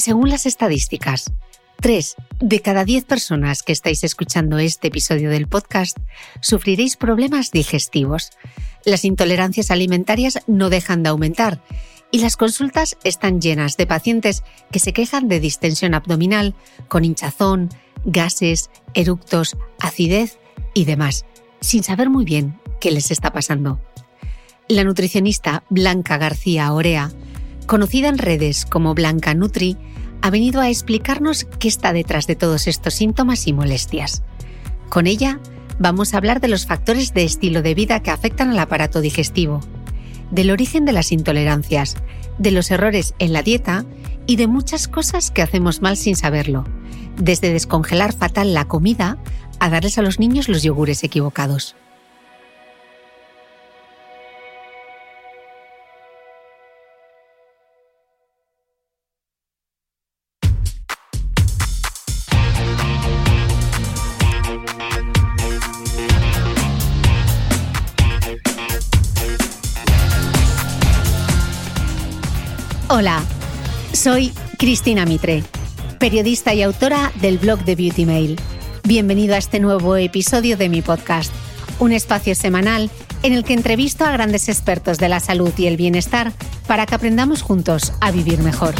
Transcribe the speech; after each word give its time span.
Según 0.00 0.30
las 0.30 0.46
estadísticas, 0.46 1.30
3 1.82 2.16
de 2.40 2.60
cada 2.60 2.86
10 2.86 3.04
personas 3.04 3.62
que 3.62 3.72
estáis 3.72 4.02
escuchando 4.02 4.58
este 4.58 4.88
episodio 4.88 5.28
del 5.28 5.46
podcast 5.46 5.98
sufriréis 6.40 6.96
problemas 6.96 7.50
digestivos. 7.50 8.30
Las 8.86 9.04
intolerancias 9.04 9.70
alimentarias 9.70 10.38
no 10.46 10.70
dejan 10.70 11.02
de 11.02 11.10
aumentar 11.10 11.62
y 12.10 12.20
las 12.20 12.38
consultas 12.38 12.96
están 13.04 13.42
llenas 13.42 13.76
de 13.76 13.86
pacientes 13.86 14.42
que 14.72 14.78
se 14.78 14.94
quejan 14.94 15.28
de 15.28 15.38
distensión 15.38 15.92
abdominal, 15.92 16.54
con 16.88 17.04
hinchazón, 17.04 17.68
gases, 18.06 18.70
eructos, 18.94 19.58
acidez 19.80 20.38
y 20.72 20.86
demás, 20.86 21.26
sin 21.60 21.82
saber 21.82 22.08
muy 22.08 22.24
bien 22.24 22.58
qué 22.80 22.90
les 22.90 23.10
está 23.10 23.34
pasando. 23.34 23.78
La 24.66 24.82
nutricionista 24.82 25.62
Blanca 25.68 26.16
García 26.16 26.72
Orea, 26.72 27.12
conocida 27.66 28.08
en 28.08 28.16
redes 28.16 28.64
como 28.64 28.94
Blanca 28.94 29.34
Nutri, 29.34 29.76
ha 30.22 30.30
venido 30.30 30.60
a 30.60 30.68
explicarnos 30.68 31.44
qué 31.58 31.68
está 31.68 31.92
detrás 31.92 32.26
de 32.26 32.36
todos 32.36 32.66
estos 32.66 32.94
síntomas 32.94 33.46
y 33.46 33.52
molestias. 33.52 34.22
Con 34.88 35.06
ella 35.06 35.40
vamos 35.78 36.12
a 36.12 36.18
hablar 36.18 36.40
de 36.40 36.48
los 36.48 36.66
factores 36.66 37.14
de 37.14 37.24
estilo 37.24 37.62
de 37.62 37.74
vida 37.74 38.02
que 38.02 38.10
afectan 38.10 38.50
al 38.50 38.58
aparato 38.58 39.00
digestivo, 39.00 39.60
del 40.30 40.50
origen 40.50 40.84
de 40.84 40.92
las 40.92 41.12
intolerancias, 41.12 41.96
de 42.38 42.50
los 42.50 42.70
errores 42.70 43.14
en 43.18 43.32
la 43.32 43.42
dieta 43.42 43.84
y 44.26 44.36
de 44.36 44.46
muchas 44.46 44.88
cosas 44.88 45.30
que 45.30 45.42
hacemos 45.42 45.80
mal 45.80 45.96
sin 45.96 46.16
saberlo, 46.16 46.64
desde 47.16 47.52
descongelar 47.52 48.12
fatal 48.12 48.54
la 48.54 48.66
comida 48.66 49.18
a 49.58 49.70
darles 49.70 49.98
a 49.98 50.02
los 50.02 50.18
niños 50.18 50.48
los 50.48 50.62
yogures 50.62 51.02
equivocados. 51.04 51.76
Soy 74.00 74.32
Cristina 74.56 75.04
Mitre, 75.04 75.44
periodista 75.98 76.54
y 76.54 76.62
autora 76.62 77.12
del 77.20 77.36
blog 77.36 77.66
de 77.66 77.76
Beauty 77.76 78.06
Mail. 78.06 78.40
Bienvenido 78.82 79.34
a 79.34 79.36
este 79.36 79.60
nuevo 79.60 79.94
episodio 79.94 80.56
de 80.56 80.70
mi 80.70 80.80
podcast, 80.80 81.30
un 81.80 81.92
espacio 81.92 82.34
semanal 82.34 82.90
en 83.22 83.34
el 83.34 83.44
que 83.44 83.52
entrevisto 83.52 84.06
a 84.06 84.12
grandes 84.12 84.48
expertos 84.48 84.96
de 84.96 85.10
la 85.10 85.20
salud 85.20 85.52
y 85.58 85.66
el 85.66 85.76
bienestar 85.76 86.32
para 86.66 86.86
que 86.86 86.94
aprendamos 86.94 87.42
juntos 87.42 87.92
a 88.00 88.10
vivir 88.10 88.38
mejor. 88.38 88.74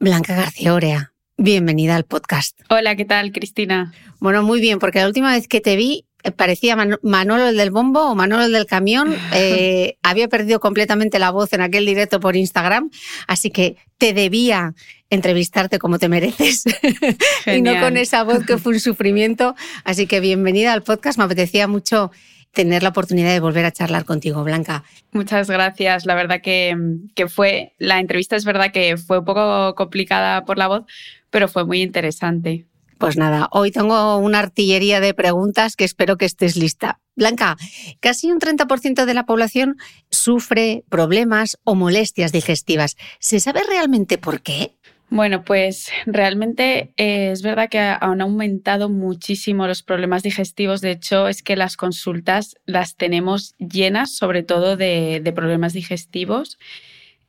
Blanca 0.00 0.34
García 0.34 0.72
Orea, 0.72 1.12
bienvenida 1.36 1.96
al 1.96 2.04
podcast. 2.04 2.58
Hola, 2.70 2.96
¿qué 2.96 3.04
tal, 3.04 3.30
Cristina? 3.30 3.92
Bueno, 4.20 4.42
muy 4.42 4.62
bien, 4.62 4.78
porque 4.78 5.00
la 5.00 5.06
última 5.06 5.32
vez 5.32 5.48
que 5.48 5.60
te 5.60 5.76
vi 5.76 6.06
eh, 6.24 6.32
parecía 6.32 6.76
Manolo 7.02 7.48
el 7.48 7.56
del 7.56 7.70
bombo 7.70 8.10
o 8.10 8.14
Manolo 8.14 8.44
el 8.44 8.52
del 8.52 8.66
camión. 8.66 9.14
Eh, 9.36 9.98
había 10.02 10.28
perdido 10.28 10.60
completamente 10.60 11.18
la 11.18 11.30
voz 11.30 11.52
en 11.52 11.60
aquel 11.60 11.84
directo 11.84 12.20
por 12.20 12.36
Instagram, 12.36 12.90
así 13.26 13.50
que 13.50 13.76
te 13.98 14.12
debía 14.12 14.74
entrevistarte 15.10 15.78
como 15.78 15.98
te 15.98 16.08
mereces 16.08 16.64
y 17.46 17.60
no 17.60 17.78
con 17.80 17.96
esa 17.96 18.22
voz 18.22 18.46
que 18.46 18.58
fue 18.58 18.74
un 18.74 18.80
sufrimiento. 18.80 19.56
Así 19.82 20.06
que 20.06 20.20
bienvenida 20.20 20.72
al 20.72 20.82
podcast. 20.82 21.18
Me 21.18 21.24
apetecía 21.24 21.66
mucho 21.66 22.12
tener 22.52 22.82
la 22.82 22.90
oportunidad 22.90 23.30
de 23.30 23.40
volver 23.40 23.64
a 23.64 23.72
charlar 23.72 24.04
contigo, 24.04 24.44
Blanca. 24.44 24.84
Muchas 25.12 25.50
gracias. 25.50 26.06
La 26.06 26.14
verdad 26.14 26.40
que, 26.40 26.76
que 27.14 27.28
fue, 27.28 27.74
la 27.78 27.98
entrevista 27.98 28.36
es 28.36 28.44
verdad 28.44 28.72
que 28.72 28.96
fue 28.96 29.18
un 29.18 29.24
poco 29.24 29.74
complicada 29.74 30.44
por 30.44 30.56
la 30.56 30.68
voz, 30.68 30.84
pero 31.30 31.48
fue 31.48 31.64
muy 31.64 31.82
interesante. 31.82 32.66
Pues 32.98 33.16
nada, 33.16 33.48
hoy 33.50 33.70
tengo 33.70 34.18
una 34.18 34.38
artillería 34.38 35.00
de 35.00 35.14
preguntas 35.14 35.76
que 35.76 35.84
espero 35.84 36.16
que 36.16 36.24
estés 36.24 36.56
lista. 36.56 37.00
Blanca, 37.16 37.56
casi 38.00 38.30
un 38.30 38.40
30% 38.40 39.04
de 39.04 39.14
la 39.14 39.26
población 39.26 39.76
sufre 40.10 40.84
problemas 40.88 41.58
o 41.64 41.74
molestias 41.74 42.32
digestivas. 42.32 42.96
¿Se 43.20 43.40
sabe 43.40 43.62
realmente 43.68 44.18
por 44.18 44.42
qué? 44.42 44.76
Bueno, 45.10 45.44
pues 45.44 45.90
realmente 46.06 46.92
eh, 46.96 47.30
es 47.30 47.42
verdad 47.42 47.68
que 47.68 47.78
han 47.78 48.20
aumentado 48.20 48.88
muchísimo 48.88 49.66
los 49.66 49.82
problemas 49.82 50.24
digestivos. 50.24 50.80
De 50.80 50.90
hecho, 50.90 51.28
es 51.28 51.42
que 51.42 51.54
las 51.54 51.76
consultas 51.76 52.56
las 52.64 52.96
tenemos 52.96 53.54
llenas, 53.58 54.16
sobre 54.16 54.42
todo 54.42 54.76
de, 54.76 55.22
problemas 55.32 55.72
digestivos. 55.72 56.58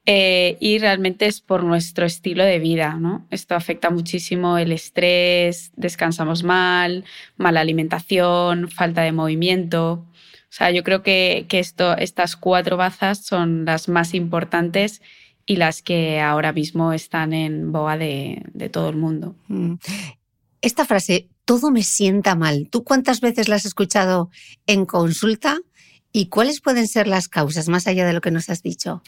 Eh, 0.07 0.57
y 0.60 0.78
realmente 0.78 1.25
es 1.25 1.42
por 1.42 1.63
nuestro 1.63 2.06
estilo 2.06 2.44
de 2.44 2.60
vida, 2.60 2.98
¿no? 3.00 3.25
Esto 3.31 3.56
afecta 3.56 3.90
muchísimo 3.90 4.60
el 4.60 4.72
estrés, 4.72 5.72
descansamos 5.75 6.44
mal, 6.44 7.06
mala 7.38 7.62
alimentación, 7.62 8.69
falta 8.69 9.02
de 9.02 9.12
movimiento. 9.12 10.06
O 10.56 10.57
sea, 10.57 10.69
yo 10.69 10.84
creo 10.84 11.02
que, 11.02 11.48
esto, 11.50 11.98
estas 11.98 12.36
cuatro 12.36 12.78
bazas 12.78 13.25
son 13.25 13.66
las 13.66 13.90
más 13.90 14.13
importantes 14.13 15.02
y 15.48 15.56
las 15.56 15.81
que 15.81 16.22
ahora 16.22 16.54
mismo 16.54 16.94
están 16.94 17.34
en 17.34 17.72
boa 17.72 17.98
de, 17.98 18.44
todo 18.72 18.90
el 18.90 18.96
mundo. 18.96 19.36
Mm. 19.48 19.74
Esta 20.62 20.86
frase, 20.86 21.30
todo 21.46 21.72
me 21.72 21.84
sienta 21.84 22.36
mal, 22.36 22.69
¿tú 22.69 22.84
cuántas 22.84 23.22
veces 23.22 23.50
la 23.50 23.56
has 23.56 23.66
escuchado 23.66 24.30
en 24.68 24.86
consulta? 24.86 25.60
¿Y 26.17 26.27
cuáles 26.27 26.62
pueden 26.62 26.88
ser 26.88 27.07
las 27.07 27.27
causas, 27.27 27.67
más 27.67 27.88
allá 27.88 28.06
de 28.06 28.13
lo 28.13 28.21
que 28.21 28.31
nos 28.31 28.50
has 28.50 28.63
dicho? 28.63 29.03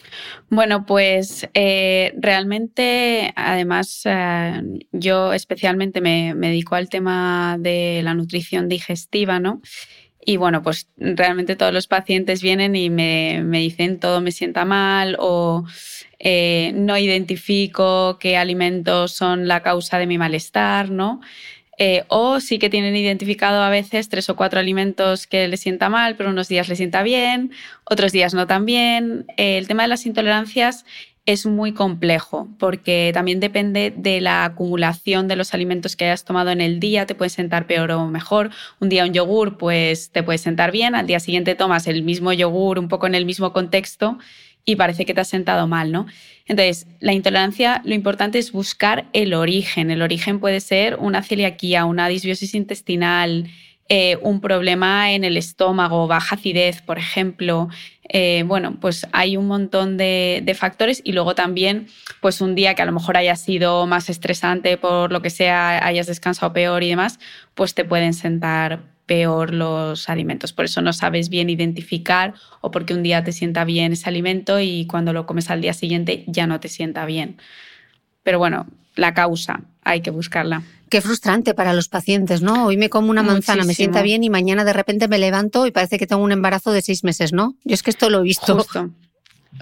Bueno, 0.50 0.84
pues 0.84 1.48
eh, 1.54 2.12
realmente, 2.18 3.32
además, 3.34 4.02
eh, 4.04 4.60
yo 4.92 5.32
especialmente 5.32 6.02
me, 6.02 6.34
dedico 6.34 6.74
al 6.74 6.90
tema 6.90 7.56
de 7.58 8.02
la 8.04 8.12
nutrición 8.12 8.68
digestiva, 8.68 9.40
¿no? 9.40 9.62
Y 10.20 10.36
bueno, 10.36 10.62
pues 10.62 10.90
realmente 10.98 11.56
todos 11.56 11.72
los 11.72 11.86
pacientes 11.86 12.42
vienen 12.42 12.76
y 12.76 12.90
me, 12.90 13.42
dicen 13.42 14.00
todo 14.00 14.20
me 14.20 14.30
sienta 14.30 14.66
mal 14.66 15.16
o 15.18 15.64
eh, 16.18 16.72
no 16.74 16.98
identifico 16.98 18.18
qué 18.20 18.36
alimentos 18.36 19.12
son 19.12 19.48
la 19.48 19.62
causa 19.62 19.98
de 19.98 20.06
mi 20.06 20.18
malestar, 20.18 20.90
¿no? 20.90 21.22
Eh, 21.80 22.04
o 22.08 22.40
sí 22.40 22.58
que 22.58 22.70
tienen 22.70 22.96
identificado 22.96 23.62
a 23.62 23.70
veces 23.70 24.08
tres 24.08 24.28
o 24.28 24.34
cuatro 24.34 24.58
alimentos 24.58 25.28
que 25.28 25.46
les 25.46 25.60
sienta 25.60 25.88
mal, 25.88 26.16
pero 26.16 26.30
unos 26.30 26.48
días 26.48 26.68
les 26.68 26.78
sienta 26.78 27.04
bien, 27.04 27.52
otros 27.84 28.10
días 28.10 28.34
no 28.34 28.48
tan 28.48 28.66
bien. 28.66 29.26
Eh, 29.36 29.58
el 29.58 29.68
tema 29.68 29.82
de 29.82 29.88
las 29.88 30.04
intolerancias 30.04 30.84
es 31.24 31.44
muy 31.44 31.72
complejo 31.72 32.48
porque 32.58 33.10
también 33.12 33.38
depende 33.38 33.92
de 33.94 34.20
la 34.20 34.44
acumulación 34.46 35.28
de 35.28 35.36
los 35.36 35.52
alimentos 35.52 35.94
que 35.94 36.06
hayas 36.06 36.24
tomado 36.24 36.50
en 36.50 36.60
el 36.62 36.80
día, 36.80 37.04
te 37.06 37.14
puede 37.14 37.28
sentar 37.28 37.66
peor 37.66 37.90
o 37.92 38.06
mejor. 38.06 38.50
Un 38.80 38.88
día 38.88 39.04
un 39.04 39.12
yogur 39.12 39.58
pues 39.58 40.10
te 40.10 40.22
puede 40.22 40.38
sentar 40.38 40.72
bien, 40.72 40.94
al 40.94 41.06
día 41.06 41.20
siguiente 41.20 41.54
tomas 41.54 41.86
el 41.86 42.02
mismo 42.02 42.32
yogur 42.32 42.78
un 42.78 42.88
poco 42.88 43.06
en 43.06 43.14
el 43.14 43.26
mismo 43.26 43.52
contexto 43.52 44.18
y 44.68 44.76
parece 44.76 45.06
que 45.06 45.14
te 45.14 45.22
has 45.22 45.28
sentado 45.28 45.66
mal, 45.66 45.92
¿no? 45.92 46.04
Entonces, 46.44 46.86
la 47.00 47.14
intolerancia, 47.14 47.80
lo 47.86 47.94
importante 47.94 48.38
es 48.38 48.52
buscar 48.52 49.06
el 49.14 49.32
origen. 49.32 49.90
El 49.90 50.02
origen 50.02 50.40
puede 50.40 50.60
ser 50.60 50.96
una 50.96 51.22
celiaquía, 51.22 51.86
una 51.86 52.06
disbiosis 52.06 52.54
intestinal, 52.54 53.48
eh, 53.88 54.18
un 54.20 54.42
problema 54.42 55.12
en 55.12 55.24
el 55.24 55.38
estómago, 55.38 56.06
baja 56.06 56.34
acidez, 56.34 56.82
por 56.82 56.98
ejemplo. 56.98 57.70
Eh, 58.10 58.44
bueno, 58.46 58.76
pues 58.78 59.06
hay 59.12 59.38
un 59.38 59.46
montón 59.46 59.96
de, 59.96 60.42
de, 60.44 60.52
factores 60.52 61.00
y 61.02 61.12
luego 61.12 61.34
también, 61.34 61.86
pues 62.20 62.42
un 62.42 62.54
día 62.54 62.74
que 62.74 62.82
a 62.82 62.84
lo 62.84 62.92
mejor 62.92 63.16
haya 63.16 63.36
sido 63.36 63.86
más 63.86 64.10
estresante 64.10 64.76
por 64.76 65.12
lo 65.12 65.22
que 65.22 65.30
sea, 65.30 65.82
hayas 65.82 66.08
descansado 66.08 66.52
peor 66.52 66.82
y 66.82 66.90
demás, 66.90 67.18
pues 67.54 67.72
te 67.72 67.86
pueden 67.86 68.12
sentar 68.12 68.97
peor 69.08 69.52
los 69.52 70.08
alimentos. 70.08 70.52
Por 70.52 70.66
eso 70.66 70.80
no 70.82 70.92
sabes 70.92 71.30
bien 71.30 71.50
identificar 71.50 72.34
o 72.60 72.70
porque 72.70 72.94
un 72.94 73.02
día 73.02 73.24
te 73.24 73.32
sienta 73.32 73.64
bien 73.64 73.92
ese 73.92 74.08
alimento 74.08 74.60
y 74.60 74.86
cuando 74.86 75.12
lo 75.12 75.26
comes 75.26 75.50
al 75.50 75.60
día 75.60 75.72
siguiente 75.72 76.22
ya 76.28 76.46
no 76.46 76.60
te 76.60 76.68
sienta 76.68 77.04
bien. 77.06 77.38
Pero 78.22 78.38
bueno, 78.38 78.66
la 78.94 79.14
causa 79.14 79.62
hay 79.82 80.02
que 80.02 80.10
buscarla. 80.10 80.62
Qué 80.90 81.00
frustrante 81.00 81.54
para 81.54 81.72
los 81.72 81.88
pacientes, 81.88 82.42
¿no? 82.42 82.66
Hoy 82.66 82.76
me 82.76 82.90
como 82.90 83.10
una 83.10 83.22
manzana, 83.22 83.64
me 83.64 83.74
sienta 83.74 84.02
bien 84.02 84.22
y 84.24 84.30
mañana 84.30 84.64
de 84.64 84.72
repente 84.72 85.08
me 85.08 85.18
levanto 85.18 85.66
y 85.66 85.70
parece 85.70 85.98
que 85.98 86.06
tengo 86.06 86.22
un 86.22 86.32
embarazo 86.32 86.70
de 86.72 86.82
seis 86.82 87.02
meses, 87.02 87.32
¿no? 87.32 87.54
Yo 87.64 87.74
es 87.74 87.82
que 87.82 87.90
esto 87.90 88.10
lo 88.10 88.20
he 88.20 88.22
visto. 88.22 88.54
Justo. 88.54 88.90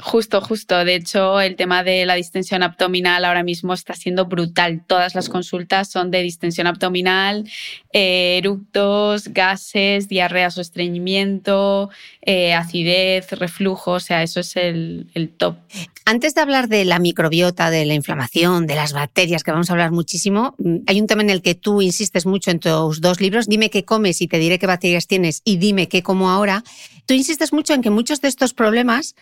Justo, 0.03 0.41
justo. 0.41 0.85
De 0.85 0.95
hecho, 0.95 1.41
el 1.41 1.57
tema 1.57 1.83
de 1.83 2.05
la 2.05 2.15
distensión 2.15 2.63
abdominal 2.63 3.25
ahora 3.25 3.43
mismo 3.43 3.73
está 3.73 3.95
siendo 3.95 4.27
brutal. 4.27 4.83
Todas 4.87 5.15
las 5.15 5.29
consultas 5.29 5.91
son 5.91 6.11
de 6.11 6.23
distensión 6.23 6.67
abdominal, 6.67 7.49
eh, 7.93 8.39
eructos, 8.39 9.29
gases, 9.29 10.09
diarreas 10.09 10.59
o 10.59 10.61
estreñimiento, 10.61 11.91
eh, 12.23 12.53
acidez, 12.53 13.33
reflujo. 13.33 13.93
O 13.93 14.01
sea, 14.01 14.23
eso 14.23 14.41
es 14.41 14.57
el, 14.57 15.09
el, 15.15 15.31
top. 15.31 15.57
Antes 16.05 16.35
de 16.35 16.41
hablar 16.43 16.69
de 16.69 16.85
la 16.85 16.99
microbiota, 16.99 17.71
de 17.71 17.87
la 17.87 17.95
inflamación, 17.95 18.67
de 18.67 18.75
las 18.75 18.93
bacterias, 18.93 19.43
que 19.43 19.51
vamos 19.51 19.71
a 19.71 19.73
hablar 19.73 19.93
muchísimo, 19.93 20.55
mm, 20.59 20.77
hay 20.87 21.01
un 21.01 21.07
tema 21.07 21.23
en 21.23 21.31
el 21.31 21.43
que 21.43 21.55
tú 21.55 21.81
insistes 21.81 22.27
mucho 22.27 22.51
en 22.51 22.61
tus 22.61 23.01
dos 23.01 23.21
libros. 23.21 23.49
Dime 23.49 23.71
qué 23.71 23.85
comes 23.85 24.21
y 24.21 24.29
te 24.29 24.39
diré 24.39 24.59
qué 24.59 24.67
bacterias 24.67 25.07
tienes 25.07 25.41
y 25.45 25.57
dime 25.57 25.89
qué 25.89 26.03
como 26.03 26.31
ahora. 26.31 26.63
Tú 27.07 27.15
insistes 27.15 27.53
mucho 27.53 27.73
en 27.73 27.83
que 27.83 27.91
muchos 27.91 28.21
de 28.21 28.29
estos 28.29 28.53
problemas 28.53 29.15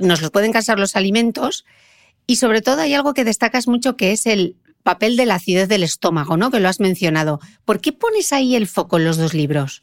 nos 0.00 0.22
los 0.22 0.30
pueden 0.30 0.52
causar 0.52 0.78
los 0.78 0.96
alimentos 0.96 1.64
y 2.26 2.36
sobre 2.36 2.62
todo 2.62 2.82
hay 2.82 2.94
algo 2.94 3.14
que 3.14 3.24
destacas 3.24 3.66
mucho 3.66 3.96
que 3.96 4.12
es 4.12 4.26
el 4.26 4.56
papel 4.82 5.16
de 5.16 5.26
la 5.26 5.34
acidez 5.34 5.68
del 5.68 5.82
estómago, 5.82 6.36
¿no? 6.36 6.50
Que 6.50 6.60
lo 6.60 6.68
has 6.68 6.80
mencionado. 6.80 7.40
¿Por 7.64 7.80
qué 7.80 7.92
pones 7.92 8.32
ahí 8.32 8.56
el 8.56 8.66
foco 8.66 8.98
en 8.98 9.04
los 9.04 9.16
dos 9.16 9.34
libros? 9.34 9.82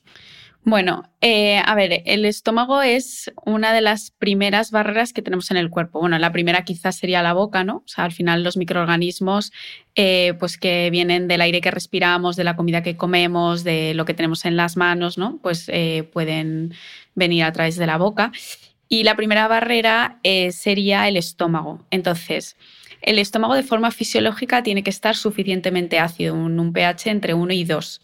Bueno, 0.64 1.10
eh, 1.22 1.62
a 1.66 1.76
ver, 1.76 2.02
el 2.06 2.26
estómago 2.26 2.82
es 2.82 3.32
una 3.46 3.72
de 3.72 3.80
las 3.80 4.12
primeras 4.12 4.70
barreras 4.72 5.14
que 5.14 5.22
tenemos 5.22 5.50
en 5.50 5.56
el 5.56 5.70
cuerpo. 5.70 6.02
Bueno, 6.02 6.20
la 6.20 6.34
primera 6.34 6.66
quizás 6.66 6.98
sería 6.98 7.24
la 7.24 7.32
boca, 7.32 7.64
¿no? 7.64 7.78
O 7.78 7.88
sea, 7.88 8.04
al 8.04 8.12
final 8.12 8.44
los 8.44 8.58
microorganismos, 8.58 9.54
eh, 9.96 10.34
pues 10.40 10.58
que 10.58 10.90
vienen 10.90 11.30
del 11.30 11.40
aire 11.40 11.62
que 11.62 11.72
respiramos, 11.72 12.36
de 12.36 12.44
la 12.44 12.58
comida 12.58 12.84
que 12.84 12.98
comemos, 12.98 13.64
de 13.64 13.94
lo 13.94 14.04
que 14.04 14.14
tenemos 14.14 14.44
en 14.44 14.58
las 14.58 14.76
manos, 14.76 15.18
¿no? 15.18 15.40
Pues 15.42 15.70
eh, 15.70 16.10
pueden 16.12 16.74
venir 17.16 17.46
a 17.46 17.54
través 17.54 17.78
de 17.78 17.88
la 17.88 17.98
boca. 17.98 18.34
Y 18.90 19.04
la 19.04 19.16
primera 19.16 19.48
barrera 19.48 20.20
eh, 20.24 20.52
sería 20.52 21.08
el 21.08 21.18
estómago. 21.18 21.86
Entonces, 21.92 22.56
el 23.02 23.20
estómago 23.20 23.56
de 23.56 23.64
forma 23.64 23.92
fisiológica 23.92 24.64
tiene 24.64 24.84
que 24.84 24.90
estar 24.90 25.16
suficientemente 25.16 26.00
ácido, 26.00 26.34
un, 26.34 26.60
un 26.60 26.74
pH 26.74 27.10
entre 27.10 27.34
1 27.34 27.54
y 27.54 27.64
2. 27.64 28.02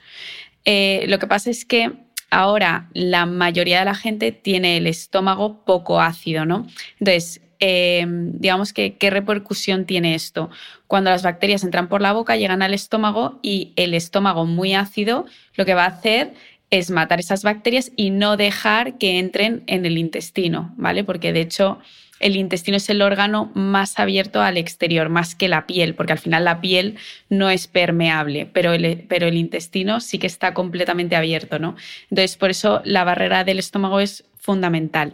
Eh, 0.65 1.05
lo 1.07 1.19
que 1.19 1.27
pasa 1.27 1.49
es 1.49 1.65
que 1.65 1.91
ahora 2.29 2.89
la 2.93 3.25
mayoría 3.25 3.79
de 3.79 3.85
la 3.85 3.95
gente 3.95 4.31
tiene 4.31 4.77
el 4.77 4.87
estómago 4.87 5.63
poco 5.65 6.01
ácido, 6.01 6.45
¿no? 6.45 6.67
Entonces, 6.99 7.41
eh, 7.59 8.05
digamos 8.07 8.73
que 8.73 8.97
qué 8.97 9.09
repercusión 9.09 9.85
tiene 9.85 10.15
esto. 10.15 10.49
Cuando 10.87 11.11
las 11.11 11.23
bacterias 11.23 11.63
entran 11.63 11.87
por 11.87 12.01
la 12.01 12.11
boca, 12.11 12.35
llegan 12.35 12.61
al 12.61 12.73
estómago 12.73 13.39
y 13.41 13.71
el 13.77 13.93
estómago 13.93 14.45
muy 14.45 14.73
ácido 14.73 15.25
lo 15.55 15.63
que 15.63 15.73
va 15.73 15.85
a 15.85 15.87
hacer 15.87 16.33
es 16.79 16.89
matar 16.89 17.19
esas 17.19 17.43
bacterias 17.43 17.91
y 17.95 18.09
no 18.09 18.37
dejar 18.37 18.97
que 18.97 19.19
entren 19.19 19.63
en 19.67 19.85
el 19.85 19.97
intestino, 19.97 20.73
¿vale? 20.77 21.03
Porque 21.03 21.31
de 21.31 21.41
hecho 21.41 21.79
el 22.19 22.35
intestino 22.35 22.77
es 22.77 22.89
el 22.89 23.01
órgano 23.01 23.51
más 23.53 23.99
abierto 23.99 24.41
al 24.41 24.57
exterior, 24.57 25.09
más 25.09 25.35
que 25.35 25.49
la 25.49 25.67
piel, 25.67 25.93
porque 25.93 26.13
al 26.13 26.19
final 26.19 26.45
la 26.45 26.61
piel 26.61 26.95
no 27.29 27.49
es 27.49 27.67
permeable, 27.67 28.49
pero 28.51 28.73
el, 28.73 29.05
pero 29.07 29.27
el 29.27 29.35
intestino 29.35 29.99
sí 29.99 30.19
que 30.19 30.27
está 30.27 30.53
completamente 30.53 31.15
abierto, 31.15 31.59
¿no? 31.59 31.75
Entonces, 32.09 32.37
por 32.37 32.49
eso 32.49 32.81
la 32.85 33.03
barrera 33.03 33.43
del 33.43 33.59
estómago 33.59 33.99
es 33.99 34.23
fundamental. 34.37 35.13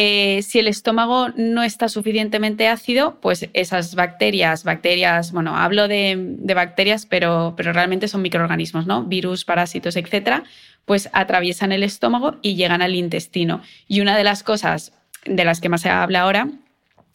Eh, 0.00 0.42
si 0.42 0.60
el 0.60 0.68
estómago 0.68 1.30
no 1.34 1.64
está 1.64 1.88
suficientemente 1.88 2.68
ácido, 2.68 3.18
pues 3.20 3.48
esas 3.52 3.96
bacterias, 3.96 4.62
bacterias, 4.62 5.32
bueno, 5.32 5.56
hablo 5.56 5.88
de, 5.88 6.36
bacterias, 6.54 7.04
pero, 7.04 7.54
pero, 7.56 7.72
realmente 7.72 8.06
son 8.06 8.22
microorganismos, 8.22 8.86
¿no? 8.86 9.02
Virus, 9.02 9.44
parásitos, 9.44 9.96
etcétera, 9.96 10.44
pues 10.84 11.08
atraviesan 11.12 11.72
el 11.72 11.82
estómago 11.82 12.36
y 12.42 12.54
llegan 12.54 12.80
al 12.80 12.94
intestino. 12.94 13.60
Y 13.88 14.00
una 14.00 14.16
de 14.16 14.22
las 14.22 14.44
cosas 14.44 14.92
de 15.24 15.44
las 15.44 15.60
que 15.60 15.68
más 15.68 15.80
se 15.80 15.88
habla 15.88 16.20
ahora 16.20 16.48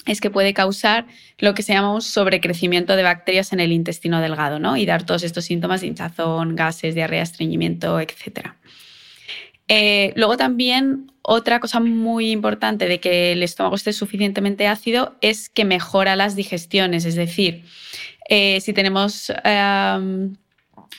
es 0.05 0.19
que 0.19 0.29
puede 0.29 0.53
causar 0.53 1.05
lo 1.37 1.53
que 1.53 1.63
se 1.63 1.71
llama 1.71 1.93
un 1.93 2.01
sobrecrecimiento 2.01 2.97
de 2.97 3.03
bacterias 3.03 3.53
en 3.53 3.61
el 3.61 3.71
intestino 3.71 4.19
delgado, 4.19 4.59
¿no? 4.59 4.75
Y 4.75 4.85
dar 4.85 5.05
todos 5.05 5.23
estos 5.23 5.45
síntomas 5.45 5.79
de 5.79 5.87
hinchazón, 5.87 6.57
gases, 6.57 6.95
diarrea, 6.95 7.23
estreñimiento, 7.23 8.01
etcétera. 8.01 8.57
Eh, 9.69 10.11
luego 10.17 10.35
también 10.35 11.12
otra 11.23 11.59
cosa 11.59 11.79
muy 11.79 12.31
importante 12.31 12.87
de 12.87 12.99
que 12.99 13.31
el 13.31 13.43
estómago 13.43 13.75
esté 13.75 13.93
suficientemente 13.93 14.67
ácido 14.67 15.15
es 15.21 15.49
que 15.49 15.63
mejora 15.63 16.17
las 16.17 16.35
digestiones, 16.35 17.05
es 17.05 17.15
decir, 17.15 17.63
eh, 18.29 18.59
si 18.61 18.73
tenemos 18.73 19.31
em, 19.45 20.35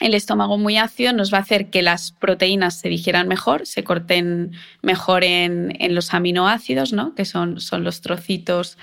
el 0.00 0.14
estómago 0.14 0.56
muy 0.56 0.78
ácido 0.78 1.12
nos 1.12 1.32
va 1.32 1.38
a 1.38 1.40
hacer 1.42 1.68
que 1.68 1.82
las 1.82 2.12
proteínas 2.12 2.80
se 2.80 2.88
digieran 2.88 3.28
mejor, 3.28 3.66
se 3.66 3.84
corten 3.84 4.52
mejor 4.80 5.24
en, 5.24 5.76
los 5.94 6.14
aminoácidos, 6.14 6.94
¿no? 6.94 7.14
que 7.14 7.26
son, 7.26 7.60
son 7.60 7.84
los 7.84 8.00
trocitos, 8.00 8.78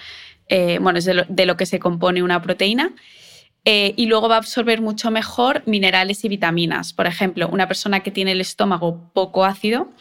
eh, 0.48 0.78
bueno, 0.80 1.00
de 1.02 1.46
lo, 1.46 1.58
que 1.58 1.66
se 1.66 1.80
compone 1.80 2.24
una 2.24 2.42
proteína. 2.42 2.94
Eh, 3.64 3.94
y 3.96 4.08
luego 4.08 4.28
va 4.28 4.36
a 4.36 4.40
absorber 4.40 4.82
mucho 4.82 5.12
mejor 5.12 5.62
minerales 5.68 6.24
y 6.24 6.30
vitaminas. 6.30 6.94
Por 6.94 7.06
ejemplo, 7.06 7.48
una 7.48 7.68
persona 7.68 8.00
que 8.00 8.10
tiene 8.10 8.32
el 8.32 8.42
estómago 8.42 9.12
poco 9.14 9.46
ácido 9.46 9.92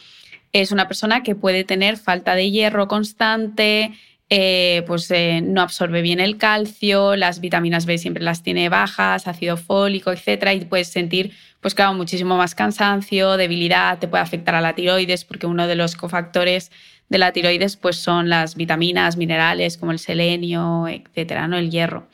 es 0.53 0.71
una 0.71 0.87
persona 0.87 1.23
que 1.23 1.35
puede 1.35 1.63
tener 1.63 1.97
falta 1.97 2.35
de 2.35 2.51
hierro 2.51 2.87
constante, 2.87 3.91
eh, 4.29 4.83
pues 4.87 5.11
eh, 5.11 5.41
no 5.43 5.61
absorbe 5.61 6.01
bien 6.01 6.19
el 6.19 6.37
calcio, 6.37 7.15
las 7.15 7.41
vitaminas 7.41 7.85
B 7.85 7.97
siempre 7.97 8.23
las 8.23 8.43
tiene 8.43 8.69
bajas, 8.69 9.27
ácido 9.27 9.57
fólico, 9.57 10.11
etcétera, 10.11 10.53
y 10.53 10.61
puedes 10.61 10.87
sentir, 10.87 11.33
pues 11.59 11.75
claro, 11.75 11.93
muchísimo 11.93 12.37
más 12.37 12.55
cansancio, 12.55 13.35
debilidad, 13.35 13.99
te 13.99 14.07
puede 14.07 14.23
afectar 14.23 14.55
a 14.55 14.61
la 14.61 14.73
tiroides, 14.73 15.25
porque 15.25 15.47
uno 15.47 15.67
de 15.67 15.75
los 15.75 15.95
cofactores 15.95 16.71
de 17.09 17.17
la 17.17 17.33
tiroides 17.33 17.75
pues 17.75 17.97
son 17.97 18.29
las 18.29 18.55
vitaminas, 18.55 19.17
minerales 19.17 19.77
como 19.77 19.91
el 19.91 19.99
selenio, 19.99 20.87
etcétera, 20.87 21.49
¿no? 21.49 21.57
El 21.57 21.69
hierro. 21.69 22.07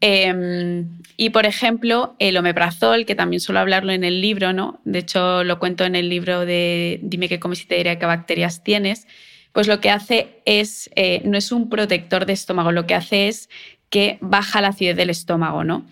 Em, 0.00 1.00
y 1.16 1.30
por 1.30 1.44
ejemplo, 1.46 2.14
el 2.20 2.36
omeprazol, 2.36 3.04
que 3.04 3.16
también 3.16 3.40
suelo 3.40 3.58
hablarlo 3.58 3.92
en 3.92 4.04
el 4.04 4.20
libro, 4.20 4.52
¿no? 4.52 4.80
De 4.84 5.00
hecho, 5.00 5.42
lo 5.42 5.58
cuento 5.58 5.84
en 5.84 5.96
el 5.96 6.08
libro 6.08 6.46
de 6.46 7.00
Dime 7.02 7.28
qué 7.28 7.40
comes 7.40 7.62
y 7.62 7.66
te 7.66 7.76
diré 7.76 7.98
qué 7.98 8.06
bacterias 8.06 8.62
tienes. 8.62 9.06
Pues 9.52 9.66
lo 9.66 9.80
que 9.80 9.90
hace 9.90 10.40
es, 10.44 10.88
eh, 10.94 11.22
no 11.24 11.36
es 11.36 11.50
un 11.50 11.68
protector 11.68 12.26
de 12.26 12.32
estómago, 12.34 12.70
lo 12.70 12.86
que 12.86 12.94
hace 12.94 13.28
es 13.28 13.48
que 13.90 14.18
baja 14.20 14.60
la 14.60 14.68
acidez 14.68 14.96
del 14.96 15.10
estómago, 15.10 15.64
¿no? 15.64 15.86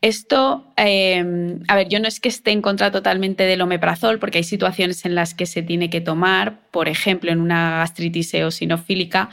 Esto, 0.00 0.66
em, 0.76 1.60
a 1.68 1.76
ver, 1.76 1.88
yo 1.88 1.98
no 2.00 2.08
es 2.08 2.20
que 2.20 2.28
esté 2.28 2.50
en 2.50 2.60
contra 2.60 2.90
totalmente 2.90 3.44
del 3.44 3.62
omeprazol, 3.62 4.18
porque 4.18 4.38
hay 4.38 4.44
situaciones 4.44 5.04
en 5.06 5.14
las 5.14 5.32
que 5.32 5.46
se 5.46 5.62
tiene 5.62 5.88
que 5.88 6.00
tomar, 6.02 6.60
por 6.70 6.88
ejemplo, 6.88 7.30
en 7.32 7.40
una 7.40 7.78
gastritis 7.78 8.34
eosinofílica, 8.34 9.30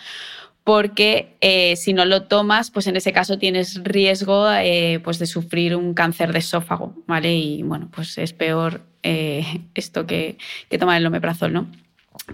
porque 0.63 1.37
eh, 1.41 1.75
si 1.75 1.93
no 1.93 2.05
lo 2.05 2.23
tomas, 2.23 2.69
pues 2.69 2.87
en 2.87 2.95
ese 2.95 3.11
caso 3.11 3.37
tienes 3.37 3.83
riesgo 3.83 4.51
eh, 4.51 4.99
pues 5.03 5.17
de 5.17 5.25
sufrir 5.25 5.75
un 5.75 5.93
cáncer 5.93 6.33
de 6.33 6.39
esófago, 6.39 6.93
¿vale? 7.07 7.35
Y 7.35 7.63
bueno, 7.63 7.89
pues 7.91 8.17
es 8.17 8.33
peor 8.33 8.81
eh, 9.03 9.45
esto 9.75 10.05
que, 10.05 10.37
tomar 10.79 10.97
el 10.97 11.07
omeprazol, 11.07 11.53
¿no? 11.53 11.71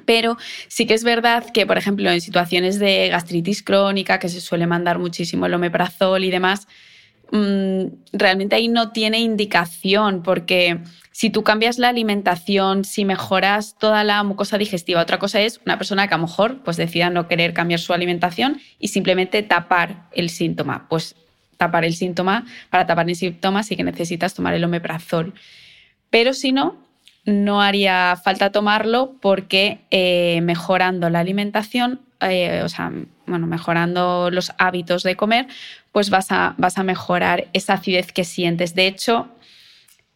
Pero 0.06 0.38
sí 0.68 0.86
que 0.86 0.94
es 0.94 1.04
verdad 1.04 1.46
que, 1.54 1.66
por 1.66 1.78
ejemplo, 1.78 2.10
en 2.12 2.20
situaciones 2.20 2.80
de 2.80 3.10
gastritis 3.10 3.64
crónica, 3.64 4.20
que 4.20 4.30
se 4.30 4.42
suele 4.42 4.68
mandar 4.68 5.00
muchísimo 5.00 5.46
el 5.46 5.54
omeprazol 5.54 6.24
y 6.24 6.32
demás, 6.32 6.68
mm, 7.32 7.86
realmente 8.12 8.56
ahí 8.56 8.68
no 8.68 8.92
tiene 8.92 9.20
indicación, 9.20 10.24
porque 10.24 10.80
si 11.18 11.32
tú 11.32 11.44
cambias 11.44 11.80
la 11.80 11.90
alimentación, 11.90 12.86
si 12.86 13.04
mejoras 13.04 13.76
toda 13.80 14.04
la 14.04 14.22
mucosa 14.22 14.60
digestiva, 14.60 15.02
otra 15.02 15.18
cosa 15.18 15.42
es 15.42 15.60
una 15.66 15.80
persona 15.80 16.08
que 16.08 16.14
a 16.14 16.18
lo 16.18 16.28
mejor 16.28 16.60
pues, 16.60 16.78
decida 16.78 17.10
no 17.10 17.28
querer 17.28 17.56
cambiar 17.56 17.80
su 17.80 17.92
alimentación 17.92 18.62
y 18.78 18.90
simplemente 18.90 19.42
tapar 19.42 20.10
el 20.12 20.30
síntoma. 20.30 20.86
Pues 20.88 21.16
tapar 21.58 21.86
el 21.86 21.96
síntoma, 21.96 22.46
para 22.70 22.86
tapar 22.86 23.10
el 23.10 23.16
síntoma 23.16 23.64
sí 23.64 23.76
que 23.76 23.84
necesitas 23.84 24.36
tomar 24.36 24.54
el 24.54 24.64
omeprazol. 24.64 25.34
Pero 26.12 26.36
si 26.36 26.52
no, 26.52 26.78
no 27.26 27.64
haría 27.64 28.16
falta 28.24 28.52
tomarlo 28.52 29.16
porque 29.20 29.80
eh, 29.90 30.42
mejorando 30.44 31.10
la 31.10 31.22
alimentación, 31.22 32.00
eh, 32.22 32.62
o 32.64 32.70
sea, 32.70 32.92
bueno, 33.26 33.48
mejorando 33.48 34.30
los 34.30 34.52
hábitos 34.60 35.02
de 35.02 35.16
comer, 35.16 35.48
pues 35.92 36.12
vas 36.12 36.32
a, 36.32 36.54
vas 36.60 36.78
a 36.78 36.84
mejorar 36.84 37.48
esa 37.54 37.74
acidez 37.74 38.12
que 38.12 38.24
sientes. 38.24 38.76
De 38.76 38.86
hecho, 38.86 39.30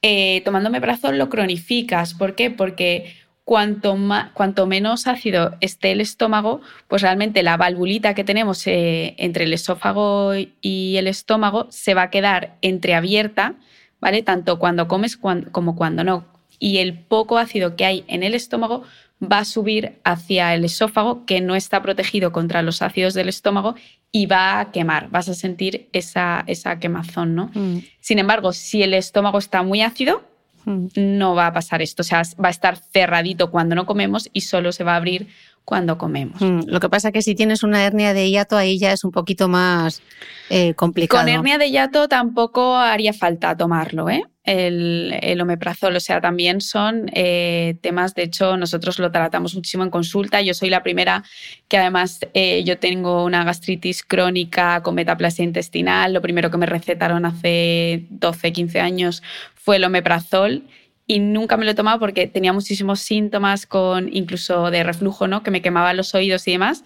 eh, 0.01 0.41
tomando 0.45 0.69
omeprazol 0.69 1.17
lo 1.17 1.29
cronificas. 1.29 2.13
¿Por 2.13 2.35
qué? 2.35 2.51
Porque 2.51 3.15
cuanto, 3.43 3.97
cuanto, 4.33 4.67
menos 4.67 5.07
ácido 5.07 5.55
esté 5.61 5.91
el 5.91 6.01
estómago, 6.01 6.61
pues 6.87 7.01
realmente 7.01 7.43
la 7.43 7.57
valvulita 7.57 8.13
que 8.13 8.23
tenemos 8.23 8.63
entre 8.65 9.45
el 9.45 9.53
esófago 9.53 10.33
y 10.61 10.95
el 10.97 11.07
estómago 11.07 11.67
se 11.69 11.93
va 11.93 12.03
a 12.03 12.09
quedar 12.09 12.57
entreabierta, 12.61 13.55
¿vale? 13.99 14.23
Tanto 14.23 14.59
cuando 14.59 14.87
comes 14.87 15.17
como 15.17 15.75
cuando 15.75 16.03
no 16.03 16.31
y 16.61 16.77
el 16.77 16.93
poco 16.93 17.39
ácido 17.39 17.75
que 17.75 17.85
hay 17.85 18.05
en 18.07 18.21
el 18.23 18.35
estómago 18.35 18.83
va 19.21 19.39
a 19.39 19.45
subir 19.45 19.99
hacia 20.03 20.53
el 20.53 20.65
esófago 20.65 21.25
que 21.25 21.41
no 21.41 21.55
está 21.55 21.81
protegido 21.81 22.31
contra 22.31 22.61
los 22.61 22.81
ácidos 22.81 23.13
del 23.13 23.29
estómago 23.29 23.75
y 24.11 24.25
va 24.25 24.59
a 24.59 24.71
quemar, 24.71 25.09
vas 25.09 25.29
a 25.29 25.33
sentir 25.33 25.89
esa, 25.93 26.43
esa 26.47 26.79
quemazón, 26.79 27.35
¿no? 27.35 27.51
Mm. 27.53 27.79
Sin 27.99 28.19
embargo, 28.19 28.51
si 28.51 28.83
el 28.83 28.93
estómago 28.93 29.37
está 29.37 29.63
muy 29.63 29.81
ácido, 29.81 30.23
mm. 30.65 30.87
no 30.95 31.35
va 31.35 31.47
a 31.47 31.53
pasar 31.53 31.81
esto, 31.81 32.01
o 32.01 32.03
sea, 32.03 32.23
va 32.43 32.47
a 32.49 32.51
estar 32.51 32.77
cerradito 32.77 33.51
cuando 33.51 33.75
no 33.75 33.85
comemos 33.85 34.29
y 34.33 34.41
solo 34.41 34.71
se 34.71 34.83
va 34.83 34.93
a 34.93 34.97
abrir 34.97 35.27
cuando 35.71 35.97
comemos. 35.97 36.41
Mm, 36.41 36.63
lo 36.65 36.81
que 36.81 36.89
pasa 36.89 37.07
es 37.07 37.13
que 37.13 37.21
si 37.21 37.33
tienes 37.33 37.63
una 37.63 37.85
hernia 37.85 38.13
de 38.13 38.29
hiato, 38.29 38.57
ahí 38.57 38.77
ya 38.77 38.91
es 38.91 39.05
un 39.05 39.11
poquito 39.11 39.47
más 39.47 40.01
eh, 40.49 40.73
complicado. 40.73 41.23
Con 41.23 41.29
hernia 41.29 41.57
de 41.57 41.71
hiato 41.71 42.09
tampoco 42.09 42.75
haría 42.75 43.13
falta 43.13 43.55
tomarlo, 43.55 44.09
¿eh? 44.09 44.21
El, 44.43 45.17
el 45.21 45.39
omeprazol, 45.39 45.95
o 45.95 45.99
sea, 46.01 46.19
también 46.19 46.59
son 46.59 47.09
eh, 47.13 47.77
temas, 47.79 48.15
de 48.15 48.23
hecho, 48.23 48.57
nosotros 48.57 48.99
lo 48.99 49.13
tratamos 49.13 49.55
muchísimo 49.55 49.85
en 49.85 49.91
consulta. 49.91 50.41
Yo 50.41 50.53
soy 50.53 50.69
la 50.69 50.83
primera 50.83 51.23
que 51.69 51.77
además 51.77 52.19
eh, 52.33 52.65
yo 52.65 52.77
tengo 52.77 53.23
una 53.23 53.45
gastritis 53.45 54.03
crónica 54.03 54.83
con 54.83 54.95
metaplasia 54.95 55.45
intestinal. 55.45 56.11
Lo 56.11 56.21
primero 56.21 56.51
que 56.51 56.57
me 56.57 56.65
recetaron 56.65 57.23
hace 57.25 58.07
12, 58.09 58.51
15 58.51 58.81
años 58.81 59.23
fue 59.55 59.77
el 59.77 59.85
omeprazol 59.85 60.63
y 61.11 61.19
nunca 61.19 61.57
me 61.57 61.65
lo 61.65 61.71
he 61.71 61.75
tomado 61.75 61.99
porque 61.99 62.25
tenía 62.25 62.53
muchísimos 62.53 63.01
síntomas 63.01 63.65
con 63.65 64.07
incluso 64.15 64.71
de 64.71 64.81
reflujo, 64.81 65.27
¿no? 65.27 65.43
Que 65.43 65.51
me 65.51 65.61
quemaban 65.61 65.97
los 65.97 66.15
oídos 66.15 66.47
y 66.47 66.51
demás. 66.53 66.85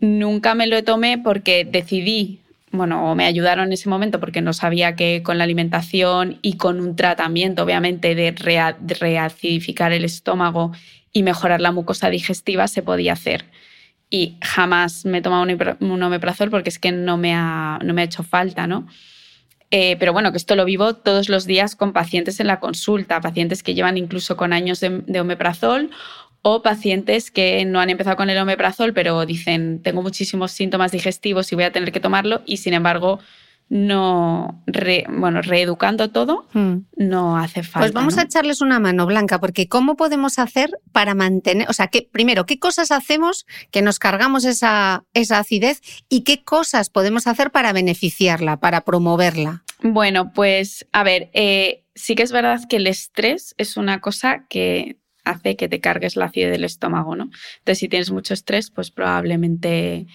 Nunca 0.00 0.54
me 0.54 0.66
lo 0.66 0.84
tomé 0.84 1.16
porque 1.16 1.64
decidí, 1.64 2.40
bueno, 2.72 3.14
me 3.14 3.24
ayudaron 3.24 3.68
en 3.68 3.72
ese 3.72 3.88
momento 3.88 4.20
porque 4.20 4.42
no 4.42 4.52
sabía 4.52 4.96
que 4.96 5.22
con 5.22 5.38
la 5.38 5.44
alimentación 5.44 6.38
y 6.42 6.58
con 6.58 6.78
un 6.78 6.94
tratamiento, 6.94 7.62
obviamente, 7.62 8.14
de, 8.14 8.32
reacidificar 9.00 9.92
el 9.92 10.04
estómago 10.04 10.72
y 11.10 11.22
mejorar 11.22 11.62
la 11.62 11.72
mucosa 11.72 12.10
digestiva 12.10 12.68
se 12.68 12.82
podía 12.82 13.14
hacer. 13.14 13.46
Y 14.10 14.36
jamás 14.42 15.06
me 15.06 15.18
he 15.18 15.22
tomado 15.22 15.46
un 15.80 16.02
omeprazol 16.02 16.50
porque 16.50 16.68
es 16.68 16.78
que 16.78 16.92
no 16.92 17.16
me 17.16 17.32
ha, 17.34 17.78
no 17.82 17.94
me 17.94 18.02
ha 18.02 18.04
hecho 18.04 18.22
falta, 18.22 18.66
¿no? 18.66 18.86
Eh, 19.70 19.96
pero 19.98 20.12
bueno, 20.12 20.30
que 20.30 20.38
esto 20.38 20.54
lo 20.54 20.64
vivo 20.64 20.94
todos 20.94 21.28
los 21.28 21.44
días 21.44 21.74
con 21.74 21.92
pacientes 21.92 22.38
en 22.38 22.46
la 22.46 22.60
consulta, 22.60 23.20
pacientes 23.20 23.62
que 23.62 23.74
llevan 23.74 23.96
incluso 23.96 24.36
con 24.36 24.52
años 24.52 24.80
de, 24.80 25.20
omeprazol 25.20 25.90
o 26.42 26.62
pacientes 26.62 27.32
que 27.32 27.64
no 27.64 27.80
han 27.80 27.90
empezado 27.90 28.16
con 28.16 28.30
el 28.30 28.38
omeprazol, 28.38 28.92
pero 28.92 29.26
dicen, 29.26 29.82
tengo 29.82 30.02
muchísimos 30.02 30.52
síntomas 30.52 30.92
digestivos 30.92 31.50
y 31.50 31.56
voy 31.56 31.64
a 31.64 31.72
tener 31.72 31.90
que 31.90 31.98
tomarlo 31.98 32.42
y 32.46 32.58
sin 32.58 32.74
embargo 32.74 33.18
no, 33.68 34.62
bueno, 35.08 35.42
reeducando 35.42 36.10
todo, 36.10 36.46
hmm. 36.52 36.76
no 36.96 37.36
hace 37.36 37.62
falta. 37.64 37.80
Pues 37.80 37.92
vamos 37.92 38.16
a 38.16 38.22
echarles 38.22 38.60
una 38.60 38.78
mano, 38.78 39.06
Blanca, 39.06 39.40
porque 39.40 39.68
¿cómo 39.68 39.96
podemos 39.96 40.38
hacer 40.38 40.70
para 40.92 41.14
mantener, 41.14 41.68
o 41.68 41.72
sea, 41.72 41.88
que, 41.88 42.02
primero, 42.02 42.46
qué 42.46 42.58
cosas 42.60 42.92
hacemos 42.92 43.44
que 43.72 43.82
nos 43.82 43.98
cargamos 43.98 44.44
esa, 44.44 45.04
esa 45.14 45.38
acidez 45.38 45.80
y 46.08 46.22
qué 46.22 46.44
cosas 46.44 46.90
podemos 46.90 47.26
hacer 47.26 47.50
para 47.50 47.72
beneficiarla, 47.72 48.58
para 48.58 48.82
promoverla? 48.82 49.64
Bueno, 49.82 50.32
pues 50.32 50.86
a 50.92 51.02
ver, 51.02 51.30
eh, 51.32 51.84
sí 51.94 52.14
que 52.14 52.22
es 52.22 52.32
verdad 52.32 52.60
que 52.68 52.76
el 52.76 52.86
estrés 52.86 53.54
es 53.58 53.76
una 53.76 54.00
cosa 54.00 54.46
que 54.48 54.98
hace 55.24 55.56
que 55.56 55.68
te 55.68 55.80
cargues 55.80 56.14
la 56.14 56.26
acidez 56.26 56.52
del 56.52 56.64
estómago, 56.64 57.16
¿no? 57.16 57.24
Entonces, 57.58 57.78
si 57.78 57.88
tienes 57.88 58.12
mucho 58.12 58.32
estrés, 58.32 58.70
pues 58.70 58.92
probablemente 58.92 60.06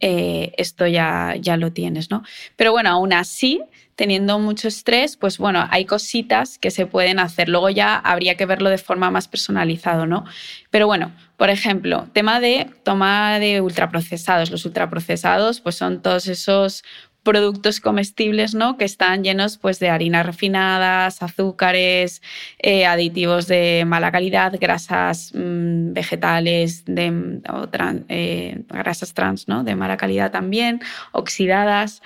eh, 0.00 0.52
esto 0.58 0.86
ya, 0.86 1.34
ya 1.40 1.56
lo 1.56 1.72
tienes, 1.72 2.10
¿no? 2.10 2.22
Pero 2.56 2.72
bueno, 2.72 2.90
aún 2.90 3.12
así, 3.12 3.62
teniendo 3.94 4.38
mucho 4.38 4.68
estrés, 4.68 5.16
pues 5.16 5.38
bueno, 5.38 5.66
hay 5.70 5.86
cositas 5.86 6.58
que 6.58 6.70
se 6.70 6.86
pueden 6.86 7.18
hacer. 7.18 7.48
Luego 7.48 7.70
ya 7.70 7.96
habría 7.96 8.36
que 8.36 8.44
verlo 8.44 8.68
de 8.68 8.78
forma 8.78 9.10
más 9.10 9.26
personalizado, 9.26 10.06
¿no? 10.06 10.24
Pero 10.70 10.86
bueno, 10.86 11.12
por 11.36 11.48
ejemplo, 11.48 12.08
tema 12.12 12.40
de 12.40 12.70
toma 12.84 13.38
de 13.38 13.60
ultraprocesados. 13.62 14.50
Los 14.50 14.66
ultraprocesados, 14.66 15.60
pues 15.60 15.76
son 15.76 16.02
todos 16.02 16.26
esos 16.26 16.84
productos 17.26 17.80
comestibles 17.80 18.54
¿no? 18.54 18.76
que 18.78 18.84
están 18.84 19.24
llenos 19.24 19.58
pues, 19.58 19.80
de 19.80 19.90
harinas 19.90 20.24
refinadas, 20.24 21.24
azúcares, 21.24 22.22
eh, 22.60 22.86
aditivos 22.86 23.48
de 23.48 23.82
mala 23.84 24.12
calidad, 24.12 24.54
grasas 24.60 25.32
mm, 25.34 25.92
vegetales, 25.92 26.84
de, 26.86 27.40
eh, 28.08 28.62
grasas 28.68 29.12
trans 29.12 29.48
¿no? 29.48 29.64
de 29.64 29.74
mala 29.74 29.96
calidad 29.96 30.30
también, 30.30 30.80
oxidadas. 31.10 32.00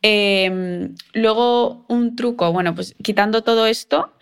Em, 0.00 0.94
luego 1.12 1.84
un 1.88 2.14
truco, 2.14 2.52
bueno, 2.52 2.72
pues 2.76 2.94
quitando 3.02 3.42
todo 3.42 3.66
esto 3.66 4.12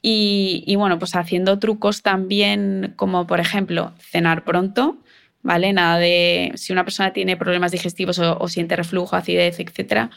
y, 0.00 0.62
y 0.64 0.76
bueno, 0.76 1.00
pues 1.00 1.16
haciendo 1.16 1.58
trucos 1.58 2.02
también 2.02 2.94
como 2.94 3.26
por 3.26 3.40
ejemplo 3.40 3.92
cenar 3.98 4.44
pronto, 4.44 4.96
¿vale? 5.42 5.72
Nada 5.72 5.98
de 5.98 6.52
si 6.56 6.72
una 6.72 6.84
persona 6.84 7.12
tiene 7.12 7.36
problemas 7.36 7.72
digestivos 7.72 8.18
o, 8.18 8.48
siente 8.48 8.76
reflujo, 8.76 9.16
acidez, 9.16 9.60
etc. 9.60 10.10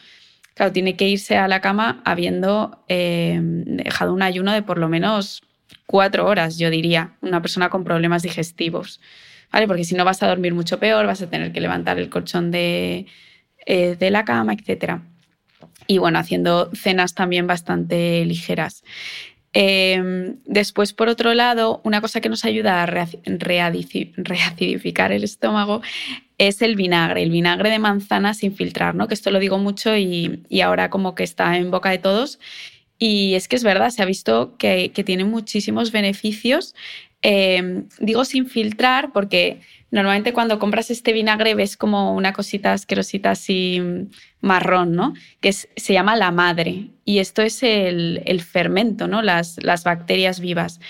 Claro, 0.54 0.72
tiene 0.72 0.96
que 0.96 1.08
irse 1.08 1.36
a 1.36 1.48
la 1.48 1.60
cama 1.60 2.02
habiendo 2.04 2.84
eh, 2.88 3.38
dejado 3.42 4.12
un 4.12 4.22
ayuno 4.22 4.52
de 4.52 4.62
por 4.62 4.78
lo 4.78 4.88
menos 4.88 5.42
cuatro 5.86 6.26
horas, 6.26 6.58
yo 6.58 6.70
diría, 6.70 7.16
una 7.20 7.40
persona 7.40 7.70
con 7.70 7.84
problemas 7.84 8.22
digestivos, 8.22 9.00
¿vale? 9.50 9.66
Porque 9.66 9.84
si 9.84 9.94
no 9.94 10.04
vas 10.04 10.22
a 10.22 10.28
dormir 10.28 10.54
mucho 10.54 10.78
peor, 10.78 11.06
vas 11.06 11.22
a 11.22 11.30
tener 11.30 11.52
que 11.52 11.60
levantar 11.60 11.98
el 11.98 12.08
colchón 12.10 12.50
de, 12.50 13.06
eh, 13.66 13.96
de 13.96 14.10
la 14.10 14.24
cama, 14.24 14.54
etc. 14.54 15.00
Y 15.86 15.98
bueno, 15.98 16.18
haciendo 16.18 16.70
cenas 16.74 17.14
también 17.14 17.46
bastante 17.46 18.24
ligeras. 18.24 18.84
Em, 19.54 20.36
después, 20.46 20.94
por 20.94 21.08
otro 21.08 21.34
lado, 21.34 21.82
una 21.84 22.00
cosa 22.00 22.22
que 22.22 22.30
nos 22.30 22.44
ayuda 22.44 22.82
a 22.82 22.86
reacidificar 22.86 25.12
el 25.12 25.24
estómago 25.24 25.82
es 26.38 26.62
el 26.62 26.74
vinagre, 26.74 27.22
el 27.22 27.30
vinagre 27.30 27.68
de 27.70 27.78
manzana 27.78 28.32
sin 28.32 28.56
filtrar, 28.56 28.94
¿no? 28.94 29.08
Que 29.08 29.14
esto 29.14 29.30
lo 29.30 29.38
digo 29.38 29.58
mucho 29.58 29.94
y, 29.96 30.42
ahora 30.62 30.88
como 30.90 31.14
que 31.14 31.24
está 31.24 31.56
en 31.58 31.70
boca 31.70 31.90
de 31.90 31.98
todos. 31.98 32.38
Y 32.98 33.34
es 33.34 33.48
que 33.48 33.56
es 33.56 33.64
verdad, 33.64 33.90
se 33.90 34.02
ha 34.02 34.06
visto 34.06 34.56
que, 34.58 34.90
tiene 35.04 35.24
muchísimos 35.24 35.92
beneficios. 35.92 36.74
Em, 37.20 37.88
digo 38.00 38.24
sin 38.24 38.46
filtrar 38.48 39.12
porque 39.12 39.60
normalmente 39.92 40.32
cuando 40.32 40.58
compras 40.58 40.90
este 40.90 41.12
vinagre 41.12 41.54
ves 41.54 41.76
como 41.76 42.14
una 42.14 42.32
cosita 42.32 42.72
asquerosita 42.72 43.30
así 43.30 43.80
marrón, 44.40 44.96
¿no? 44.96 45.14
Que 45.40 45.52
se 45.52 45.92
llama 45.92 46.16
la 46.16 46.32
madre. 46.32 46.88
Y 47.04 47.18
esto 47.18 47.42
es 47.42 47.62
el, 47.62 48.42
fermento, 48.42 49.06
¿no? 49.06 49.22
Las, 49.22 49.62
las 49.62 49.84
bacterias 49.84 50.40
vivas. 50.40 50.80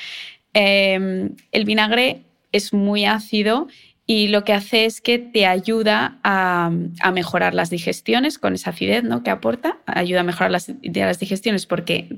Em, 0.54 1.34
el 1.50 1.64
vinagre 1.64 2.22
es 2.52 2.72
muy 2.72 3.04
ácido 3.04 3.68
y 4.06 4.28
lo 4.28 4.44
que 4.44 4.52
hace 4.52 4.84
es 4.84 5.00
que 5.00 5.18
te 5.18 5.46
ayuda 5.46 6.18
a, 6.22 6.70
mejorar 7.12 7.54
las 7.54 7.70
digestiones 7.70 8.38
con 8.38 8.54
esa 8.54 8.70
acidez 8.70 9.04
¿no? 9.04 9.22
que 9.22 9.30
aporta, 9.30 9.78
ayuda 9.86 10.20
a 10.20 10.24
mejorar 10.24 10.50
las, 10.50 10.72
las 10.82 11.18
digestiones 11.18 11.66
porque 11.66 12.08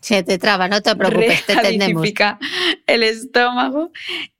se 0.00 0.22
te 0.22 0.36
traba, 0.36 0.68
no 0.68 0.82
te 0.82 0.94
preocupes, 0.96 1.46
te 1.46 1.54
entendemos. 1.54 2.06
el 2.86 3.02
estómago 3.02 3.90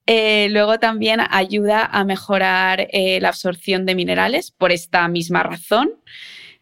Eh, 0.07 0.49
luego 0.51 0.79
también 0.79 1.21
ayuda 1.31 1.85
a 1.85 2.05
mejorar 2.05 2.89
eh, 2.93 3.19
la 3.21 3.29
absorción 3.29 3.87
de 3.87 3.95
minerales 3.95 4.51
por 4.51 4.71
esta 4.71 5.09
misma 5.09 5.43
razón, 5.43 5.93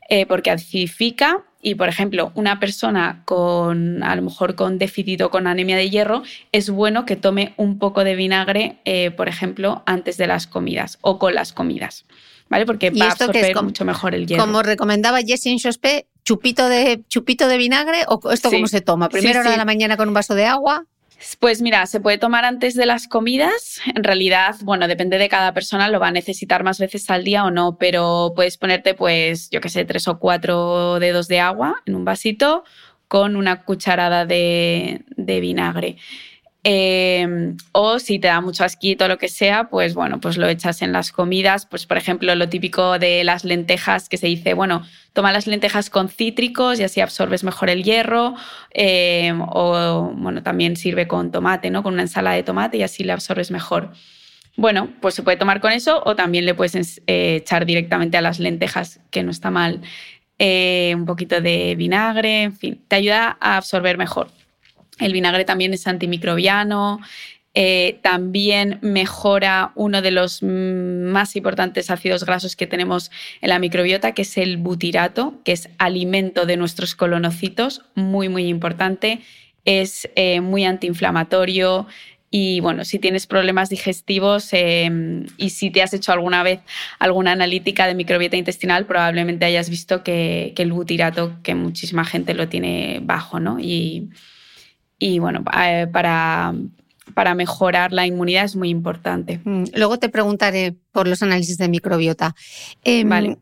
eh, 0.08 0.26
porque 0.26 0.50
acidifica 0.50 1.44
y, 1.60 1.74
por 1.74 1.88
ejemplo, 1.88 2.32
una 2.34 2.60
persona 2.60 3.22
con 3.24 4.02
a 4.02 4.14
lo 4.14 4.22
mejor 4.22 4.54
con 4.54 4.78
déficit 4.78 5.22
o 5.22 5.30
con 5.30 5.46
anemia 5.46 5.76
de 5.76 5.90
hierro, 5.90 6.22
es 6.52 6.70
bueno 6.70 7.04
que 7.04 7.16
tome 7.16 7.54
un 7.56 7.78
poco 7.78 8.04
de 8.04 8.16
vinagre, 8.16 8.78
por 9.16 9.28
ejemplo, 9.28 9.82
antes 9.86 10.16
de 10.16 10.26
las 10.26 10.48
comidas 10.48 10.98
o 11.02 11.20
con 11.20 11.34
las 11.34 11.52
comidas. 11.52 12.04
¿Vale? 12.48 12.66
Porque 12.66 12.90
va 12.90 13.06
a 13.06 13.10
absorber 13.12 13.62
mucho 13.62 13.84
mejor 13.84 14.14
el 14.14 14.26
hierro. 14.26 14.44
Como 14.44 14.62
recomendaba 14.62 15.20
Jessie 15.22 15.52
Inchospe, 15.52 16.06
chupito 16.24 16.68
de, 16.68 17.02
chupito 17.08 17.48
de 17.48 17.56
vinagre 17.56 18.04
o 18.08 18.30
esto 18.30 18.50
cómo 18.50 18.66
se 18.66 18.80
toma? 18.80 19.08
Primero 19.08 19.40
hora 19.40 19.52
de 19.52 19.56
la 19.56 19.64
mañana 19.64 19.96
con 19.96 20.08
un 20.08 20.14
vaso 20.14 20.34
de 20.34 20.46
agua. 20.46 20.84
Pues 21.38 21.62
mira, 21.62 21.86
se 21.86 22.00
puede 22.00 22.18
tomar 22.18 22.44
antes 22.44 22.74
de 22.74 22.86
las 22.86 23.06
comidas. 23.06 23.80
En 23.94 24.04
realidad, 24.04 24.56
bueno, 24.62 24.88
depende 24.88 25.18
de 25.18 25.28
cada 25.28 25.54
persona, 25.54 25.88
lo 25.88 26.00
va 26.00 26.08
a 26.08 26.12
necesitar 26.12 26.64
más 26.64 26.78
veces 26.78 27.08
al 27.10 27.24
día 27.24 27.44
o 27.44 27.50
no, 27.50 27.76
pero 27.78 28.32
puedes 28.34 28.58
ponerte, 28.58 28.94
pues, 28.94 29.48
yo 29.50 29.60
qué 29.60 29.68
sé, 29.68 29.84
tres 29.84 30.08
o 30.08 30.18
cuatro 30.18 30.98
dedos 30.98 31.28
de 31.28 31.40
agua 31.40 31.82
en 31.86 31.94
un 31.94 32.04
vasito 32.04 32.64
con 33.08 33.36
una 33.36 33.64
cucharada 33.64 34.24
de, 34.24 35.04
de 35.16 35.40
vinagre. 35.40 35.96
Em, 36.64 37.56
o 37.72 37.98
si 37.98 38.20
te 38.20 38.28
da 38.28 38.40
mucho 38.40 38.62
asquito 38.62 39.06
o 39.06 39.08
lo 39.08 39.18
que 39.18 39.28
sea, 39.28 39.68
pues 39.68 39.94
bueno, 39.94 40.20
pues 40.20 40.36
lo 40.36 40.46
echas 40.46 40.80
en 40.82 40.92
las 40.92 41.10
comidas. 41.10 41.66
Pues 41.66 41.86
por 41.86 41.96
ejemplo, 41.96 42.34
lo 42.34 42.48
típico 42.48 42.98
de 42.98 43.24
las 43.24 43.44
lentejas 43.44 44.08
que 44.08 44.16
se 44.16 44.28
dice, 44.28 44.54
bueno, 44.54 44.82
toma 45.12 45.32
las 45.32 45.46
lentejas 45.48 45.90
con 45.90 46.08
cítricos 46.08 46.78
y 46.78 46.84
así 46.84 47.00
absorbes 47.00 47.42
mejor 47.42 47.68
el 47.68 47.82
hierro. 47.82 48.34
Em, 48.70 49.40
o 49.42 50.12
bueno, 50.16 50.42
también 50.42 50.76
sirve 50.76 51.08
con 51.08 51.32
tomate, 51.32 51.70
¿no? 51.70 51.82
Con 51.82 51.94
una 51.94 52.02
ensalada 52.02 52.36
de 52.36 52.44
tomate 52.44 52.76
y 52.76 52.82
así 52.82 53.02
le 53.02 53.12
absorbes 53.12 53.50
mejor. 53.50 53.90
Bueno, 54.56 54.90
pues 55.00 55.14
se 55.14 55.22
puede 55.22 55.38
tomar 55.38 55.60
con 55.60 55.72
eso 55.72 56.02
o 56.04 56.14
también 56.14 56.44
le 56.44 56.54
puedes 56.54 57.02
eh, 57.06 57.36
echar 57.36 57.66
directamente 57.66 58.18
a 58.18 58.20
las 58.20 58.38
lentejas, 58.38 59.00
que 59.10 59.22
no 59.22 59.30
está 59.30 59.50
mal. 59.50 59.80
Eh, 60.38 60.92
un 60.96 61.06
poquito 61.06 61.40
de 61.40 61.74
vinagre, 61.76 62.42
en 62.42 62.56
fin, 62.56 62.84
te 62.88 62.96
ayuda 62.96 63.36
a 63.40 63.56
absorber 63.56 63.96
mejor. 63.98 64.28
El 64.98 65.12
vinagre 65.12 65.44
también 65.44 65.72
es 65.72 65.86
antimicrobiano, 65.86 67.00
eh, 67.54 67.98
también 68.00 68.78
mejora 68.80 69.72
uno 69.74 70.00
de 70.00 70.10
los 70.10 70.42
más 70.42 71.36
importantes 71.36 71.90
ácidos 71.90 72.24
grasos 72.24 72.56
que 72.56 72.66
tenemos 72.66 73.10
en 73.42 73.50
la 73.50 73.58
microbiota, 73.58 74.12
que 74.12 74.22
es 74.22 74.38
el 74.38 74.56
butirato, 74.56 75.34
que 75.44 75.52
es 75.52 75.68
alimento 75.78 76.46
de 76.46 76.56
nuestros 76.56 76.94
colonocitos, 76.94 77.82
muy, 77.94 78.30
muy 78.30 78.46
importante. 78.46 79.20
Es 79.64 80.08
eh, 80.16 80.40
muy 80.40 80.64
antiinflamatorio. 80.64 81.86
Y 82.30 82.60
bueno, 82.60 82.86
si 82.86 82.98
tienes 82.98 83.26
problemas 83.26 83.68
digestivos 83.68 84.48
em, 84.52 85.26
y 85.36 85.50
si 85.50 85.70
te 85.70 85.82
has 85.82 85.92
hecho 85.92 86.12
alguna 86.12 86.42
vez 86.42 86.60
alguna 86.98 87.32
analítica 87.32 87.86
de 87.86 87.94
microbiota 87.94 88.38
intestinal, 88.38 88.86
probablemente 88.86 89.44
hayas 89.44 89.68
visto 89.68 90.02
que, 90.02 90.54
el 90.56 90.72
butirato, 90.72 91.36
que 91.42 91.54
muchísima 91.54 92.06
gente 92.06 92.32
lo 92.32 92.48
tiene 92.48 93.00
bajo, 93.02 93.38
¿no? 93.38 93.58
Y 95.02 95.18
bueno, 95.18 95.42
eh, 95.60 95.88
para, 95.92 96.54
para 97.12 97.34
mejorar 97.34 97.92
la 97.92 98.06
inmunidad 98.06 98.44
es 98.44 98.54
muy 98.54 98.68
importante. 98.68 99.40
Mm, 99.42 99.64
luego 99.74 99.98
te 99.98 100.08
preguntaré 100.08 100.76
por 100.92 101.08
los 101.08 101.24
análisis 101.24 101.58
de 101.58 101.68
microbiota. 101.68 102.36
Em, 102.84 103.08
vale. 103.08 103.38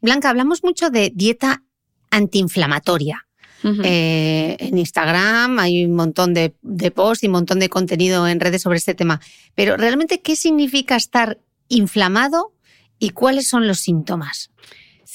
Blanca, 0.00 0.30
hablamos 0.30 0.64
mucho 0.64 0.88
de 0.88 1.12
dieta 1.14 1.62
antiinflamatoria. 2.10 3.22
Eh, 3.82 4.56
en 4.60 4.78
Instagram 4.78 5.58
hay 5.58 5.84
un 5.86 5.94
montón 5.94 6.32
de, 6.34 6.54
de 6.62 6.90
posts 6.92 7.24
y 7.24 7.26
un 7.26 7.32
montón 7.32 7.58
de 7.58 7.68
contenido 7.68 8.26
en 8.28 8.38
redes 8.38 8.62
sobre 8.62 8.78
este 8.78 8.94
tema. 8.94 9.20
Pero 9.56 9.76
realmente, 9.76 10.22
¿qué 10.22 10.36
significa 10.36 10.94
estar 10.94 11.38
inflamado 11.68 12.54
y 13.00 13.10
cuáles 13.10 13.48
son 13.48 13.66
los 13.66 13.80
síntomas? 13.80 14.50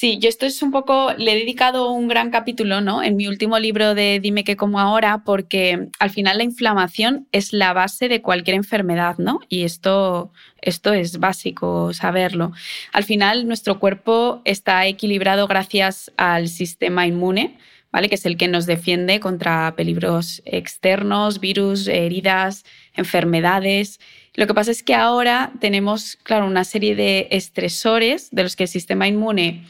Sí, 0.01 0.17
yo 0.17 0.29
esto 0.29 0.48
es 0.48 0.63
un 0.63 0.72
poco, 0.72 1.13
le 1.15 1.31
he 1.31 1.36
dedicado 1.36 1.91
un 1.91 2.08
gran 2.08 2.31
capítulo, 2.31 2.81
¿no? 2.81 3.03
En 3.03 3.15
mi 3.15 3.27
último 3.27 3.60
libro 3.60 3.93
de 3.93 4.20
Dime 4.20 4.43
qué 4.43 4.58
como 4.58 4.79
ahora, 4.79 5.22
porque 5.24 5.89
al 6.00 6.10
final 6.10 6.39
la 6.39 6.43
inflamación 6.43 7.27
es 7.31 7.53
la 7.53 7.72
base 7.74 8.10
de 8.10 8.24
cualquier 8.24 8.55
enfermedad, 8.55 9.20
¿no? 9.20 9.41
Y 9.48 9.62
esto, 9.62 10.31
esto 10.60 10.93
es 10.93 11.20
básico 11.20 11.93
saberlo. 11.93 12.51
Al 12.93 13.03
final 13.03 13.48
nuestro 13.48 13.77
cuerpo 13.77 14.41
está 14.43 14.88
equilibrado 14.88 15.46
gracias 15.46 16.12
al 16.17 16.48
sistema 16.48 17.05
inmune, 17.05 17.59
¿vale? 17.92 18.09
Que 18.09 18.16
es 18.16 18.25
el 18.25 18.37
que 18.37 18.48
nos 18.48 18.66
defiende 18.66 19.20
contra 19.20 19.75
peligros 19.75 20.42
externos, 20.46 21.40
virus, 21.40 21.87
heridas, 21.87 22.66
enfermedades. 22.96 24.00
Lo 24.33 24.48
que 24.48 24.55
pasa 24.55 24.72
es 24.72 24.81
que 24.81 24.96
ahora 24.96 25.51
tenemos, 25.59 26.18
claro, 26.24 26.48
una 26.48 26.64
serie 26.64 26.96
de 26.96 27.27
estresores 27.29 28.31
de 28.31 28.42
los 28.42 28.55
que 28.55 28.64
el 28.64 28.70
sistema 28.70 29.07
inmune 29.07 29.64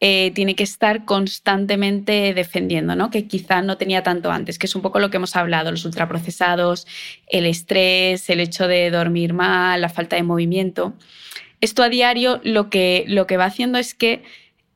eh, 0.00 0.32
tiene 0.34 0.54
que 0.54 0.62
estar 0.62 1.04
constantemente 1.04 2.32
defendiendo, 2.32 2.96
¿no? 2.96 3.10
que 3.10 3.26
quizá 3.26 3.60
no 3.60 3.76
tenía 3.76 4.02
tanto 4.02 4.30
antes, 4.30 4.58
que 4.58 4.66
es 4.66 4.74
un 4.74 4.80
poco 4.80 4.98
lo 4.98 5.10
que 5.10 5.18
hemos 5.18 5.36
hablado, 5.36 5.70
los 5.70 5.84
ultraprocesados, 5.84 6.86
el 7.26 7.44
estrés, 7.44 8.30
el 8.30 8.40
hecho 8.40 8.66
de 8.66 8.90
dormir 8.90 9.34
mal, 9.34 9.80
la 9.80 9.90
falta 9.90 10.16
de 10.16 10.22
movimiento. 10.22 10.94
Esto 11.60 11.82
a 11.82 11.90
diario 11.90 12.40
lo 12.44 12.70
que, 12.70 13.04
lo 13.08 13.26
que 13.26 13.36
va 13.36 13.44
haciendo 13.44 13.78
es 13.78 13.94
que 13.94 14.22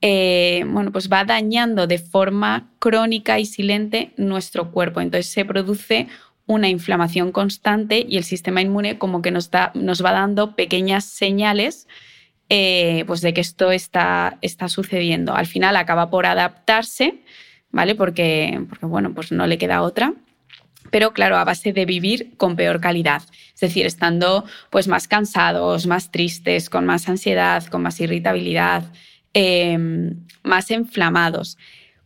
eh, 0.07 0.65
bueno, 0.67 0.93
pues 0.93 1.11
va 1.11 1.25
dañando 1.25 1.87
de 1.87 1.97
forma 1.97 2.69
crónica 2.79 3.39
y 3.39 3.47
silente 3.47 4.13
nuestro 4.19 4.71
cuerpo. 4.71 5.01
Entonces 5.01 5.33
se 5.33 5.47
produce 5.47 6.09
una 6.45 6.69
inflamación 6.69 7.33
constante 7.33 8.05
y 8.07 8.19
el 8.19 8.25
sistema 8.25 8.61
inmune 8.61 8.99
como 8.99 9.23
que 9.23 9.31
nos, 9.31 9.51
da, 9.51 9.73
nos 9.75 10.05
va 10.05 10.13
dando 10.13 10.55
pequeñas 10.55 11.07
señales 11.07 11.89
eh, 12.57 13.03
pues 13.09 13.21
de 13.21 13.35
que 13.35 13.41
esto 13.41 13.73
está, 13.73 14.39
está 14.41 14.69
sucediendo. 14.69 15.35
Al 15.35 15.49
final 15.49 15.75
acaba 15.75 16.09
por 16.09 16.25
adaptarse, 16.25 17.25
¿vale? 17.73 17.97
Porque, 17.97 18.65
porque, 18.69 18.87
bueno, 18.87 19.13
pues 19.13 19.33
no 19.33 19.49
le 19.49 19.59
queda 19.59 19.83
otra. 19.83 20.15
Pero 20.93 21.13
claro, 21.13 21.37
a 21.37 21.43
base 21.43 21.73
de 21.73 21.85
vivir 21.85 22.37
con 22.37 22.55
peor 22.55 22.81
calidad. 22.81 23.23
Es 23.55 23.59
decir, 23.59 23.87
estando 23.87 24.45
pues 24.71 24.87
más 24.87 25.09
cansados, 25.09 25.89
más 25.89 26.13
tristes, 26.13 26.71
con 26.71 26.87
más 26.87 27.09
ansiedad, 27.09 27.67
con 27.67 27.83
más 27.83 27.99
irritabilidad, 27.99 28.85
em, 29.33 30.25
más 30.45 30.71
inflamados. 30.71 31.59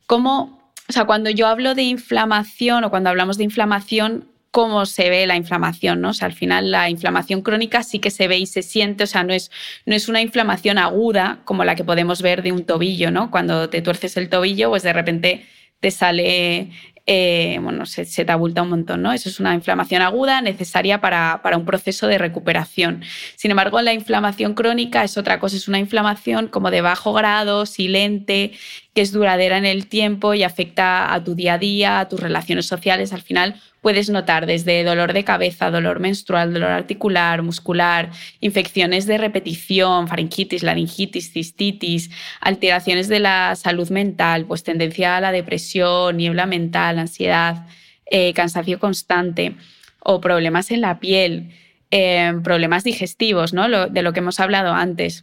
¿Cómo, 0.07 0.73
o 0.89 0.93
sea, 0.95 1.05
cuando 1.05 1.29
yo 1.29 1.47
hablo 1.47 1.75
de 1.75 1.83
inflamación 1.83 2.85
o 2.85 2.91
cuando 2.91 3.11
hablamos 3.11 3.37
de 3.37 3.45
inflamación, 3.45 4.25
cómo 4.51 4.87
se 4.87 5.11
ve 5.11 5.27
la 5.27 5.37
inflamación, 5.37 6.01
¿no? 6.01 6.11
O 6.11 6.15
sea, 6.15 6.27
al 6.27 6.33
final 6.33 6.71
la 6.71 6.91
inflamación 6.91 7.43
crónica 7.43 7.83
sí 7.83 7.99
que 7.99 8.11
se 8.11 8.29
ve 8.29 8.39
y 8.39 8.47
se 8.47 8.63
siente, 8.63 9.05
o 9.05 9.07
sea, 9.07 9.23
no 9.25 9.33
es, 9.33 9.51
no 9.87 9.95
es 9.95 10.09
una 10.09 10.21
inflamación 10.21 10.79
aguda 10.79 11.41
como 11.45 11.65
la 11.65 11.75
que 11.75 11.85
podemos 11.85 12.23
ver 12.23 12.43
de 12.43 12.53
un 12.53 12.65
tobillo, 12.65 13.11
¿no? 13.11 13.31
Cuando 13.31 13.69
te 13.69 13.83
tuerces 13.83 14.17
el 14.17 14.29
tobillo, 14.29 14.71
pues 14.71 14.83
de 14.83 14.93
repente 14.93 15.47
te 15.81 15.91
sale 15.91 16.71
eh, 17.11 17.59
bueno, 17.63 17.87
se, 17.87 18.05
te 18.05 18.31
abulta 18.31 18.61
un 18.61 18.69
montón, 18.69 19.01
¿no? 19.01 19.15
Eso 19.15 19.31
es 19.31 19.41
una 19.41 19.55
inflamación 19.55 20.03
aguda 20.03 20.43
necesaria 20.43 21.01
para, 21.01 21.41
para, 21.43 21.57
un 21.57 21.65
proceso 21.65 22.07
de 22.07 22.19
recuperación. 22.19 23.03
Sin 23.35 23.51
embargo, 23.51 23.81
la 23.81 23.95
inflamación 23.95 24.53
crónica 24.53 25.03
es 25.05 25.17
otra 25.17 25.41
cosa, 25.41 25.57
es 25.57 25.69
una 25.69 25.79
inflamación 25.79 26.49
como 26.49 26.71
de 26.71 26.83
bajo 26.83 27.15
grado, 27.15 27.65
silente, 27.65 28.53
que 28.99 29.03
es 29.03 29.13
duradera 29.13 29.57
en 29.59 29.65
el 29.65 29.87
tiempo 29.87 30.35
y 30.35 30.43
afecta 30.43 31.15
a 31.15 31.23
tu 31.23 31.37
día 31.37 31.55
a 31.55 31.59
día, 31.59 32.01
a 32.01 32.09
tus 32.09 32.19
relaciones 32.19 32.67
sociales. 32.67 33.13
Al 33.13 33.23
final, 33.23 33.55
puedes 33.81 34.11
notar 34.11 34.45
desde 34.45 34.83
dolor 34.83 35.13
de 35.13 35.23
cabeza, 35.23 35.71
dolor 35.71 36.01
menstrual, 36.01 36.53
dolor 36.53 36.73
articular, 36.73 37.45
muscular, 37.45 38.11
infecciones 38.41 39.07
de 39.07 39.17
repetición, 39.17 40.09
faringitis, 40.09 40.65
laringitis, 40.65 41.31
cistitis, 41.33 42.11
alteraciones 42.41 43.07
de 43.07 43.21
la 43.21 43.55
salud 43.55 43.89
mental, 43.91 44.47
pues 44.47 44.65
tendencia 44.65 45.17
a 45.17 45.21
la 45.21 45.31
depresión, 45.31 46.17
niebla 46.17 46.47
mental, 46.47 46.99
ansiedad, 46.99 47.69
eh, 48.07 48.33
cansancio 48.33 48.81
constante 48.81 49.55
o 50.01 50.21
problemas 50.21 50.73
en 50.73 50.81
la 50.81 50.99
piel, 50.99 51.53
eh, 51.93 52.33
problemas 52.43 52.83
digestivos, 52.83 53.53
¿no? 53.53 53.69
de 53.69 54.03
lo 54.03 54.13
que 54.13 54.19
hemos 54.19 54.41
hablado 54.41 54.73
antes 54.73 55.23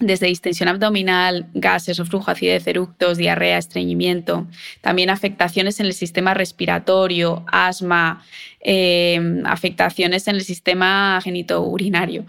desde 0.00 0.26
distensión 0.26 0.68
abdominal, 0.68 1.46
gases 1.54 1.98
o 2.00 2.04
flujo 2.04 2.30
acidez, 2.30 2.66
eructos, 2.66 3.18
diarrea, 3.18 3.58
estreñimiento, 3.58 4.46
también 4.80 5.10
afectaciones 5.10 5.80
en 5.80 5.86
el 5.86 5.94
sistema 5.94 6.34
respiratorio, 6.34 7.44
asma, 7.50 8.24
em, 8.60 9.44
afectaciones 9.46 10.28
en 10.28 10.36
el 10.36 10.44
sistema 10.44 11.20
genitourinario. 11.22 12.24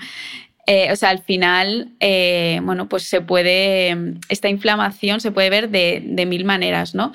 Eh, 0.66 0.92
o 0.92 0.96
sea, 0.96 1.10
al 1.10 1.24
final, 1.24 1.90
eh, 2.00 2.60
bueno, 2.64 2.88
pues 2.88 3.04
se 3.04 3.22
puede, 3.22 4.16
esta 4.30 4.50
inflamación 4.50 5.20
se 5.20 5.32
puede 5.32 5.50
ver 5.50 5.70
de, 5.70 6.04
de 6.06 6.26
mil 6.26 6.46
maneras, 6.46 6.94
¿no? 6.94 7.12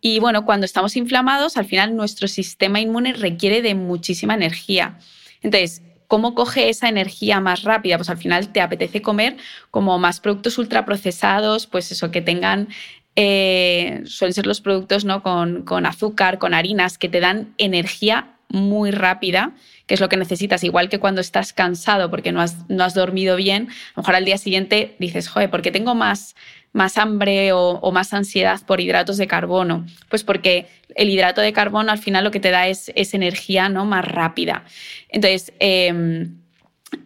Y 0.00 0.20
bueno, 0.20 0.44
cuando 0.44 0.66
estamos 0.66 0.96
inflamados, 0.96 1.56
al 1.56 1.64
final 1.64 1.96
nuestro 1.96 2.28
sistema 2.28 2.80
inmune 2.80 3.14
requiere 3.14 3.62
de 3.62 3.74
muchísima 3.74 4.34
energía. 4.34 4.98
Entonces, 5.42 5.82
¿Cómo 6.14 6.36
coge 6.36 6.68
esa 6.68 6.88
energía 6.88 7.40
más 7.40 7.64
rápida? 7.64 7.96
Pues 7.96 8.08
al 8.08 8.18
final 8.18 8.52
te 8.52 8.60
apetece 8.60 9.02
comer 9.02 9.36
como 9.72 9.98
más 9.98 10.20
productos 10.20 10.56
ultraprocesados, 10.58 11.66
pues 11.66 11.90
eso, 11.90 12.12
que 12.12 12.22
tengan 12.22 12.68
eh, 13.16 14.00
suelen 14.06 14.32
ser 14.32 14.46
los 14.46 14.60
productos 14.60 15.04
¿no? 15.04 15.24
con, 15.24 15.86
azúcar, 15.86 16.38
con 16.38 16.54
harinas, 16.54 16.98
que 16.98 17.08
te 17.08 17.18
dan 17.18 17.52
energía 17.58 18.36
muy 18.48 18.92
rápida, 18.92 19.56
que 19.88 19.94
es 19.94 20.00
lo 20.00 20.08
que 20.08 20.16
necesitas, 20.16 20.62
igual 20.62 20.88
que 20.88 21.00
cuando 21.00 21.20
estás 21.20 21.52
cansado 21.52 22.08
porque 22.10 22.30
no 22.30 22.40
has, 22.40 22.58
no 22.70 22.84
has 22.84 22.94
dormido 22.94 23.34
bien, 23.34 23.64
a 23.64 23.96
lo 23.96 24.02
mejor 24.02 24.14
al 24.14 24.24
día 24.24 24.38
siguiente 24.38 24.94
dices, 25.00 25.26
joder, 25.26 25.50
¿por 25.50 25.62
qué 25.62 25.72
tengo 25.72 25.96
más, 25.96 26.36
más 26.74 26.98
hambre 26.98 27.52
o, 27.52 27.90
más 27.92 28.12
ansiedad 28.12 28.60
por 28.66 28.80
hidratos 28.82 29.16
de 29.16 29.26
carbono? 29.26 29.86
Pues 30.10 30.24
porque 30.24 30.66
el 30.94 31.08
hidrato 31.08 31.40
de 31.40 31.54
carbono 31.54 31.90
al 31.90 31.98
final 31.98 32.24
lo 32.24 32.30
que 32.30 32.40
te 32.40 32.50
da 32.50 32.68
es, 32.68 32.90
energía 33.14 33.70
¿no? 33.70 33.86
más 33.86 34.04
rápida. 34.04 34.64
Entonces, 35.08 35.54
em, 35.60 36.36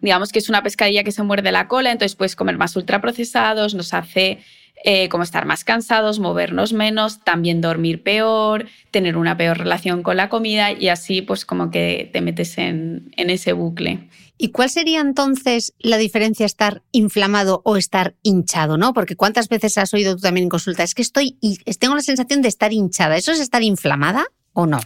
digamos 0.01 0.31
que 0.31 0.39
es 0.39 0.49
una 0.49 0.63
pescadilla 0.63 1.03
que 1.03 1.13
se 1.13 1.23
muerde 1.23 1.53
la 1.53 1.67
cola, 1.67 1.91
entonces 1.91 2.15
puedes 2.15 2.35
comer 2.35 2.57
más 2.57 2.75
ultraprocesados, 2.75 3.75
nos 3.75 3.93
hace 3.93 4.39
eh, 4.85 5.09
como 5.09 5.23
estar 5.23 5.45
más 5.45 5.63
cansados, 5.63 6.19
movernos 6.19 6.73
menos, 6.73 7.23
también 7.23 7.61
dormir 7.61 8.01
peor, 8.01 8.65
tener 8.91 9.17
una 9.17 9.37
peor 9.37 9.57
relación 9.57 10.03
con 10.03 10.17
la 10.17 10.29
comida 10.29 10.71
y 10.71 10.87
así 10.87 11.21
pues 11.21 11.45
como 11.45 11.69
que 11.69 12.09
te 12.11 12.21
metes 12.21 12.57
en, 12.57 13.11
en 13.17 13.29
ese 13.29 13.53
bucle. 13.53 14.07
¿Y 14.41 14.51
cuál 14.51 14.69
sería 14.69 15.01
entonces 15.01 15.73
la 15.79 15.97
diferencia 15.97 16.45
estar 16.45 16.81
inflamado 16.93 17.61
o 17.65 17.75
estar 17.75 18.15
hinchado? 18.23 18.77
¿no? 18.77 18.93
Porque 18.93 19.17
cuántas 19.17 19.49
veces 19.49 19.77
has 19.77 19.93
oído 19.93 20.15
tú 20.15 20.21
también 20.21 20.45
en 20.45 20.49
consulta, 20.49 20.81
es 20.81 20.95
que 20.95 21.01
estoy, 21.01 21.37
tengo 21.77 21.93
la 21.93 22.01
sensación 22.01 22.41
de 22.41 22.47
estar 22.47 22.71
hinchada. 22.71 23.17
¿Eso 23.17 23.33
es 23.33 23.41
estar 23.41 23.61
inflamada 23.63 24.25
o 24.53 24.65
no? 24.65 24.79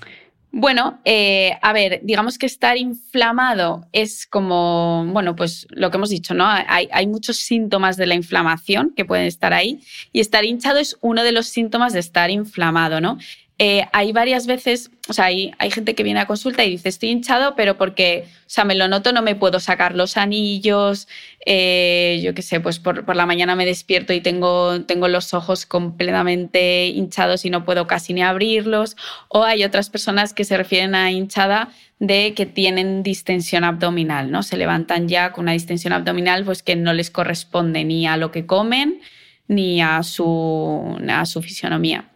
Bueno, 0.55 0.99
eh, 1.05 1.57
a 1.61 1.71
ver, 1.71 2.01
digamos 2.03 2.39
que 2.39 2.47
estar 2.47 2.77
inflamado 2.77 3.87
es 3.91 4.25
como, 4.25 5.05
bueno, 5.07 5.35
pues 5.35 5.67
lo 5.69 5.89
que 5.91 5.97
hemos 5.97 6.09
dicho, 6.09 6.33
¿no? 6.33 6.45
Hay, 6.47 6.89
hay, 6.91 7.07
muchos 7.07 7.37
síntomas 7.37 7.97
de 7.97 8.05
la 8.05 8.13
inflamación 8.13 8.93
que 8.95 9.03
pueden 9.05 9.25
estar 9.25 9.51
ahí 9.51 9.81
y 10.11 10.19
estar 10.19 10.45
hinchado 10.45 10.77
es 10.77 10.97
uno 11.01 11.23
de 11.23 11.31
los 11.31 11.47
síntomas 11.47 11.93
de 11.93 11.99
estar 11.99 12.29
inflamado, 12.29 13.01
¿no? 13.01 13.17
Eh, 13.59 13.85
hay 13.93 14.11
varias 14.11 14.47
veces, 14.47 14.89
o 15.07 15.13
sea, 15.13 15.25
hay, 15.25 15.53
gente 15.71 15.93
que 15.93 16.01
viene 16.01 16.19
a 16.19 16.25
consulta 16.25 16.65
y 16.65 16.71
dice, 16.71 16.89
estoy 16.89 17.09
hinchado, 17.09 17.55
pero 17.55 17.77
porque, 17.77 18.25
o 18.47 18.49
sea, 18.49 18.65
me 18.65 18.73
lo 18.73 18.87
noto, 18.87 19.13
no 19.13 19.21
me 19.21 19.35
puedo 19.35 19.59
sacar 19.59 19.95
los 19.95 20.17
anillos, 20.17 21.07
eh, 21.45 22.19
yo 22.23 22.33
qué 22.33 22.41
sé, 22.41 22.59
pues 22.59 22.79
por, 22.79 23.05
por, 23.05 23.15
la 23.15 23.27
mañana 23.27 23.55
me 23.55 23.65
despierto 23.65 24.11
y 24.11 24.21
tengo, 24.21 24.81
tengo 24.85 25.07
los 25.07 25.35
ojos 25.35 25.67
completamente 25.67 26.87
hinchados 26.87 27.45
y 27.45 27.51
no 27.51 27.63
puedo 27.63 27.85
casi 27.85 28.13
ni 28.13 28.23
abrirlos. 28.23 28.97
O 29.29 29.43
hay 29.43 29.63
otras 29.63 29.89
personas 29.91 30.33
que 30.33 30.45
se 30.45 30.57
refieren 30.57 30.95
a 30.95 31.11
hinchada 31.11 31.69
de 31.99 32.33
que 32.33 32.47
tienen 32.47 33.03
distensión 33.03 33.63
abdominal, 33.63 34.31
¿no? 34.31 34.41
Se 34.41 34.57
levantan 34.57 35.07
ya 35.07 35.31
con 35.31 35.43
una 35.43 35.53
distensión 35.53 35.93
abdominal, 35.93 36.43
pues 36.43 36.63
que 36.63 36.75
no 36.75 36.91
les 36.91 37.11
corresponde 37.11 37.83
ni 37.83 38.07
a 38.07 38.17
lo 38.17 38.31
que 38.31 38.45
comen 38.47 38.99
ni 39.47 39.81
a 39.81 40.01
su, 40.03 40.97
a 41.07 41.25
su 41.25 41.41
fisionomía. 41.41 42.09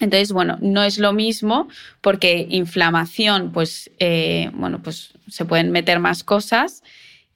Entonces, 0.00 0.32
bueno, 0.32 0.58
no 0.60 0.82
es 0.82 0.98
lo 0.98 1.12
mismo 1.12 1.68
porque 2.00 2.46
inflamación, 2.50 3.52
pues, 3.52 3.90
eh, 3.98 4.50
bueno, 4.54 4.80
pues 4.82 5.12
se 5.28 5.44
pueden 5.44 5.70
meter 5.70 5.98
más 5.98 6.24
cosas. 6.24 6.82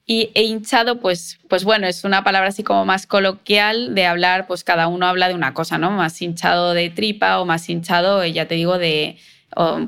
Y 0.04 0.30
e 0.34 0.42
hinchado, 0.42 1.00
pues, 1.00 1.38
pues 1.48 1.64
bueno, 1.64 1.86
es 1.86 2.04
una 2.04 2.24
palabra 2.24 2.48
así 2.48 2.62
como 2.64 2.84
más 2.84 3.06
coloquial 3.06 3.94
de 3.94 4.06
hablar, 4.06 4.46
pues 4.46 4.64
cada 4.64 4.88
uno 4.88 5.06
habla 5.06 5.28
de 5.28 5.34
una 5.34 5.54
cosa, 5.54 5.78
¿no? 5.78 5.90
Más 5.92 6.20
hinchado 6.20 6.74
de 6.74 6.90
tripa 6.90 7.38
o 7.40 7.44
más 7.44 7.68
hinchado, 7.68 8.22
eh, 8.22 8.32
ya 8.32 8.46
te 8.46 8.56
digo, 8.56 8.78
de, 8.78 9.16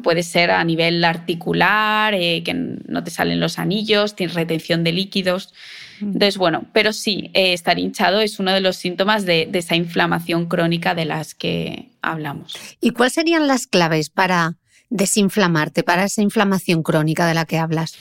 puede 0.02 0.22
ser 0.22 0.50
a 0.50 0.62
nivel 0.64 1.04
articular, 1.04 2.14
eh, 2.14 2.42
que 2.44 2.54
no 2.54 3.04
te 3.04 3.10
salen 3.10 3.40
los 3.40 3.58
anillos, 3.58 4.14
tienes 4.14 4.34
retención 4.34 4.84
de 4.84 4.92
líquidos. 4.92 5.52
Entonces, 6.00 6.36
bueno, 6.36 6.66
pero 6.72 6.92
sí, 6.92 7.30
eh, 7.34 7.52
estar 7.52 7.78
hinchado 7.78 8.20
es 8.20 8.38
uno 8.38 8.52
de 8.52 8.60
los 8.60 8.76
síntomas 8.76 9.24
de, 9.24 9.48
esa 9.52 9.76
inflamación 9.76 10.46
crónica 10.46 10.94
de 10.94 11.04
las 11.04 11.34
que 11.34 11.90
hablamos. 12.02 12.54
¿Y 12.80 12.90
cuáles 12.90 13.14
serían 13.14 13.46
las 13.46 13.66
claves 13.66 14.10
para 14.10 14.56
desinflamarte, 14.90 15.82
para 15.82 16.04
esa 16.04 16.22
inflamación 16.22 16.82
crónica 16.82 17.26
de 17.26 17.34
la 17.34 17.44
que 17.44 17.58
hablas? 17.58 17.96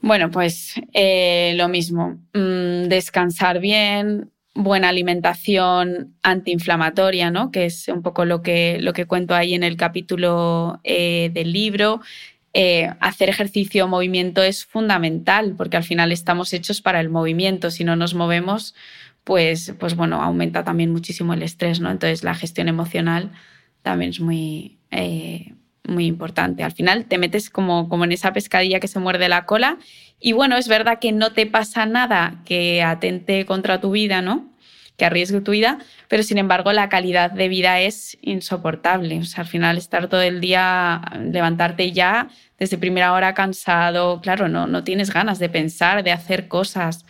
Bueno, 0.00 0.30
pues 0.30 0.74
eh, 0.92 1.54
lo 1.56 1.68
mismo, 1.68 2.18
mm, 2.32 2.88
descansar 2.88 3.58
bien, 3.58 4.30
buena 4.58 4.88
alimentación 4.88 6.16
antiinflamatoria, 6.24 7.30
¿no? 7.30 7.52
que 7.52 7.64
es 7.66 7.86
un 7.86 8.02
poco 8.02 8.24
lo 8.24 8.42
que, 8.42 8.78
lo 8.80 8.92
que 8.92 9.06
cuento 9.06 9.36
ahí 9.36 9.54
en 9.54 9.62
el 9.62 9.76
capítulo 9.76 10.80
eh, 10.82 11.30
del 11.32 11.52
libro. 11.52 12.00
Eh, 12.54 12.90
hacer 12.98 13.28
ejercicio 13.28 13.84
o 13.84 13.88
movimiento 13.88 14.42
es 14.42 14.64
fundamental 14.64 15.54
porque 15.56 15.76
al 15.76 15.84
final 15.84 16.10
estamos 16.10 16.52
hechos 16.52 16.82
para 16.82 16.98
el 17.00 17.08
movimiento. 17.08 17.70
Si 17.70 17.84
no 17.84 17.94
nos 17.94 18.14
movemos, 18.14 18.74
pues, 19.22 19.74
pues 19.78 19.94
bueno, 19.94 20.20
aumenta 20.20 20.64
también 20.64 20.90
muchísimo 20.90 21.34
el 21.34 21.44
estrés, 21.44 21.78
¿no? 21.78 21.90
Entonces 21.92 22.24
la 22.24 22.34
gestión 22.34 22.66
emocional 22.66 23.30
también 23.82 24.10
es 24.10 24.18
muy, 24.18 24.78
eh, 24.90 25.54
muy 25.84 26.06
importante. 26.06 26.64
Al 26.64 26.72
final 26.72 27.04
te 27.04 27.18
metes 27.18 27.48
como, 27.48 27.88
como 27.88 28.04
en 28.04 28.10
esa 28.10 28.32
pescadilla 28.32 28.80
que 28.80 28.88
se 28.88 28.98
muerde 28.98 29.28
la 29.28 29.46
cola 29.46 29.78
y 30.18 30.32
bueno, 30.32 30.56
es 30.56 30.66
verdad 30.66 30.98
que 30.98 31.12
no 31.12 31.32
te 31.32 31.46
pasa 31.46 31.86
nada 31.86 32.42
que 32.44 32.82
atente 32.82 33.46
contra 33.46 33.80
tu 33.80 33.92
vida, 33.92 34.20
¿no? 34.20 34.47
Que 34.98 35.04
arriesgue 35.04 35.40
tu 35.40 35.52
vida, 35.52 35.78
pero 36.08 36.24
sin 36.24 36.38
embargo 36.38 36.72
la 36.72 36.88
calidad 36.88 37.30
de 37.30 37.48
vida 37.48 37.80
es 37.80 38.18
insoportable. 38.20 39.20
O 39.20 39.24
sea, 39.24 39.44
al 39.44 39.48
final 39.48 39.78
estar 39.78 40.08
todo 40.08 40.20
el 40.20 40.40
día, 40.40 41.00
levantarte 41.30 41.92
ya 41.92 42.28
desde 42.58 42.78
primera 42.78 43.12
hora 43.12 43.32
cansado, 43.32 44.20
claro, 44.20 44.48
no, 44.48 44.66
no 44.66 44.82
tienes 44.82 45.10
ganas 45.14 45.38
de 45.38 45.48
pensar, 45.48 46.02
de 46.02 46.10
hacer 46.10 46.48
cosas. 46.48 47.06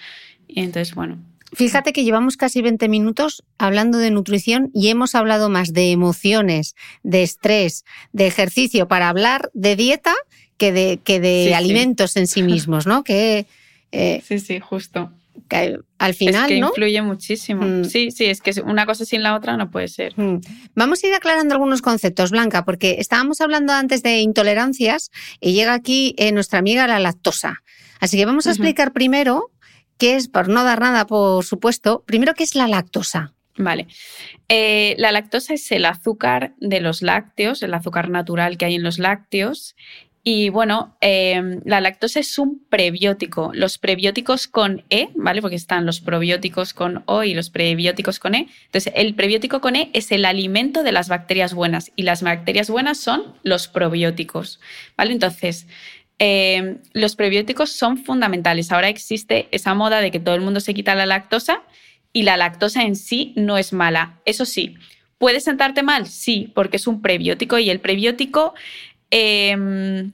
Y 0.46 0.60
entonces, 0.60 0.94
bueno. 0.94 1.18
Fíjate 1.54 1.94
que 1.94 2.04
llevamos 2.04 2.36
casi 2.36 2.60
20 2.60 2.90
minutos 2.90 3.42
hablando 3.56 3.96
de 3.96 4.10
nutrición 4.10 4.70
y 4.74 4.88
hemos 4.88 5.14
hablado 5.14 5.48
más 5.48 5.72
de 5.72 5.90
emociones, 5.90 6.76
de 7.02 7.22
estrés, 7.22 7.86
de 8.12 8.26
ejercicio 8.26 8.86
para 8.86 9.08
hablar 9.08 9.50
de 9.54 9.76
dieta 9.76 10.14
que 10.58 10.72
de, 10.72 11.00
que 11.02 11.20
de 11.20 11.54
alimentos 11.54 12.18
en 12.18 12.26
sí 12.26 12.42
mismos, 12.42 12.86
¿no? 12.86 13.02
Que, 13.02 13.46
eh, 13.92 14.22
sí, 14.26 14.40
sí, 14.40 14.60
justo 14.60 15.10
al 15.98 16.14
final, 16.14 16.42
es 16.44 16.48
que 16.48 16.60
¿no? 16.60 16.68
influye 16.68 17.02
muchísimo. 17.02 17.62
Mm. 17.62 17.84
Sí, 17.84 18.10
sí, 18.10 18.26
es 18.26 18.40
que 18.40 18.60
una 18.62 18.86
cosa 18.86 19.04
sin 19.04 19.22
la 19.22 19.34
otra 19.34 19.56
no 19.56 19.70
puede 19.70 19.88
ser. 19.88 20.18
Mm. 20.18 20.40
Vamos 20.74 21.02
a 21.02 21.06
ir 21.06 21.14
aclarando 21.14 21.54
algunos 21.54 21.82
conceptos, 21.82 22.30
Blanca, 22.30 22.64
porque 22.64 22.96
estábamos 22.98 23.40
hablando 23.40 23.72
antes 23.72 24.02
de 24.02 24.20
intolerancias 24.20 25.10
y 25.40 25.52
llega 25.52 25.74
aquí 25.74 26.14
eh, 26.18 26.32
nuestra 26.32 26.58
amiga 26.58 26.86
la 26.86 26.98
lactosa. 26.98 27.62
Así 28.00 28.16
que 28.16 28.26
vamos 28.26 28.46
a 28.46 28.50
explicar 28.50 28.92
primero 28.92 29.50
qué 29.98 30.16
es, 30.16 30.28
por 30.28 30.48
no 30.48 30.64
dar 30.64 30.80
nada, 30.80 31.06
por 31.06 31.44
supuesto, 31.44 32.04
primero 32.06 32.34
qué 32.34 32.44
es 32.44 32.54
la 32.54 32.68
lactosa. 32.68 33.34
Vale. 33.58 33.88
Eh, 34.48 34.94
la 34.98 35.10
lactosa 35.10 35.54
es 35.54 35.70
el 35.72 35.84
azúcar 35.84 36.54
de 36.58 36.80
los 36.80 37.02
lácteos, 37.02 37.62
el 37.62 37.74
azúcar 37.74 38.08
natural 38.08 38.56
que 38.56 38.66
hay 38.66 38.76
en 38.76 38.84
los 38.84 39.00
lácteos, 39.00 39.74
y 40.30 40.50
bueno, 40.50 40.94
em, 41.00 41.62
la 41.64 41.80
lactosa 41.80 42.20
es 42.20 42.36
un 42.36 42.62
prebiótico. 42.68 43.50
Los 43.54 43.78
prebióticos 43.78 44.46
con 44.46 44.84
E, 44.90 45.08
¿vale? 45.14 45.40
Porque 45.40 45.56
están 45.56 45.86
los 45.86 46.02
probióticos 46.02 46.74
con 46.74 47.02
O 47.06 47.24
y 47.24 47.32
los 47.32 47.48
prebióticos 47.48 48.18
con 48.18 48.34
E. 48.34 48.46
Entonces, 48.66 48.92
el 48.94 49.14
prebiótico 49.14 49.62
con 49.62 49.74
E 49.74 49.88
es 49.94 50.12
el 50.12 50.26
alimento 50.26 50.82
de 50.82 50.92
las 50.92 51.08
bacterias 51.08 51.54
buenas 51.54 51.92
y 51.96 52.02
las 52.02 52.22
bacterias 52.22 52.68
buenas 52.68 52.98
son 52.98 53.22
los 53.42 53.68
probióticos, 53.68 54.60
¿vale? 54.98 55.12
Entonces, 55.12 55.66
em, 56.18 56.76
los 56.92 57.16
prebióticos 57.16 57.72
son 57.72 57.96
fundamentales. 57.96 58.70
Ahora 58.70 58.90
existe 58.90 59.48
esa 59.50 59.72
moda 59.72 60.02
de 60.02 60.10
que 60.10 60.20
todo 60.20 60.34
el 60.34 60.42
mundo 60.42 60.60
se 60.60 60.74
quita 60.74 60.94
la 60.94 61.06
lactosa 61.06 61.62
y 62.12 62.24
la 62.24 62.36
lactosa 62.36 62.82
en 62.82 62.96
sí 62.96 63.32
no 63.34 63.56
es 63.56 63.72
mala. 63.72 64.20
Eso 64.26 64.44
sí, 64.44 64.74
¿puede 65.16 65.40
sentarte 65.40 65.82
mal? 65.82 66.06
Sí, 66.06 66.52
porque 66.54 66.76
es 66.76 66.86
un 66.86 67.00
prebiótico 67.00 67.58
y 67.58 67.70
el 67.70 67.80
prebiótico... 67.80 68.52
Em, 69.10 70.12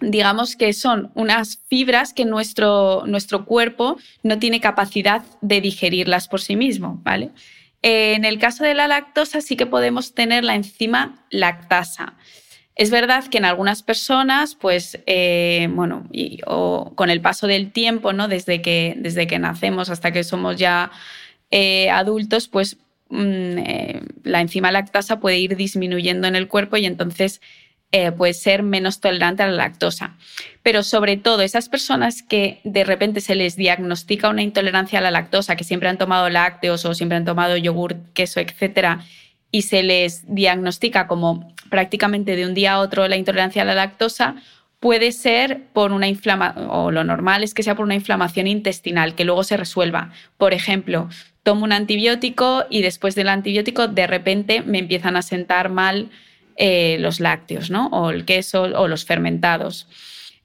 digamos 0.00 0.56
que 0.56 0.72
son 0.72 1.10
unas 1.14 1.60
fibras 1.68 2.12
que 2.12 2.24
nuestro, 2.24 3.04
nuestro 3.06 3.44
cuerpo 3.44 3.98
no 4.22 4.38
tiene 4.38 4.60
capacidad 4.60 5.22
de 5.40 5.60
digerirlas 5.60 6.28
por 6.28 6.40
sí 6.40 6.56
mismo, 6.56 7.00
¿vale? 7.02 7.30
En 7.82 8.24
el 8.24 8.38
caso 8.38 8.64
de 8.64 8.74
la 8.74 8.88
lactosa 8.88 9.40
sí 9.40 9.56
que 9.56 9.66
podemos 9.66 10.14
tener 10.14 10.44
la 10.44 10.54
enzima 10.54 11.24
lactasa. 11.30 12.14
Es 12.74 12.90
verdad 12.90 13.24
que 13.24 13.38
en 13.38 13.44
algunas 13.44 13.82
personas, 13.82 14.54
pues, 14.54 15.00
eh, 15.06 15.68
bueno, 15.70 16.08
o 16.46 16.92
con 16.94 17.10
el 17.10 17.20
paso 17.20 17.48
del 17.48 17.72
tiempo, 17.72 18.12
¿no? 18.12 18.28
Desde 18.28 18.62
que, 18.62 18.94
desde 18.98 19.26
que 19.26 19.38
nacemos 19.40 19.90
hasta 19.90 20.12
que 20.12 20.22
somos 20.22 20.56
ya 20.56 20.92
eh, 21.50 21.90
adultos, 21.90 22.46
pues 22.48 22.76
mm, 23.10 23.58
eh, 23.58 24.02
la 24.22 24.40
enzima 24.40 24.70
lactasa 24.70 25.18
puede 25.18 25.38
ir 25.38 25.56
disminuyendo 25.56 26.28
en 26.28 26.36
el 26.36 26.46
cuerpo 26.46 26.76
y 26.76 26.86
entonces 26.86 27.40
eh, 27.90 28.12
puede 28.12 28.34
ser 28.34 28.62
menos 28.62 29.00
tolerante 29.00 29.42
a 29.42 29.46
la 29.46 29.52
lactosa. 29.52 30.16
Pero 30.62 30.82
sobre 30.82 31.16
todo 31.16 31.40
esas 31.42 31.68
personas 31.70 32.22
que 32.22 32.60
de 32.64 32.84
repente 32.84 33.20
se 33.22 33.34
les 33.34 33.56
diagnostica 33.56 34.28
una 34.28 34.42
intolerancia 34.42 34.98
a 34.98 35.02
la 35.02 35.10
lactosa, 35.10 35.56
que 35.56 35.64
siempre 35.64 35.88
han 35.88 35.96
tomado 35.96 36.28
lácteos 36.28 36.84
o 36.84 36.94
siempre 36.94 37.16
han 37.16 37.24
tomado 37.24 37.56
yogur, 37.56 37.96
queso, 38.12 38.40
etcétera, 38.40 39.00
y 39.50 39.62
se 39.62 39.82
les 39.82 40.22
diagnostica 40.34 41.06
como 41.06 41.54
prácticamente 41.70 42.36
de 42.36 42.46
un 42.46 42.54
día 42.54 42.74
a 42.74 42.80
otro 42.80 43.08
la 43.08 43.16
intolerancia 43.16 43.62
a 43.62 43.64
la 43.64 43.74
lactosa, 43.74 44.36
puede 44.80 45.12
ser 45.12 45.62
por 45.72 45.92
una 45.92 46.08
inflamación, 46.08 46.68
o 46.70 46.90
lo 46.90 47.04
normal 47.04 47.42
es 47.42 47.54
que 47.54 47.62
sea 47.62 47.74
por 47.74 47.86
una 47.86 47.94
inflamación 47.94 48.46
intestinal, 48.46 49.14
que 49.14 49.24
luego 49.24 49.44
se 49.44 49.56
resuelva. 49.56 50.12
Por 50.36 50.52
ejemplo, 50.52 51.08
tomo 51.42 51.64
un 51.64 51.72
antibiótico 51.72 52.66
y 52.68 52.82
después 52.82 53.14
del 53.14 53.30
antibiótico 53.30 53.88
de 53.88 54.06
repente 54.06 54.62
me 54.62 54.78
empiezan 54.78 55.16
a 55.16 55.22
sentar 55.22 55.70
mal 55.70 56.10
eh, 56.60 56.96
los 56.98 57.20
lácteos, 57.20 57.70
¿no? 57.70 57.86
O 57.88 58.10
el 58.10 58.24
queso 58.24 58.62
o 58.62 58.88
los 58.88 59.04
fermentados. 59.04 59.86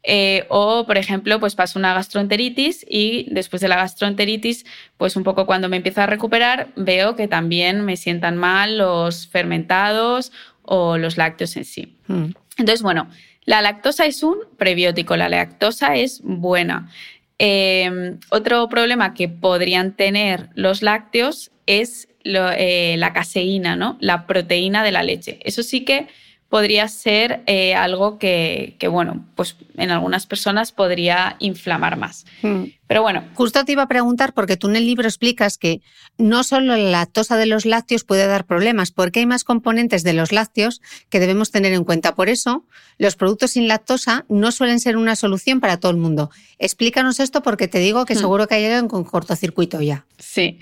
Eh, 0.03 0.45
o, 0.49 0.85
por 0.85 0.97
ejemplo, 0.97 1.39
pues 1.39 1.55
paso 1.55 1.79
una 1.79 1.95
gastroenteritis 1.95 2.85
y 2.87 3.25
después 3.31 3.61
de 3.61 3.67
la 3.67 3.77
gastroenteritis, 3.77 4.63
pues 4.97 5.15
un 5.15 5.23
poco 5.23 5.47
cuando 5.47 5.69
me 5.69 5.77
empiezo 5.77 6.01
a 6.01 6.05
recuperar, 6.05 6.67
veo 6.75 7.15
que 7.15 7.27
también 7.27 7.83
me 7.83 7.97
sientan 7.97 8.37
mal 8.37 8.77
los 8.77 9.27
fermentados 9.27 10.31
o 10.61 10.99
los 10.99 11.17
lácteos 11.17 11.57
en 11.57 11.65
sí. 11.65 11.97
Mm. 12.07 12.25
Entonces, 12.57 12.83
bueno, 12.83 13.09
la 13.45 13.63
lactosa 13.63 14.05
es 14.05 14.21
un 14.21 14.37
prebiótico, 14.57 15.17
la 15.17 15.29
lactosa 15.29 15.95
es 15.95 16.21
buena. 16.23 16.91
Em, 17.39 18.19
otro 18.29 18.69
problema 18.69 19.15
que 19.15 19.29
podrían 19.29 19.95
tener 19.95 20.49
los 20.53 20.83
lácteos 20.83 21.51
es 21.65 22.07
eh, 22.23 22.95
la 22.97 23.13
caseína, 23.13 23.75
¿no? 23.75 23.97
la 23.99 24.25
proteína 24.27 24.83
de 24.83 24.91
la 24.91 25.03
leche. 25.03 25.39
Eso 25.43 25.63
sí 25.63 25.85
que 25.85 26.07
podría 26.49 26.87
ser 26.87 27.41
eh, 27.47 27.73
algo 27.73 28.19
que, 28.19 28.77
bueno, 28.91 29.25
pues 29.33 29.55
en 29.75 29.89
algunas 29.89 30.27
personas 30.27 30.71
podría 30.71 31.35
inflamar 31.39 31.97
más. 31.97 32.25
Hmm. 32.43 32.65
Pero 32.93 33.01
bueno. 33.01 33.23
Justo 33.33 33.65
te 33.65 33.71
iba 33.71 33.81
a 33.81 33.87
preguntar, 33.87 34.35
porque 34.35 34.55
tú 34.55 34.69
en 34.69 34.75
el 34.75 34.85
libro 34.85 35.07
explicas 35.07 35.57
que 35.57 35.81
no 36.19 36.43
solo 36.43 36.77
la 36.77 36.91
lactosa 36.91 37.37
de 37.37 37.47
los 37.47 37.65
lácteos 37.65 38.03
puede 38.03 38.27
dar 38.27 38.45
problemas, 38.45 38.91
porque 38.91 39.19
hay 39.21 39.25
más 39.25 39.43
componentes 39.43 40.03
de 40.03 40.13
los 40.13 40.31
lácteos 40.31 40.79
que 41.09 41.19
debemos 41.19 41.49
tener 41.49 41.73
en 41.73 41.85
cuenta. 41.85 42.13
Por 42.13 42.29
eso, 42.29 42.67
los 42.99 43.15
productos 43.15 43.49
sin 43.53 43.67
lactosa 43.67 44.25
no 44.29 44.51
suelen 44.51 44.79
ser 44.79 44.95
una 44.95 45.15
solución 45.15 45.59
para 45.59 45.79
todo 45.79 45.91
el 45.91 45.97
mundo. 45.97 46.29
Explícanos 46.59 47.19
esto 47.19 47.41
porque 47.41 47.67
te 47.67 47.79
digo 47.79 48.05
que 48.05 48.13
hmm. 48.13 48.19
seguro 48.19 48.47
que 48.47 48.53
hay 48.53 48.65
alguien 48.65 48.87
con 48.87 49.05
cortocircuito 49.05 49.81
ya. 49.81 50.05
Sí, 50.19 50.59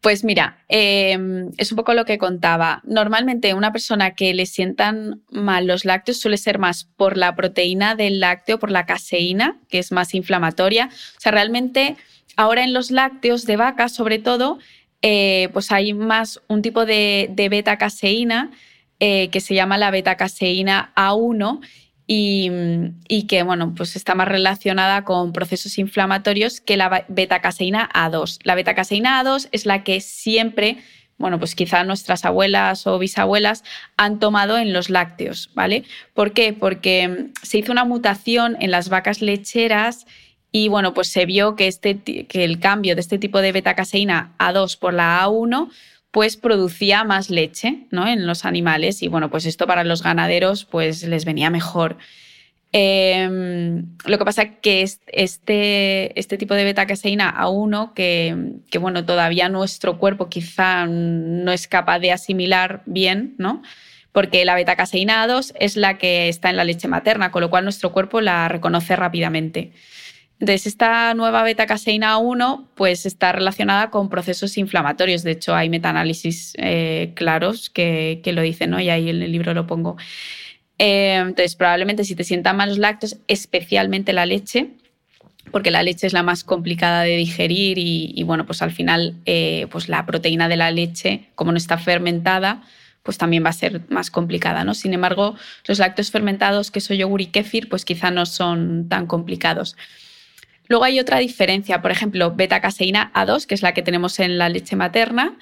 pues 0.00 0.24
mira, 0.24 0.64
em, 0.66 1.52
es 1.58 1.70
un 1.70 1.76
poco 1.76 1.94
lo 1.94 2.04
que 2.04 2.18
contaba. 2.18 2.82
Normalmente 2.84 3.54
una 3.54 3.70
persona 3.70 4.16
que 4.16 4.34
le 4.34 4.46
sientan 4.46 5.22
mal 5.30 5.68
los 5.68 5.84
lácteos 5.84 6.18
suele 6.18 6.38
ser 6.38 6.58
más 6.58 6.88
por 6.96 7.16
la 7.16 7.36
proteína 7.36 7.94
del 7.94 8.18
lácteo, 8.18 8.58
por 8.58 8.72
la 8.72 8.84
caseína, 8.84 9.60
que 9.68 9.78
es 9.78 9.92
más 9.92 10.12
inflamatoria. 10.14 10.90
O 10.90 11.20
sea, 11.20 11.30
realmente 11.30 11.67
ahora 12.36 12.64
en 12.64 12.72
los 12.72 12.90
lácteos 12.90 13.44
de 13.46 13.56
vaca, 13.56 13.88
sobre 13.88 14.18
todo, 14.18 14.58
eh, 15.02 15.48
pues 15.52 15.70
hay 15.70 15.94
más 15.94 16.40
un 16.48 16.62
tipo 16.62 16.84
de, 16.86 17.32
beta 17.50 17.78
caseína 17.78 18.50
eh, 19.00 19.28
que 19.30 19.40
se 19.40 19.54
llama 19.54 19.78
la 19.78 19.90
beta 19.90 20.16
caseína 20.16 20.92
A1 20.96 21.60
y, 22.10 23.26
que 23.28 23.42
bueno, 23.42 23.74
pues 23.76 23.94
está 23.94 24.14
más 24.14 24.28
relacionada 24.28 25.04
con 25.04 25.34
procesos 25.34 25.76
inflamatorios 25.76 26.62
que 26.62 26.78
la 26.78 27.04
beta-caseína 27.08 27.88
A2. 27.92 28.38
La 28.44 28.54
beta-caseína 28.54 29.22
A2 29.22 29.50
es 29.52 29.66
la 29.66 29.84
que 29.84 30.00
siempre, 30.00 30.78
bueno, 31.18 31.38
pues 31.38 31.54
quizá 31.54 31.84
nuestras 31.84 32.24
abuelas 32.24 32.86
o 32.86 32.98
bisabuelas 32.98 33.62
han 33.98 34.20
tomado 34.20 34.56
en 34.56 34.72
los 34.72 34.88
lácteos, 34.88 35.50
¿vale? 35.52 35.84
¿Por 36.14 36.32
qué? 36.32 36.54
Porque 36.54 37.26
se 37.42 37.58
hizo 37.58 37.72
una 37.72 37.84
mutación 37.84 38.56
en 38.58 38.70
las 38.70 38.88
vacas 38.88 39.20
lecheras 39.20 40.06
y 40.50 40.68
bueno, 40.68 40.94
pues 40.94 41.08
se 41.08 41.26
vio 41.26 41.56
que, 41.56 41.66
este, 41.66 41.98
que 41.98 42.44
el 42.44 42.58
cambio 42.58 42.94
de 42.94 43.00
este 43.00 43.18
tipo 43.18 43.40
de 43.40 43.52
beta-caseína 43.52 44.34
A2 44.38 44.78
por 44.78 44.94
la 44.94 45.24
A1 45.24 45.70
pues 46.10 46.36
producía 46.36 47.04
más 47.04 47.28
leche 47.28 47.86
¿no? 47.90 48.08
en 48.08 48.26
los 48.26 48.44
animales 48.44 49.02
y 49.02 49.08
bueno, 49.08 49.30
pues 49.30 49.44
esto 49.44 49.66
para 49.66 49.84
los 49.84 50.02
ganaderos 50.02 50.64
pues 50.64 51.02
les 51.02 51.24
venía 51.24 51.50
mejor. 51.50 51.98
Em, 52.72 53.96
lo 54.04 54.18
que 54.18 54.24
pasa 54.24 54.42
es 54.42 54.50
que 54.60 54.82
este, 54.82 56.18
este 56.18 56.36
tipo 56.36 56.54
de 56.54 56.64
beta-caseína 56.64 57.34
A1, 57.38 57.94
que, 57.94 58.60
que, 58.70 58.78
bueno, 58.78 59.06
todavía 59.06 59.48
nuestro 59.48 59.98
cuerpo 59.98 60.28
quizá 60.28 60.86
no 60.86 61.50
es 61.50 61.66
capaz 61.66 61.98
de 61.98 62.12
asimilar 62.12 62.82
bien, 62.84 63.34
¿no? 63.38 63.62
Porque 64.12 64.44
la 64.44 64.54
beta-caseína 64.54 65.26
A2 65.26 65.54
es 65.58 65.76
la 65.76 65.96
que 65.96 66.28
está 66.28 66.50
en 66.50 66.56
la 66.56 66.64
leche 66.64 66.88
materna, 66.88 67.30
con 67.30 67.40
lo 67.40 67.48
cual 67.50 67.64
nuestro 67.64 67.92
cuerpo 67.92 68.20
la 68.20 68.48
reconoce 68.48 68.96
rápidamente. 68.96 69.72
Entonces, 70.40 70.66
esta 70.66 71.14
nueva 71.14 71.42
beta-caseína 71.42 72.18
1 72.18 72.68
pues, 72.76 73.06
está 73.06 73.32
relacionada 73.32 73.90
con 73.90 74.08
procesos 74.08 74.56
inflamatorios. 74.56 75.24
De 75.24 75.32
hecho, 75.32 75.54
hay 75.54 75.68
metaanálisis 75.68 76.52
eh, 76.58 77.12
claros 77.16 77.70
que, 77.70 78.22
lo 78.24 78.42
dicen, 78.42 78.70
¿no? 78.70 78.80
y 78.80 78.88
ahí 78.88 79.10
en 79.10 79.22
el 79.22 79.32
libro 79.32 79.52
lo 79.52 79.66
pongo. 79.66 79.96
Eh, 80.78 81.16
entonces, 81.16 81.56
probablemente 81.56 82.04
si 82.04 82.14
te 82.14 82.22
sientan 82.22 82.56
mal 82.56 82.68
los 82.68 82.78
lácteos, 82.78 83.18
especialmente 83.26 84.12
la 84.12 84.26
leche, 84.26 84.70
porque 85.50 85.72
la 85.72 85.82
leche 85.82 86.06
es 86.06 86.12
la 86.12 86.22
más 86.22 86.44
complicada 86.44 87.02
de 87.02 87.16
digerir 87.16 87.78
y, 87.78 88.22
bueno, 88.22 88.46
pues 88.46 88.62
al 88.62 88.70
final 88.70 89.16
eh, 89.24 89.66
pues 89.70 89.88
la 89.88 90.06
proteína 90.06 90.48
de 90.48 90.56
la 90.56 90.70
leche, 90.70 91.30
como 91.34 91.50
no 91.50 91.58
está 91.58 91.78
fermentada, 91.78 92.62
pues 93.02 93.18
también 93.18 93.44
va 93.44 93.48
a 93.50 93.54
ser 93.54 93.82
más 93.88 94.10
complicada, 94.10 94.64
¿no? 94.64 94.74
Sin 94.74 94.92
embargo, 94.92 95.36
los 95.66 95.78
lácteos 95.78 96.10
fermentados, 96.10 96.70
queso, 96.70 96.94
yogur 96.94 97.22
y 97.22 97.26
kéfir, 97.26 97.68
pues 97.68 97.84
quizá 97.84 98.10
no 98.10 98.26
son 98.26 98.88
tan 98.88 99.06
complicados. 99.06 99.76
Luego 100.68 100.84
hay 100.84 101.00
otra 101.00 101.18
diferencia, 101.18 101.82
por 101.82 101.90
ejemplo, 101.90 102.34
beta-caseína 102.34 103.10
A2, 103.14 103.46
que 103.46 103.54
es 103.54 103.62
la 103.62 103.72
que 103.72 103.82
tenemos 103.82 104.20
en 104.20 104.38
la 104.38 104.48
leche 104.48 104.76
materna, 104.76 105.36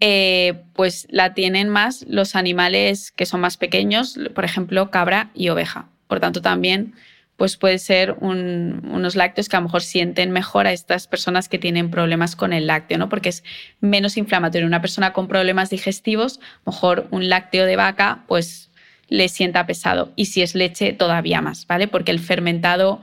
eh, 0.00 0.62
pues 0.72 1.06
la 1.10 1.34
tienen 1.34 1.68
más 1.68 2.06
los 2.08 2.34
animales 2.34 3.12
que 3.12 3.26
son 3.26 3.40
más 3.40 3.58
pequeños, 3.58 4.18
por 4.34 4.44
ejemplo, 4.44 4.90
cabra 4.90 5.30
y 5.34 5.50
oveja. 5.50 5.88
Por 6.06 6.20
tanto, 6.20 6.40
también 6.40 6.94
pues 7.36 7.56
puede 7.56 7.78
ser 7.78 8.16
unos 8.20 9.16
lácteos 9.16 9.48
que 9.48 9.56
a 9.56 9.60
lo 9.60 9.64
mejor 9.64 9.80
sienten 9.80 10.30
mejor 10.30 10.66
a 10.66 10.72
estas 10.72 11.06
personas 11.06 11.48
que 11.48 11.58
tienen 11.58 11.90
problemas 11.90 12.36
con 12.36 12.52
el 12.52 12.66
lácteo, 12.66 12.98
¿no? 12.98 13.08
Porque 13.08 13.30
es 13.30 13.44
menos 13.80 14.18
inflamatorio. 14.18 14.66
Una 14.66 14.82
persona 14.82 15.14
con 15.14 15.26
problemas 15.26 15.70
digestivos, 15.70 16.38
a 16.38 16.40
lo 16.66 16.72
mejor 16.72 17.08
un 17.10 17.30
lácteo 17.30 17.64
de 17.64 17.76
vaca, 17.76 18.24
pues 18.28 18.70
le 19.08 19.28
sienta 19.30 19.64
pesado. 19.64 20.12
Y 20.16 20.26
si 20.26 20.42
es 20.42 20.54
leche, 20.54 20.92
todavía 20.92 21.40
más, 21.40 21.66
¿vale? 21.66 21.88
Porque 21.88 22.10
el 22.10 22.20
fermentado 22.20 23.02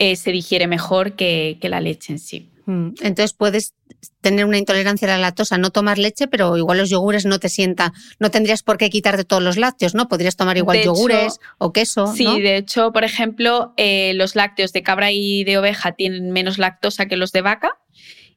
eh, 0.00 0.16
se 0.16 0.32
digiere 0.32 0.66
mejor 0.66 1.12
que, 1.12 1.58
la 1.62 1.80
leche 1.80 2.14
en 2.14 2.18
sí. 2.18 2.48
Mm, 2.64 2.94
entonces 3.02 3.34
puedes 3.34 3.74
tener 4.22 4.46
una 4.46 4.56
intolerancia 4.56 5.06
a 5.06 5.18
la 5.18 5.18
lactosa, 5.18 5.58
no 5.58 5.70
tomar 5.70 5.98
leche, 5.98 6.26
pero 6.26 6.56
igual 6.56 6.78
los 6.78 6.88
yogures 6.88 7.26
no 7.26 7.38
te 7.38 7.50
sienta, 7.50 7.92
no 8.18 8.30
tendrías 8.30 8.62
por 8.62 8.78
qué 8.78 8.88
quitarte 8.88 9.24
todos 9.24 9.42
los 9.42 9.58
lácteos, 9.58 9.94
¿no? 9.94 10.08
Podrías 10.08 10.36
tomar 10.36 10.56
igual 10.56 10.82
yogures 10.82 11.38
o 11.58 11.74
queso. 11.74 12.06
Sí, 12.14 12.40
de 12.40 12.56
hecho, 12.56 12.92
por 12.92 13.04
ejemplo, 13.04 13.74
eh, 13.76 14.12
los 14.14 14.36
lácteos 14.36 14.72
de 14.72 14.82
cabra 14.82 15.12
y 15.12 15.44
de 15.44 15.58
oveja 15.58 15.92
tienen 15.92 16.30
menos 16.30 16.56
lactosa 16.56 17.04
que 17.04 17.18
los 17.18 17.30
de 17.32 17.42
vaca. 17.42 17.76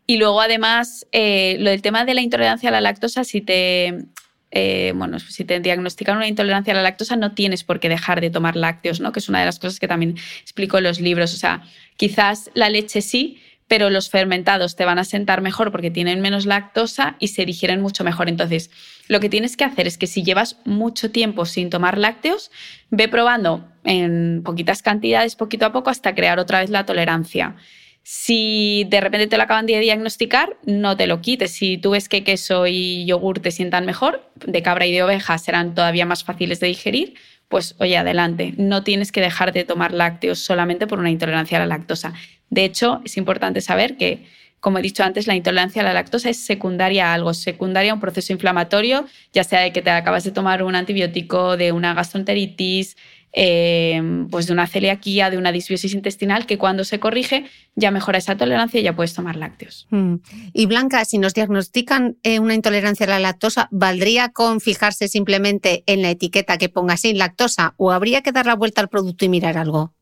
Y 0.06 0.18
luego, 0.18 0.42
además, 0.42 1.08
eh, 1.14 1.56
lo 1.60 1.70
del 1.70 1.82
tema 1.82 2.04
de 2.04 2.14
la 2.14 2.20
intolerancia 2.20 2.68
a 2.68 2.74
la 2.74 2.82
lactosa, 2.82 3.24
si 3.24 3.40
te 3.40 4.08
eh, 4.56 4.94
bueno, 4.96 5.20
si 5.20 5.46
te 5.46 5.60
diagnostican 5.60 6.16
una 6.16 6.28
intolerancia 6.28 6.74
a 6.74 6.76
la 6.76 6.84
lactosa, 6.84 7.16
no 7.16 7.34
tienes 7.34 7.64
por 7.64 7.80
qué 7.80 7.90
dejar 7.90 8.22
de 8.22 8.30
tomar 8.30 8.56
lácteos, 8.56 9.00
¿no? 9.00 9.12
Que 9.12 9.20
es 9.20 9.28
una 9.28 9.40
de 9.40 9.46
las 9.46 9.58
cosas 9.58 9.80
que 9.80 9.88
también 9.88 10.16
explico 10.42 10.78
en 10.78 10.84
los 10.84 11.00
libros. 11.00 11.34
O 11.34 11.38
sea, 11.38 11.64
quizás 11.98 12.52
la 12.54 12.70
leche 12.70 13.02
sí, 13.02 13.42
pero 13.68 13.90
los 13.90 14.12
fermentados 14.12 14.76
te 14.76 14.86
van 14.86 15.00
a 15.00 15.06
sentar 15.06 15.42
mejor 15.42 15.72
porque 15.72 15.90
tienen 15.90 16.22
menos 16.22 16.46
lactosa 16.46 17.16
y 17.18 17.30
se 17.30 17.48
digieren 17.48 17.82
mucho 17.82 18.04
mejor. 18.04 18.30
Entonces, 18.30 18.70
lo 19.08 19.20
que 19.20 19.28
tienes 19.28 19.58
que 19.58 19.64
hacer 19.64 19.88
es 19.88 19.98
que 19.98 20.06
si 20.06 20.22
llevas 20.22 20.58
mucho 20.66 21.10
tiempo 21.10 21.46
sin 21.46 21.72
tomar 21.72 21.98
lácteos, 21.98 22.52
ve 22.92 23.08
probando 23.08 23.68
en 23.84 24.44
poquitas 24.46 24.84
cantidades, 24.84 25.36
poquito 25.36 25.66
a 25.66 25.72
poco, 25.72 25.90
hasta 25.90 26.14
crear 26.14 26.38
otra 26.38 26.60
vez 26.60 26.70
la 26.70 26.86
tolerancia. 26.86 27.56
Si 28.04 28.86
de 28.90 29.00
repente 29.00 29.28
te 29.28 29.38
lo 29.38 29.44
acaban 29.44 29.66
de 29.66 29.80
diagnosticar, 29.80 30.58
no 30.66 30.98
te 30.98 31.08
lo 31.08 31.22
quites. 31.22 31.52
Si 31.52 31.78
tú 31.78 31.92
ves 31.92 32.10
que 32.10 32.26
queso 32.26 32.68
y 32.68 33.06
yogur 33.06 33.40
te 33.40 33.50
sientan 33.50 33.86
mejor, 33.86 34.30
de 34.46 34.62
cabra 34.62 34.86
y 34.86 34.92
de 34.92 35.04
oveja 35.04 35.38
serán 35.38 35.74
todavía 35.74 36.06
más 36.06 36.26
fáciles 36.26 36.60
de 36.60 36.68
digerir, 36.68 37.14
pues 37.48 37.76
oye, 37.80 37.96
adelante. 37.96 38.54
No 38.58 38.84
tienes 38.84 39.12
que 39.14 39.22
dejar 39.22 39.54
de 39.54 39.64
tomar 39.64 39.94
lácteos 39.94 40.40
solamente 40.40 40.86
por 40.86 41.00
una 41.00 41.12
intolerancia 41.12 41.58
a 41.58 41.62
la 41.62 41.68
lactosa. 41.68 42.14
De 42.50 42.66
hecho, 42.66 43.02
es 43.06 43.16
importante 43.16 43.62
saber 43.62 43.96
que, 43.96 44.26
como 44.60 44.80
he 44.80 44.82
dicho 44.82 45.04
antes, 45.04 45.26
la 45.26 45.36
intolerancia 45.36 45.82
a 45.82 45.86
la 45.86 45.94
lactosa 45.94 46.30
es 46.30 46.44
secundaria 46.44 47.12
a 47.12 47.14
algo, 47.14 47.34
secundaria 47.34 47.92
a 47.92 47.96
un 47.96 48.02
proceso 48.02 48.34
inflamatorio, 48.34 49.06
ya 49.32 49.44
sea 49.44 49.62
de 49.62 49.72
que 49.72 49.82
te 49.82 49.92
acabas 49.92 50.24
de 50.26 50.32
tomar 50.32 50.62
un 50.64 50.76
antibiótico, 50.76 51.56
de 51.56 51.72
una 51.72 51.94
gastroenteritis, 51.94 52.98
Em, 53.36 54.28
pues 54.28 54.46
de 54.46 54.54
una 54.54 54.68
celiaquía, 54.68 55.32
de 55.32 55.40
una 55.40 55.52
disbiosis 55.52 55.96
intestinal, 55.96 56.46
que 56.46 56.60
cuando 56.60 56.84
se 56.84 57.00
corrige 57.00 57.46
ya 57.74 57.90
mejora 57.90 58.20
esa 58.20 58.38
tolerancia 58.38 58.80
y 58.80 58.84
ya 58.84 58.96
puedes 58.96 59.16
tomar 59.16 59.38
lácteos. 59.38 59.88
Mm. 59.90 60.18
Y 60.54 60.68
Blanca, 60.68 61.04
si 61.04 61.18
nos 61.18 61.34
diagnostican 61.34 62.18
eh, 62.22 62.38
una 62.38 62.54
intolerancia 62.54 63.08
a 63.08 63.10
la 63.10 63.20
lactosa, 63.20 63.70
¿valdría 63.72 64.30
con 64.30 64.62
fijarse 64.62 65.08
simplemente 65.08 65.84
en 65.88 66.04
la 66.04 66.12
etiqueta 66.12 66.60
que 66.60 66.70
ponga 66.70 66.96
sin 66.96 67.18
lactosa 67.18 67.74
o 67.78 67.92
habría 67.92 68.22
que 68.22 68.32
dar 68.32 68.46
la 68.46 68.56
vuelta 68.56 68.82
al 68.82 68.90
producto 68.90 69.26
y 69.26 69.30
mirar 69.30 69.58
algo? 69.58 69.93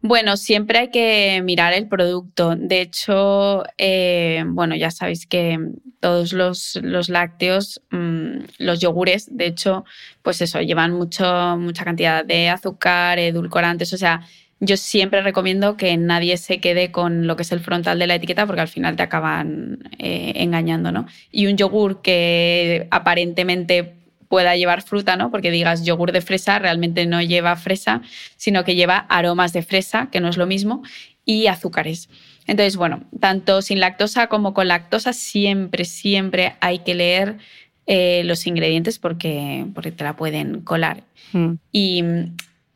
Bueno, 0.00 0.36
siempre 0.36 0.78
hay 0.78 0.90
que 0.90 1.40
mirar 1.44 1.72
el 1.72 1.88
producto. 1.88 2.54
De 2.56 2.80
hecho, 2.80 3.64
eh, 3.78 4.44
bueno, 4.46 4.76
ya 4.76 4.90
sabéis 4.90 5.26
que 5.26 5.58
todos 6.00 6.32
los, 6.32 6.78
lácteos, 7.08 7.82
mm, 7.90 8.38
los 8.58 8.80
yogures, 8.80 9.28
de 9.30 9.46
hecho, 9.46 9.84
pues 10.22 10.40
eso, 10.40 10.60
llevan 10.60 10.92
mucho, 10.92 11.56
mucha 11.58 11.84
cantidad 11.84 12.24
de 12.24 12.48
azúcar, 12.48 13.18
edulcorantes, 13.18 13.92
o 13.92 13.98
sea, 13.98 14.22
yo 14.60 14.76
siempre 14.76 15.20
recomiendo 15.20 15.76
que 15.76 15.96
nadie 15.96 16.36
se 16.38 16.60
quede 16.60 16.90
con 16.90 17.26
lo 17.26 17.36
que 17.36 17.42
es 17.42 17.52
el 17.52 17.60
frontal 17.60 17.98
de 17.98 18.06
la 18.06 18.14
etiqueta 18.14 18.46
porque 18.46 18.62
al 18.62 18.68
final 18.68 18.96
te 18.96 19.02
acaban 19.02 19.78
eh, 19.98 20.32
engañando, 20.36 20.92
¿no? 20.92 21.06
Y 21.30 21.46
un 21.46 21.56
yogur 21.56 22.00
que 22.00 22.88
aparentemente 22.90 23.96
pueda 24.28 24.56
llevar 24.56 24.82
fruta, 24.82 25.16
¿no? 25.16 25.30
Porque 25.30 25.50
digas 25.50 25.84
yogur 25.84 26.12
de 26.12 26.20
fresa, 26.20 26.58
realmente 26.58 27.06
no 27.06 27.22
lleva 27.22 27.56
fresa, 27.56 28.02
sino 28.36 28.64
que 28.64 28.74
lleva 28.74 28.98
aromas 29.08 29.52
de 29.52 29.62
fresa, 29.62 30.08
que 30.10 30.20
no 30.20 30.28
es 30.28 30.36
lo 30.36 30.46
mismo, 30.46 30.82
y 31.24 31.46
azúcares. 31.46 32.08
Entonces, 32.46 32.76
bueno, 32.76 33.02
tanto 33.20 33.62
sin 33.62 33.80
lactosa 33.80 34.28
como 34.28 34.54
con 34.54 34.68
lactosa, 34.68 35.12
siempre, 35.12 35.84
siempre 35.84 36.54
hay 36.60 36.80
que 36.80 36.94
leer 36.94 37.38
eh, 37.86 38.22
los 38.24 38.46
ingredientes 38.46 38.98
porque, 38.98 39.66
porque 39.74 39.92
te 39.92 40.04
la 40.04 40.16
pueden 40.16 40.60
colar. 40.60 41.04
Mm. 41.32 41.54
Y, 41.72 42.04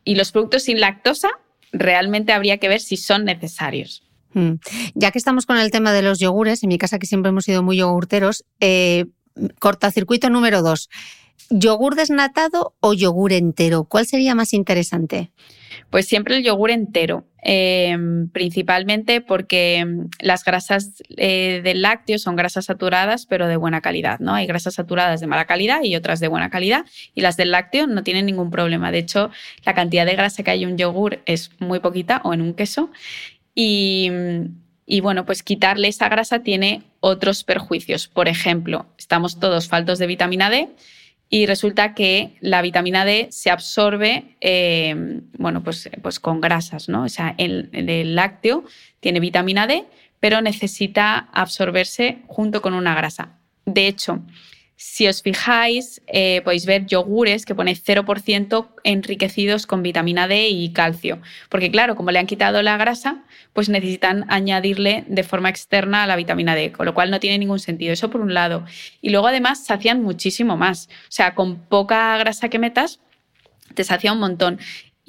y 0.04 0.14
los 0.16 0.32
productos 0.32 0.64
sin 0.64 0.80
lactosa, 0.80 1.30
realmente 1.72 2.32
habría 2.32 2.58
que 2.58 2.68
ver 2.68 2.80
si 2.80 2.96
son 2.96 3.24
necesarios. 3.24 4.02
Mm. 4.34 4.54
Ya 4.94 5.10
que 5.10 5.18
estamos 5.18 5.46
con 5.46 5.58
el 5.58 5.70
tema 5.70 5.92
de 5.92 6.02
los 6.02 6.18
yogures, 6.18 6.62
en 6.62 6.68
mi 6.68 6.78
casa 6.78 6.98
que 6.98 7.06
siempre 7.06 7.30
hemos 7.30 7.44
sido 7.44 7.62
muy 7.62 7.76
yogurteros, 7.76 8.44
eh, 8.60 9.06
cortacircuito 9.58 10.30
número 10.30 10.62
dos. 10.62 10.88
¿Yogur 11.48 11.94
desnatado 11.94 12.74
o 12.80 12.92
yogur 12.94 13.32
entero? 13.32 13.84
¿Cuál 13.84 14.06
sería 14.06 14.34
más 14.34 14.52
interesante? 14.52 15.30
Pues 15.90 16.06
siempre 16.06 16.36
el 16.36 16.44
yogur 16.44 16.70
entero, 16.70 17.24
em, 17.42 18.28
principalmente 18.28 19.20
porque 19.20 19.76
em, 19.78 20.08
las 20.20 20.44
grasas 20.44 21.02
eh, 21.16 21.60
del 21.64 21.82
lácteo 21.82 22.18
son 22.18 22.36
grasas 22.36 22.66
saturadas, 22.66 23.26
pero 23.26 23.48
de 23.48 23.56
buena 23.56 23.80
calidad, 23.80 24.20
¿no? 24.20 24.34
Hay 24.34 24.46
grasas 24.46 24.74
saturadas 24.74 25.20
de 25.20 25.26
mala 25.26 25.46
calidad 25.46 25.82
y 25.82 25.96
otras 25.96 26.20
de 26.20 26.28
buena 26.28 26.50
calidad, 26.50 26.84
y 27.14 27.20
las 27.22 27.36
del 27.36 27.50
lácteo 27.50 27.86
no 27.86 28.02
tienen 28.04 28.26
ningún 28.26 28.50
problema. 28.50 28.92
De 28.92 28.98
hecho, 28.98 29.30
la 29.64 29.74
cantidad 29.74 30.06
de 30.06 30.14
grasa 30.14 30.42
que 30.42 30.50
hay 30.50 30.62
en 30.62 30.70
un 30.70 30.78
yogur 30.78 31.20
es 31.26 31.50
muy 31.58 31.80
poquita 31.80 32.20
o 32.24 32.34
en 32.34 32.42
un 32.42 32.54
queso. 32.54 32.90
Y, 33.54 34.10
y 34.86 35.00
bueno, 35.00 35.26
pues 35.26 35.42
quitarle 35.42 35.88
esa 35.88 36.08
grasa 36.08 36.40
tiene 36.40 36.82
otros 37.00 37.42
perjuicios. 37.44 38.06
Por 38.06 38.28
ejemplo, 38.28 38.86
estamos 38.98 39.40
todos 39.40 39.68
faltos 39.68 39.98
de 39.98 40.06
vitamina 40.06 40.50
D 40.50 40.68
y 41.32 41.46
resulta 41.46 41.94
que 41.94 42.36
la 42.40 42.60
vitamina 42.60 43.04
D 43.04 43.28
se 43.30 43.50
absorbe, 43.50 44.36
eh, 44.40 45.22
bueno, 45.38 45.62
pues, 45.62 45.88
pues 46.02 46.18
con 46.18 46.40
grasas, 46.40 46.88
¿no? 46.88 47.04
O 47.04 47.08
sea, 47.08 47.36
el, 47.38 47.70
el 47.72 48.16
lácteo 48.16 48.64
tiene 48.98 49.20
vitamina 49.20 49.68
D, 49.68 49.84
pero 50.18 50.42
necesita 50.42 51.28
absorberse 51.32 52.18
junto 52.26 52.60
con 52.60 52.74
una 52.74 52.96
grasa. 52.96 53.38
De 53.64 53.86
hecho, 53.86 54.20
si 54.82 55.06
os 55.08 55.20
fijáis, 55.20 56.00
eh, 56.06 56.40
podéis 56.42 56.64
ver 56.64 56.86
yogures 56.86 57.44
que 57.44 57.54
pone 57.54 57.76
0% 57.76 58.68
enriquecidos 58.82 59.66
con 59.66 59.82
vitamina 59.82 60.26
D 60.26 60.48
y 60.48 60.72
calcio. 60.72 61.20
Porque 61.50 61.70
claro, 61.70 61.96
como 61.96 62.12
le 62.12 62.18
han 62.18 62.26
quitado 62.26 62.62
la 62.62 62.78
grasa, 62.78 63.22
pues 63.52 63.68
necesitan 63.68 64.24
añadirle 64.30 65.04
de 65.06 65.22
forma 65.22 65.50
externa 65.50 66.06
la 66.06 66.16
vitamina 66.16 66.54
D, 66.54 66.72
con 66.72 66.86
lo 66.86 66.94
cual 66.94 67.10
no 67.10 67.20
tiene 67.20 67.36
ningún 67.36 67.58
sentido. 67.58 67.92
Eso 67.92 68.08
por 68.08 68.22
un 68.22 68.32
lado. 68.32 68.64
Y 69.02 69.10
luego 69.10 69.26
además 69.26 69.66
sacian 69.66 70.02
muchísimo 70.02 70.56
más. 70.56 70.88
O 71.02 71.10
sea, 71.12 71.34
con 71.34 71.58
poca 71.58 72.16
grasa 72.16 72.48
que 72.48 72.58
metas, 72.58 73.00
te 73.74 73.84
sacia 73.84 74.14
un 74.14 74.20
montón 74.20 74.60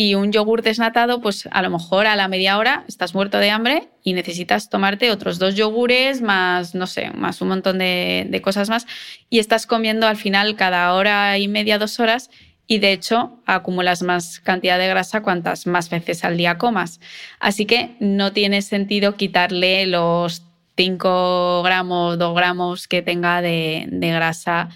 y 0.02 0.16
un 0.16 0.32
yogur 0.32 0.64
desnatado, 0.64 1.22
pues 1.22 1.48
a 1.52 1.62
lo 1.62 1.70
mejor 1.70 2.08
a 2.08 2.16
la 2.16 2.28
media 2.28 2.58
hora 2.58 2.86
estás 2.88 3.14
muerto 3.14 3.38
de 3.38 3.52
hambre 3.52 3.90
y 4.02 4.14
necesitas 4.14 4.68
tomarte 4.68 5.12
otros 5.12 5.38
dos 5.38 5.54
yogures 5.54 6.24
más, 6.24 6.74
no 6.74 6.88
sé, 6.88 7.12
más 7.12 7.40
un 7.40 7.50
montón 7.50 7.78
de, 7.78 8.42
cosas 8.44 8.68
más 8.72 8.88
y 9.30 9.38
estás 9.38 9.68
comiendo 9.68 10.08
al 10.08 10.18
final 10.18 10.56
cada 10.56 10.92
hora 10.96 11.38
y 11.38 11.48
media, 11.48 11.78
dos 11.78 12.00
horas 12.00 12.32
y 12.66 12.80
de 12.80 12.94
hecho 12.94 13.44
acumulas 13.46 14.02
más 14.02 14.40
cantidad 14.40 14.80
de 14.80 14.88
grasa 14.88 15.22
cuantas 15.22 15.68
más 15.68 15.92
veces 15.92 16.24
al 16.24 16.36
día 16.36 16.58
comas. 16.58 17.00
Así 17.40 17.68
que 17.68 17.96
no 18.00 18.34
tiene 18.34 18.64
sentido 18.64 19.16
quitarle 19.18 19.86
los 19.86 20.42
5 20.78 21.62
gramos, 21.62 22.18
2 22.18 22.36
gramos 22.36 22.88
que 22.88 23.04
tenga 23.04 23.44
de, 23.44 23.88
grasa 23.92 24.70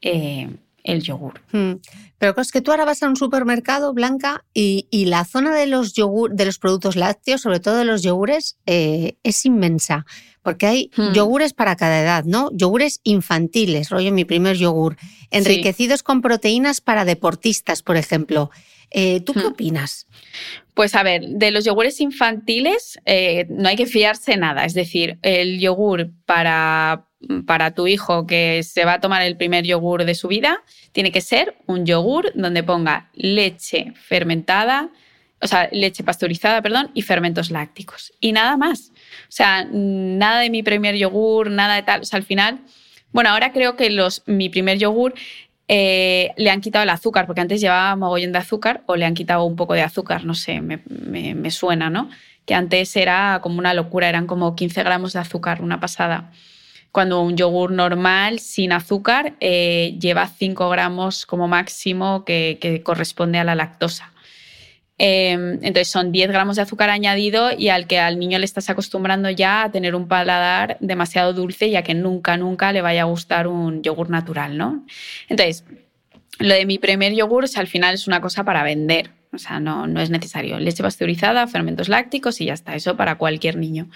eh, 0.00 0.48
el 0.84 1.02
yogur. 1.02 1.40
Hmm. 1.50 1.74
Pero 2.18 2.40
es 2.40 2.52
que 2.52 2.60
tú 2.60 2.70
ahora 2.70 2.84
vas 2.84 3.02
a 3.02 3.08
un 3.08 3.16
supermercado, 3.16 3.92
Blanca, 3.92 4.44
y, 4.54 4.86
la 5.06 5.24
zona 5.24 5.54
de 5.54 5.66
los, 5.66 5.94
yogur, 5.94 6.32
de 6.34 6.44
los 6.44 6.58
productos 6.58 6.94
lácteos, 6.94 7.40
sobre 7.40 7.58
todo 7.58 7.76
de 7.76 7.84
los 7.84 8.02
yogures, 8.02 8.56
eh, 8.66 9.16
es 9.24 9.44
inmensa. 9.44 10.06
Porque 10.42 10.66
hay 10.66 10.90
hmm. 10.96 11.12
yogures 11.12 11.54
para 11.54 11.74
cada 11.74 12.00
edad, 12.00 12.24
¿no? 12.24 12.50
Yogures 12.52 13.00
infantiles, 13.02 13.90
rollo 13.90 14.12
mi 14.12 14.24
primer 14.24 14.56
yogur, 14.56 14.96
enriquecidos 15.30 16.02
con 16.02 16.20
proteínas 16.20 16.80
para 16.80 17.04
deportistas, 17.04 17.82
por 17.82 17.96
ejemplo. 17.96 18.50
Eh, 18.90 19.20
¿Tú 19.20 19.32
qué 19.32 19.40
hmm. 19.40 19.52
opinas? 19.52 20.06
Pues 20.74 20.94
a 20.94 21.02
ver, 21.02 21.22
de 21.26 21.50
los 21.50 21.64
yogures 21.64 22.00
infantiles 22.00 23.00
eh, 23.06 23.46
no 23.48 23.68
hay 23.68 23.76
que 23.76 23.86
fiarse 23.86 24.36
nada. 24.36 24.64
Es 24.64 24.74
decir, 24.74 25.18
el 25.22 25.58
yogur 25.60 26.10
para 26.26 27.06
para 27.46 27.72
tu 27.72 27.86
hijo 27.86 28.26
que 28.26 28.62
se 28.62 28.84
va 28.84 28.94
a 28.94 29.00
tomar 29.00 29.22
el 29.22 29.36
primer 29.36 29.64
yogur 29.64 30.04
de 30.04 30.14
su 30.14 30.28
vida, 30.28 30.62
tiene 30.92 31.12
que 31.12 31.20
ser 31.20 31.56
un 31.66 31.86
yogur 31.86 32.32
donde 32.34 32.62
ponga 32.62 33.10
leche 33.14 33.92
fermentada, 33.96 34.90
o 35.40 35.46
sea, 35.46 35.68
leche 35.72 36.04
pasteurizada, 36.04 36.62
perdón, 36.62 36.90
y 36.94 37.02
fermentos 37.02 37.50
lácticos. 37.50 38.12
Y 38.20 38.32
nada 38.32 38.56
más. 38.56 38.92
O 39.28 39.32
sea, 39.36 39.66
nada 39.70 40.40
de 40.40 40.50
mi 40.50 40.62
primer 40.62 40.96
yogur, 40.96 41.50
nada 41.50 41.74
de 41.74 41.82
tal. 41.82 42.02
Al 42.10 42.22
final, 42.22 42.60
bueno, 43.12 43.30
ahora 43.30 43.52
creo 43.52 43.76
que 43.76 43.90
los, 43.90 44.22
mi 44.26 44.48
primer 44.48 44.78
yogur 44.78 45.14
eh, 45.68 46.30
le 46.36 46.50
han 46.50 46.60
quitado 46.60 46.82
el 46.82 46.90
azúcar, 46.90 47.26
porque 47.26 47.40
antes 47.40 47.60
llevaba 47.60 47.96
mogollón 47.96 48.32
de 48.32 48.38
azúcar 48.38 48.82
o 48.86 48.96
le 48.96 49.04
han 49.04 49.14
quitado 49.14 49.44
un 49.44 49.56
poco 49.56 49.74
de 49.74 49.82
azúcar, 49.82 50.24
no 50.24 50.34
sé, 50.34 50.60
me, 50.60 50.80
me 50.86 51.50
suena, 51.50 51.90
¿no? 51.90 52.10
Que 52.46 52.54
antes 52.54 52.94
era 52.96 53.40
como 53.42 53.58
una 53.58 53.72
locura, 53.74 54.08
eran 54.08 54.26
como 54.26 54.54
15 54.54 54.82
gramos 54.82 55.14
de 55.14 55.20
azúcar, 55.20 55.62
una 55.62 55.80
pasada 55.80 56.30
cuando 56.94 57.22
un 57.22 57.36
yogur 57.36 57.72
normal 57.72 58.38
sin 58.38 58.70
azúcar 58.70 59.34
eh, 59.40 59.96
lleva 60.00 60.28
5 60.28 60.68
gramos 60.68 61.26
como 61.26 61.48
máximo 61.48 62.24
que, 62.24 62.82
corresponde 62.84 63.40
a 63.40 63.44
la 63.44 63.56
lactosa. 63.56 64.12
Em, 64.96 65.54
entonces 65.54 65.90
son 65.90 66.12
10 66.12 66.28
gramos 66.28 66.54
de 66.54 66.62
azúcar 66.62 66.90
añadido 66.90 67.50
y 67.50 67.70
al 67.70 67.88
que 67.88 67.98
al 67.98 68.20
niño 68.20 68.38
le 68.38 68.44
estás 68.44 68.70
acostumbrando 68.70 69.28
ya 69.28 69.64
a 69.64 69.72
tener 69.72 69.96
un 69.96 70.06
paladar 70.06 70.76
demasiado 70.78 71.32
dulce 71.32 71.68
ya 71.68 71.82
que 71.82 71.94
nunca, 71.94 72.36
nunca 72.36 72.72
le 72.72 72.80
vaya 72.80 73.02
a 73.02 73.06
gustar 73.06 73.48
un 73.48 73.82
yogur 73.82 74.08
natural, 74.08 74.56
¿no? 74.56 74.86
Entonces, 75.28 75.64
lo 76.38 76.54
de 76.54 76.64
mi 76.64 76.78
primer 76.78 77.12
yogur 77.12 77.46
al 77.56 77.66
final 77.66 77.94
es 77.94 78.06
una 78.06 78.20
cosa 78.20 78.44
para 78.44 78.62
vender, 78.62 79.10
o 79.32 79.38
sea, 79.38 79.58
no, 79.58 79.88
no 79.88 80.00
es 80.00 80.10
necesario. 80.10 80.60
Leche 80.60 80.84
pasteurizada, 80.84 81.48
fermentos 81.48 81.88
lácticos 81.88 82.40
y 82.40 82.44
ya 82.44 82.54
está, 82.54 82.76
eso 82.76 82.96
para 82.96 83.16
cualquier 83.16 83.56
niño. 83.56 83.88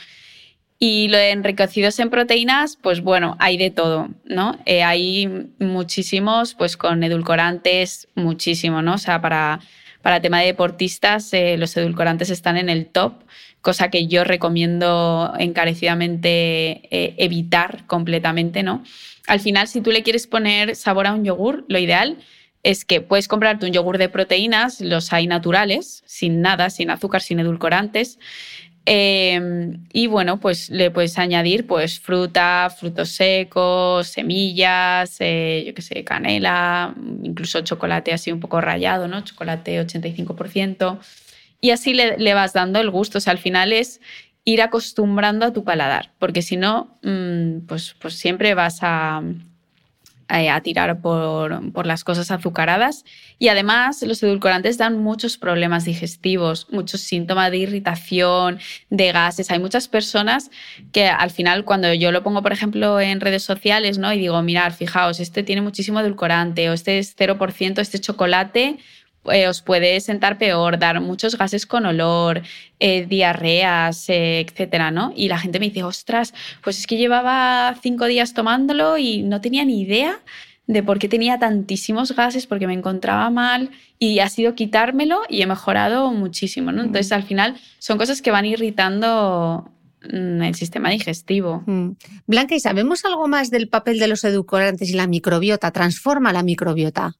Y 0.80 1.08
lo 1.08 1.16
de 1.16 1.30
enriquecidos 1.30 1.98
en 1.98 2.08
proteínas, 2.08 2.76
pues 2.80 3.00
bueno, 3.00 3.36
hay 3.40 3.56
de 3.56 3.70
todo, 3.70 4.10
¿no? 4.24 4.56
Eh, 4.64 4.84
hay 4.84 5.50
muchísimos, 5.58 6.54
pues 6.54 6.76
con 6.76 7.02
edulcorantes, 7.02 8.06
muchísimo, 8.14 8.80
¿no? 8.80 8.94
O 8.94 8.98
sea, 8.98 9.20
para, 9.20 9.58
para 10.02 10.20
tema 10.20 10.38
de 10.38 10.46
deportistas, 10.46 11.32
eh, 11.34 11.56
los 11.58 11.76
edulcorantes 11.76 12.30
están 12.30 12.56
en 12.56 12.68
el 12.68 12.86
top, 12.86 13.14
cosa 13.60 13.90
que 13.90 14.06
yo 14.06 14.22
recomiendo 14.22 15.32
encarecidamente 15.36 16.82
eh, 16.96 17.14
evitar 17.18 17.84
completamente, 17.86 18.62
¿no? 18.62 18.84
Al 19.26 19.40
final, 19.40 19.66
si 19.66 19.80
tú 19.80 19.90
le 19.90 20.04
quieres 20.04 20.28
poner 20.28 20.76
sabor 20.76 21.08
a 21.08 21.12
un 21.12 21.24
yogur, 21.24 21.64
lo 21.68 21.80
ideal 21.80 22.18
es 22.62 22.84
que 22.84 23.00
puedes 23.00 23.28
comprarte 23.28 23.66
un 23.66 23.72
yogur 23.72 23.98
de 23.98 24.08
proteínas, 24.08 24.80
los 24.80 25.12
hay 25.12 25.26
naturales, 25.26 26.02
sin 26.06 26.40
nada, 26.40 26.70
sin 26.70 26.90
azúcar, 26.90 27.22
sin 27.22 27.40
edulcorantes. 27.40 28.18
Em, 28.90 29.84
y 29.92 30.06
bueno, 30.06 30.40
pues 30.40 30.70
le 30.70 30.90
puedes 30.90 31.18
añadir 31.18 31.66
pues 31.66 32.00
fruta, 32.00 32.74
frutos 32.74 33.10
secos, 33.10 34.06
semillas, 34.08 35.18
eh, 35.20 35.64
yo 35.66 35.74
qué 35.74 35.82
sé, 35.82 36.04
canela, 36.04 36.94
incluso 37.22 37.60
chocolate 37.60 38.14
así 38.14 38.32
un 38.32 38.40
poco 38.40 38.62
rallado, 38.62 39.06
¿no? 39.06 39.20
Chocolate 39.20 39.78
85%. 39.86 41.00
Y 41.60 41.70
así 41.70 41.92
le, 41.92 42.32
vas 42.32 42.54
dando 42.54 42.80
el 42.80 42.88
gusto. 42.90 43.18
O 43.18 43.20
sea, 43.20 43.32
al 43.32 43.38
final 43.38 43.74
es 43.74 44.00
ir 44.46 44.62
acostumbrando 44.62 45.44
a 45.44 45.52
tu 45.52 45.64
paladar, 45.64 46.12
porque 46.18 46.40
si 46.40 46.56
no, 46.56 46.98
mm, 47.02 47.66
pues, 47.66 47.94
pues 48.00 48.14
siempre 48.14 48.54
vas 48.54 48.78
a, 48.80 49.22
eh, 50.30 50.50
a 50.50 50.60
tirar 50.60 51.00
por, 51.00 51.72
por, 51.72 51.86
las 51.86 52.04
cosas 52.04 52.30
azucaradas. 52.30 53.04
Y 53.38 53.48
además 53.48 54.02
los 54.02 54.22
edulcorantes 54.22 54.76
dan 54.76 54.98
muchos 54.98 55.38
problemas 55.38 55.84
digestivos, 55.84 56.66
muchos 56.70 57.00
síntomas 57.00 57.50
de 57.50 57.58
irritación, 57.58 58.58
de 58.90 59.12
gases. 59.12 59.50
Hay 59.50 59.58
muchas 59.58 59.88
personas 59.88 60.50
que 60.92 61.06
al 61.06 61.30
final 61.30 61.64
cuando 61.64 61.92
yo 61.94 62.12
lo 62.12 62.22
pongo, 62.22 62.42
por 62.42 62.52
ejemplo, 62.52 63.00
en 63.00 63.20
redes 63.20 63.42
sociales, 63.42 63.96
¿no? 63.96 64.12
Y 64.12 64.18
digo, 64.18 64.42
mirad, 64.42 64.72
fijaos, 64.72 65.18
este 65.18 65.42
tiene 65.42 65.62
muchísimo 65.62 66.00
edulcorante 66.00 66.68
o 66.68 66.72
este 66.74 66.98
es 66.98 67.16
0%, 67.16 67.80
este 67.80 67.98
chocolate 67.98 68.78
eh, 69.32 69.48
os 69.48 69.62
puede 69.62 70.00
sentar 70.00 70.38
peor, 70.38 70.78
dar 70.78 71.00
muchos 71.00 71.36
gases 71.36 71.66
con 71.66 71.86
olor, 71.86 72.42
eh, 72.80 73.06
diarreas, 73.06 74.08
eh, 74.08 74.40
etcétera, 74.40 74.90
¿no? 74.90 75.12
Y 75.16 75.28
la 75.28 75.38
gente 75.38 75.58
me 75.58 75.66
dice, 75.66 75.82
ostras, 75.82 76.34
pues 76.62 76.78
es 76.78 76.86
que 76.86 76.96
llevaba 76.96 77.76
cinco 77.82 78.06
días 78.06 78.34
tomándolo 78.34 78.98
y 78.98 79.22
no 79.22 79.40
tenía 79.40 79.64
ni 79.64 79.80
idea 79.80 80.20
de 80.68 80.82
por 80.82 80.98
qué 80.98 81.08
tenía 81.08 81.38
tantísimos 81.38 82.14
gases, 82.14 82.46
porque 82.46 82.66
me 82.66 82.74
encontraba 82.74 83.30
mal 83.30 83.70
y 83.98 84.20
ha 84.20 84.28
sido 84.28 84.54
quitármelo 84.54 85.22
y 85.28 85.42
he 85.42 85.46
mejorado 85.46 86.12
muchísimo, 86.12 86.72
¿no? 86.72 86.82
Entonces, 86.82 87.10
al 87.10 87.22
final, 87.22 87.56
son 87.78 87.96
cosas 87.96 88.20
que 88.20 88.30
van 88.30 88.44
irritando 88.44 89.70
mm, 90.02 90.42
el 90.42 90.54
sistema 90.54 90.90
digestivo. 90.90 91.62
Mm. 91.66 91.92
Blanca, 92.26 92.54
¿y 92.54 92.60
sabemos 92.60 93.04
algo 93.06 93.26
más 93.28 93.50
del 93.50 93.68
papel 93.68 93.98
de 93.98 94.08
los 94.08 94.22
edulcorantes 94.24 94.90
y 94.90 94.92
la 94.92 95.06
microbiota? 95.06 95.70
¿Transforma 95.70 96.34
la 96.34 96.42
microbiota? 96.42 97.14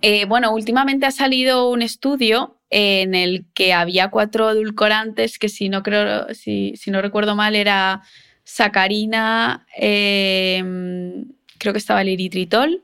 Eh, 0.00 0.24
bueno, 0.24 0.52
últimamente 0.52 1.06
ha 1.06 1.10
salido 1.10 1.70
un 1.70 1.82
estudio 1.82 2.56
en 2.70 3.14
el 3.14 3.44
que 3.54 3.72
había 3.72 4.08
cuatro 4.08 4.50
edulcorantes 4.50 5.38
que 5.38 5.48
si 5.48 5.68
no 5.68 5.82
recuerdo 5.82 7.36
mal, 7.36 7.54
era 7.54 8.02
sacarina, 8.44 9.66
em, 9.76 11.26
creo 11.58 11.72
que 11.72 11.78
estaba 11.78 12.02
el 12.02 12.08
eritritol, 12.08 12.82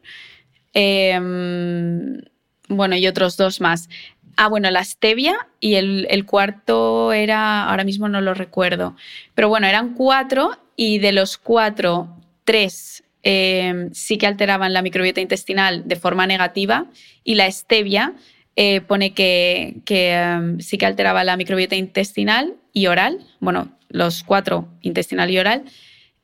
em, 0.73 2.21
bueno, 2.69 2.97
y 2.97 3.07
otros 3.07 3.37
dos 3.37 3.61
más. 3.61 3.89
Ah, 4.37 4.49
bueno, 4.49 4.71
la 4.71 4.85
stevia 4.85 5.49
y 5.61 5.75
el, 5.75 6.25
cuarto 6.27 7.13
era, 7.13 7.65
ahora 7.65 7.85
mismo 7.85 8.09
no 8.09 8.21
lo 8.21 8.35
recuerdo, 8.35 8.95
pero 9.35 9.49
bueno, 9.49 9.67
eran 9.67 9.95
cuatro 9.95 10.57
y 10.77 10.99
de 10.99 11.13
los 11.13 11.39
cuatro, 11.39 12.17
tres 12.45 13.03
em, 13.31 13.93
sí 13.93 14.17
que 14.17 14.27
alteraban 14.27 14.73
la 14.73 14.81
microbiota 14.81 15.21
intestinal 15.21 15.87
de 15.87 15.97
forma 15.97 16.27
negativa 16.27 16.87
y 17.25 17.35
la 17.35 17.51
stevia 17.53 18.15
eh, 18.57 18.81
pone 18.81 19.13
que, 19.13 19.83
em, 19.87 20.59
sí 20.61 20.79
que 20.79 20.87
alteraba 20.87 21.25
la 21.25 21.37
microbiota 21.37 21.77
intestinal 21.77 22.55
y 22.73 22.87
oral, 22.87 23.19
bueno, 23.39 23.69
los 23.91 24.23
cuatro, 24.23 24.67
intestinal 24.81 25.31
y 25.31 25.39
oral, 25.39 25.65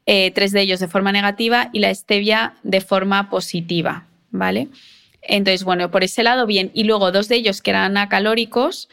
eh, 0.06 0.30
tres 0.30 0.52
de 0.52 0.62
ellos 0.62 0.80
de 0.80 0.88
forma 0.88 1.12
negativa 1.12 1.68
y 1.74 1.80
la 1.80 1.94
stevia 1.94 2.54
de 2.62 2.80
forma 2.80 3.28
positiva, 3.28 4.06
¿vale? 4.30 4.68
Entonces, 5.20 5.62
bueno, 5.62 5.90
por 5.90 6.04
ese 6.04 6.22
lado, 6.22 6.46
bien. 6.46 6.70
Y 6.72 6.84
luego 6.84 7.12
dos 7.12 7.28
de 7.28 7.36
ellos 7.36 7.60
que 7.60 7.70
eran 7.70 7.98
acalóricos, 7.98 8.88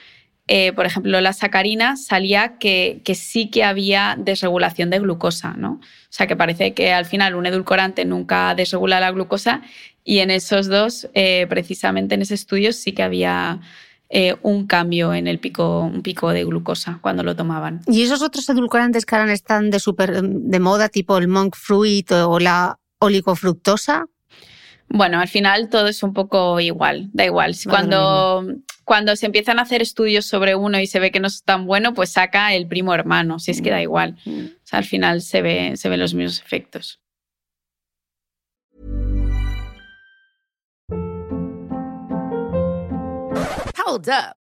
eh, 0.54 0.74
por 0.74 0.86
ejemplo, 0.86 1.22
la 1.22 1.32
sacarina, 1.32 1.96
salía 1.96 2.58
que, 2.58 3.02
sí 3.16 3.50
que 3.50 3.64
había 3.64 4.18
desregulación 4.20 4.90
de 4.90 5.00
glucosa, 5.00 5.54
¿no? 5.54 5.80
O 5.80 6.10
sea, 6.10 6.28
que 6.28 6.36
parece 6.36 6.74
que 6.74 6.92
al 6.92 7.06
final 7.06 7.36
un 7.36 7.46
edulcorante 7.46 8.04
nunca 8.04 8.54
desregula 8.54 9.00
la 9.00 9.12
glucosa 9.12 9.62
y 10.04 10.20
en 10.20 10.30
esos 10.30 10.68
dos, 10.68 11.08
eh, 11.14 11.48
precisamente 11.48 12.16
en 12.16 12.24
ese 12.24 12.34
estudio, 12.34 12.74
sí 12.74 12.92
que 12.92 13.02
había 13.02 13.62
eh, 14.10 14.36
un 14.42 14.68
cambio 14.68 15.14
en 15.14 15.28
el 15.28 15.40
pico, 15.40 15.84
un 15.84 16.02
pico 16.02 16.32
de 16.32 16.44
glucosa 16.44 17.00
cuando 17.00 17.24
lo 17.24 17.34
tomaban. 17.34 17.80
¿Y 17.88 18.04
esos 18.04 18.22
otros 18.22 18.50
edulcorantes 18.50 19.06
que 19.06 19.16
ahora 19.16 19.32
están 19.32 19.70
de, 19.70 19.80
super, 19.80 20.22
de 20.22 20.60
moda, 20.60 20.90
tipo 20.90 21.18
el 21.18 21.30
monk 21.30 21.56
fruit 21.56 22.12
o 22.12 22.40
la 22.42 22.78
oligofructosa? 23.00 24.08
Bueno, 24.90 25.22
al 25.22 25.30
final 25.30 25.70
todo 25.70 25.88
es 25.88 26.04
un 26.04 26.14
poco 26.14 26.60
igual, 26.60 27.10
da 27.14 27.24
igual. 27.24 27.56
Cuando, 27.70 28.46
cuando 28.84 29.16
se 29.16 29.26
empiezan 29.26 29.60
a 29.60 29.64
hacer 29.64 29.82
estudios 29.82 30.26
sobre 30.26 30.56
uno 30.56 30.80
y 30.80 30.88
se 30.88 31.00
ve 31.00 31.12
que 31.12 31.20
no 31.20 31.28
es 31.28 31.44
tan 31.44 31.66
bueno, 31.66 31.94
pues 31.94 32.12
saca 32.12 32.54
el 32.54 32.68
primo 32.68 32.94
hermano, 32.94 33.40
si 33.40 33.52
es 33.52 33.62
que 33.62 33.70
da 33.70 33.78
mm. 33.78 33.82
igual. 33.82 34.18
Mm. 34.26 34.46
O 34.46 34.68
sea, 34.68 34.80
al 34.80 34.86
final 34.86 35.22
se, 35.22 35.42
ve, 35.42 35.78
se 35.78 35.90
ven 35.90 36.00
los 36.00 36.14
mismos 36.14 36.42
efectos. 36.42 37.00
Hold 43.86 44.10
up. 44.10 44.41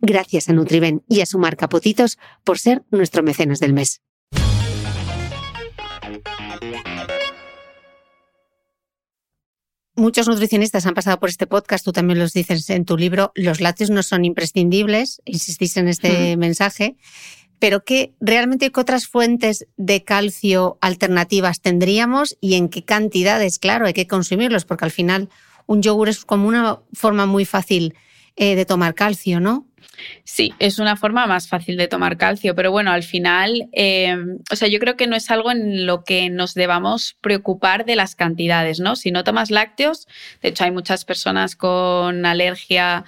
Gracias 0.00 0.48
a 0.48 0.52
Nutriben 0.52 1.02
y 1.08 1.20
a 1.20 1.26
su 1.26 1.38
marca 1.38 1.68
Potitos 1.68 2.18
por 2.44 2.58
ser 2.58 2.84
nuestro 2.90 3.22
mecenas 3.22 3.58
del 3.58 3.72
mes. 3.72 4.00
Muchos 9.96 10.28
nutricionistas 10.28 10.86
han 10.86 10.94
pasado 10.94 11.18
por 11.18 11.28
este 11.28 11.48
podcast, 11.48 11.84
tú 11.84 11.90
también 11.90 12.20
los 12.20 12.32
dices 12.32 12.70
en 12.70 12.84
tu 12.84 12.96
libro, 12.96 13.32
los 13.34 13.60
lácteos 13.60 13.90
no 13.90 14.04
son 14.04 14.24
imprescindibles, 14.24 15.20
insistís 15.24 15.76
en 15.76 15.88
este 15.88 16.36
mensaje, 16.36 16.96
pero 17.58 17.82
¿qué 17.82 18.14
realmente 18.20 18.70
qué 18.70 18.80
otras 18.80 19.08
fuentes 19.08 19.66
de 19.76 20.04
calcio 20.04 20.78
alternativas 20.80 21.60
tendríamos 21.60 22.38
y 22.40 22.54
en 22.54 22.68
qué 22.68 22.84
cantidades? 22.84 23.58
Claro, 23.58 23.86
hay 23.86 23.92
que 23.92 24.06
consumirlos 24.06 24.64
porque 24.64 24.84
al 24.84 24.92
final 24.92 25.30
un 25.66 25.82
yogur 25.82 26.08
es 26.08 26.24
como 26.24 26.46
una 26.46 26.78
forma 26.92 27.26
muy 27.26 27.44
fácil 27.44 27.94
eh, 28.36 28.54
de 28.54 28.64
tomar 28.64 28.94
calcio, 28.94 29.40
¿no? 29.40 29.67
Sí, 30.24 30.54
es 30.58 30.78
una 30.78 30.96
forma 30.96 31.26
más 31.26 31.48
fácil 31.48 31.76
de 31.76 31.88
tomar 31.88 32.16
calcio, 32.16 32.54
pero 32.54 32.70
bueno, 32.70 32.92
al 32.92 33.02
final, 33.02 33.68
eh, 33.72 34.16
o 34.50 34.56
sea, 34.56 34.68
yo 34.68 34.78
creo 34.78 34.96
que 34.96 35.06
no 35.06 35.16
es 35.16 35.30
algo 35.30 35.50
en 35.50 35.86
lo 35.86 36.04
que 36.04 36.30
nos 36.30 36.54
debamos 36.54 37.16
preocupar 37.20 37.84
de 37.84 37.96
las 37.96 38.14
cantidades, 38.14 38.80
¿no? 38.80 38.96
Si 38.96 39.10
no 39.10 39.24
tomas 39.24 39.50
lácteos, 39.50 40.06
de 40.42 40.50
hecho 40.50 40.64
hay 40.64 40.70
muchas 40.70 41.04
personas 41.04 41.56
con 41.56 42.26
alergia 42.26 43.04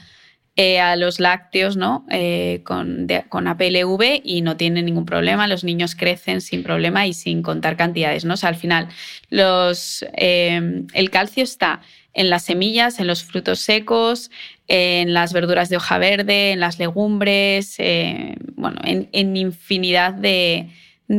eh, 0.57 0.81
a 0.81 0.97
los 0.97 1.21
lácteos, 1.21 1.77
¿no? 1.77 2.07
Eh, 2.11 2.63
con, 2.65 3.07
con, 3.29 3.47
APLV 3.47 4.21
y 4.25 4.43
no 4.43 4.57
tienen 4.57 4.85
ningún 4.87 5.07
problema, 5.07 5.47
los 5.47 5.65
niños 5.65 5.95
crecen 5.95 6.41
sin 6.41 6.63
problema 6.63 7.07
y 7.07 7.15
sin 7.15 7.43
contar 7.43 7.77
cantidades, 7.77 8.25
¿no? 8.25 8.35
O 8.35 8.37
sea, 8.37 8.49
al 8.49 8.57
final, 8.57 8.89
los, 9.31 10.05
el 10.13 11.11
calcio 11.11 11.45
está 11.45 11.81
en 12.13 12.31
las 12.31 12.45
semillas, 12.45 12.99
en 12.99 13.07
los 13.07 13.23
frutos 13.25 13.61
secos, 13.61 14.31
en 14.73 15.13
las 15.13 15.33
verduras 15.33 15.69
de 15.69 15.77
hoja 15.77 15.99
verde, 15.99 16.53
en 16.53 16.61
las 16.61 16.79
legumbres, 16.79 17.75
eh, 17.79 18.37
bueno, 18.55 18.81
en, 18.85 19.37
infinidad 19.37 20.15
de, 20.15 20.69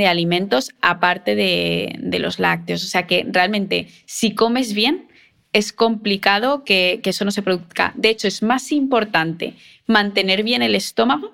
alimentos 0.08 0.72
aparte 0.82 1.36
de, 1.36 2.20
los 2.20 2.40
lácteos. 2.40 2.82
O 2.86 2.88
sea 2.88 3.08
que 3.08 3.28
realmente 3.30 3.90
si 4.06 4.34
comes 4.34 4.74
bien, 4.74 5.10
es 5.52 5.74
complicado 5.74 6.64
que, 6.64 7.02
eso 7.04 7.26
no 7.26 7.32
se 7.32 7.42
produzca. 7.42 7.92
De 7.96 8.08
hecho, 8.08 8.30
es 8.30 8.42
más 8.42 8.72
importante 8.72 9.56
mantener 9.86 10.44
bien 10.44 10.62
el 10.62 10.74
estómago 10.74 11.34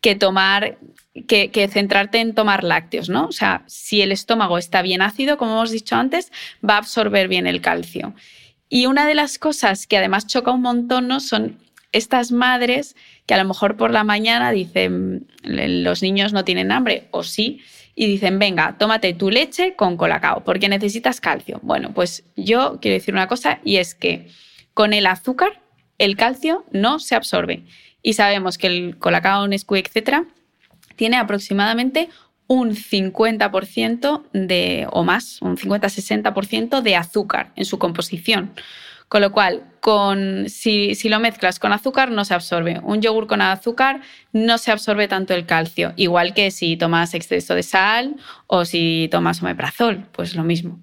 que 0.00 0.16
tomar, 0.16 0.78
que, 1.28 1.68
centrarte 1.72 2.18
en 2.18 2.34
tomar 2.34 2.64
lácteos, 2.64 3.08
¿no? 3.08 3.26
O 3.26 3.32
sea, 3.32 3.62
si 3.68 4.02
el 4.02 4.10
estómago 4.10 4.58
está 4.58 4.82
bien 4.82 5.00
ácido, 5.00 5.38
como 5.38 5.52
hemos 5.52 5.70
dicho 5.70 5.94
antes, 5.94 6.32
va 6.68 6.74
a 6.74 6.78
absorber 6.78 7.28
bien 7.28 7.46
el 7.46 7.60
calcio. 7.60 8.14
Y 8.74 8.86
una 8.86 9.06
de 9.06 9.14
las 9.14 9.38
cosas 9.38 9.86
que 9.86 9.98
además 9.98 10.26
choca 10.26 10.50
un 10.50 10.62
montón. 10.62 11.20
Son 11.20 11.58
estas 11.92 12.32
madres 12.32 12.96
que 13.26 13.34
a 13.34 13.36
lo 13.36 13.44
mejor 13.44 13.76
por 13.76 13.90
la 13.90 14.02
mañana 14.02 14.50
dicen, 14.50 15.28
los 15.42 16.00
niños 16.00 16.32
no 16.32 16.46
tienen 16.46 16.72
hambre, 16.72 17.06
o 17.10 17.22
sí, 17.22 17.60
y 17.94 18.06
dicen, 18.06 18.38
venga, 18.38 18.78
tómate 18.78 19.12
tu 19.12 19.28
leche 19.28 19.76
con 19.76 19.98
colacao, 19.98 20.42
porque 20.42 20.70
necesitas 20.70 21.20
calcio. 21.20 21.60
Bueno, 21.62 21.92
pues 21.92 22.24
yo 22.34 22.78
quiero 22.80 22.94
decir 22.94 23.12
una 23.12 23.28
cosa, 23.28 23.60
y 23.62 23.76
es 23.76 23.94
que 23.94 24.28
con 24.72 24.94
el 24.94 25.04
azúcar 25.04 25.60
el 25.98 26.16
calcio 26.16 26.64
no 26.72 26.98
se 26.98 27.14
absorbe. 27.14 27.64
Y 28.00 28.14
sabemos 28.14 28.56
que 28.56 28.68
el 28.68 28.96
colacao, 28.98 29.46
Nesquik, 29.48 29.86
etcétera, 29.86 30.24
tiene 30.96 31.18
aproximadamente 31.18 32.08
un 32.52 32.74
50% 32.74 34.24
de, 34.34 34.86
o 34.90 35.04
más, 35.04 35.40
un 35.40 35.56
50-60% 35.56 36.82
de 36.82 36.96
azúcar 36.96 37.50
en 37.56 37.64
su 37.64 37.78
composición. 37.78 38.52
Con 39.08 39.22
lo 39.22 39.32
cual, 39.32 39.64
con, 39.80 40.48
si, 40.50 40.94
si, 40.94 41.08
lo 41.08 41.18
mezclas 41.18 41.58
con 41.58 41.72
azúcar, 41.72 42.10
no 42.10 42.26
se 42.26 42.34
absorbe. 42.34 42.80
Un 42.82 43.00
yogur 43.00 43.26
con 43.26 43.40
azúcar 43.40 44.00
no 44.32 44.58
se 44.58 44.70
absorbe 44.70 45.08
tanto 45.08 45.32
el 45.34 45.46
calcio, 45.46 45.94
igual 45.96 46.34
que 46.34 46.50
si 46.50 46.76
tomas 46.76 47.14
exceso 47.14 47.54
de 47.54 47.62
sal 47.62 48.16
o 48.46 48.66
si 48.66 49.08
tomas 49.10 49.42
omeprazol, 49.42 50.06
pues 50.12 50.34
lo 50.34 50.44
mismo. 50.44 50.78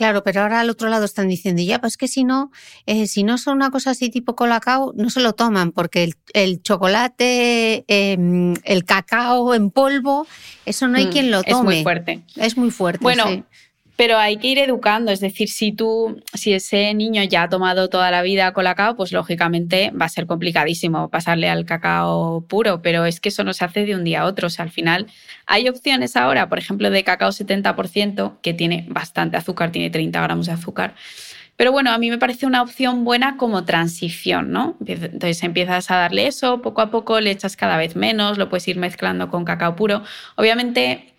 Claro, 0.00 0.22
pero 0.24 0.40
ahora 0.40 0.60
al 0.60 0.70
otro 0.70 0.88
lado 0.88 1.04
están 1.04 1.28
diciendo, 1.28 1.60
ya, 1.60 1.78
pues 1.78 1.98
que 1.98 2.08
si 2.08 2.24
no, 2.24 2.50
eh, 2.86 3.06
si 3.06 3.22
no 3.22 3.36
son 3.36 3.56
una 3.56 3.70
cosa 3.70 3.90
así 3.90 4.08
tipo 4.08 4.34
colacao, 4.34 4.94
no 4.96 5.10
se 5.10 5.20
lo 5.20 5.34
toman, 5.34 5.72
porque 5.72 6.10
el, 6.32 6.62
chocolate, 6.62 7.84
em, 7.86 8.54
el 8.64 8.86
cacao 8.86 9.52
en 9.52 9.70
polvo, 9.70 10.26
eso 10.64 10.88
no 10.88 10.96
hay 10.96 11.08
mm, 11.08 11.10
quien 11.10 11.30
lo 11.30 11.42
tome. 11.42 11.72
Es 11.72 11.76
muy 11.76 11.82
fuerte. 11.82 12.22
Es 12.36 12.56
muy 12.56 12.70
fuerte. 12.70 13.02
Bueno, 13.02 13.44
pero 14.00 14.16
hay 14.16 14.38
que 14.38 14.46
ir 14.48 14.58
educando, 14.58 15.12
es 15.12 15.20
decir, 15.20 15.50
si 15.50 15.72
tú, 15.72 16.22
si 16.32 16.54
ese 16.54 16.94
niño 16.94 17.22
ya 17.24 17.42
ha 17.42 17.48
tomado 17.50 17.90
toda 17.90 18.10
la 18.10 18.22
vida 18.22 18.50
colacao, 18.54 18.96
pues 18.96 19.12
lógicamente 19.12 19.90
va 19.90 20.06
a 20.06 20.08
ser 20.08 20.26
complicadísimo 20.26 21.10
pasarle 21.10 21.50
al 21.50 21.66
cacao 21.66 22.40
puro, 22.48 22.80
pero 22.80 23.04
es 23.04 23.20
que 23.20 23.28
eso 23.28 23.44
no 23.44 23.52
se 23.52 23.62
hace 23.62 23.84
de 23.84 23.94
un 23.94 24.02
día 24.02 24.22
a 24.22 24.24
otro. 24.24 24.46
O 24.46 24.50
sea, 24.50 24.62
al 24.62 24.70
final 24.70 25.06
hay 25.44 25.68
opciones 25.68 26.16
ahora, 26.16 26.48
por 26.48 26.58
ejemplo, 26.58 26.88
de 26.88 27.04
cacao 27.04 27.28
70%, 27.28 28.40
que 28.40 28.54
tiene 28.54 28.86
bastante 28.88 29.36
azúcar, 29.36 29.70
tiene 29.70 29.90
30 29.90 30.18
gramos 30.22 30.46
de 30.46 30.52
azúcar. 30.52 30.94
Pero 31.56 31.70
bueno, 31.70 31.92
a 31.92 31.98
mí 31.98 32.08
me 32.08 32.16
parece 32.16 32.46
una 32.46 32.62
opción 32.62 33.04
buena 33.04 33.36
como 33.36 33.66
transición, 33.66 34.50
¿no? 34.50 34.78
Entonces 34.86 35.42
empiezas 35.42 35.90
a 35.90 35.96
darle 35.96 36.26
eso, 36.26 36.62
poco 36.62 36.80
a 36.80 36.90
poco 36.90 37.20
le 37.20 37.32
echas 37.32 37.54
cada 37.54 37.76
vez 37.76 37.96
menos, 37.96 38.38
lo 38.38 38.48
puedes 38.48 38.66
ir 38.66 38.78
mezclando 38.78 39.28
con 39.28 39.44
cacao 39.44 39.76
puro. 39.76 40.02
Obviamente 40.36 41.09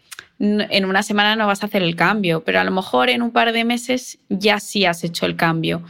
en 0.41 0.85
una 0.85 1.03
semana 1.03 1.35
no 1.35 1.45
vas 1.45 1.61
a 1.61 1.67
hacer 1.67 1.83
el 1.83 1.95
cambio, 1.95 2.43
pero 2.43 2.59
a 2.59 2.63
lo 2.63 2.71
mejor 2.71 3.09
en 3.09 3.21
un 3.21 3.31
par 3.31 3.51
de 3.53 3.63
meses 3.63 4.17
ya 4.29 4.59
sí 4.59 4.85
has 4.85 5.03
hecho 5.03 5.27
el 5.27 5.35
cambio. 5.35 5.83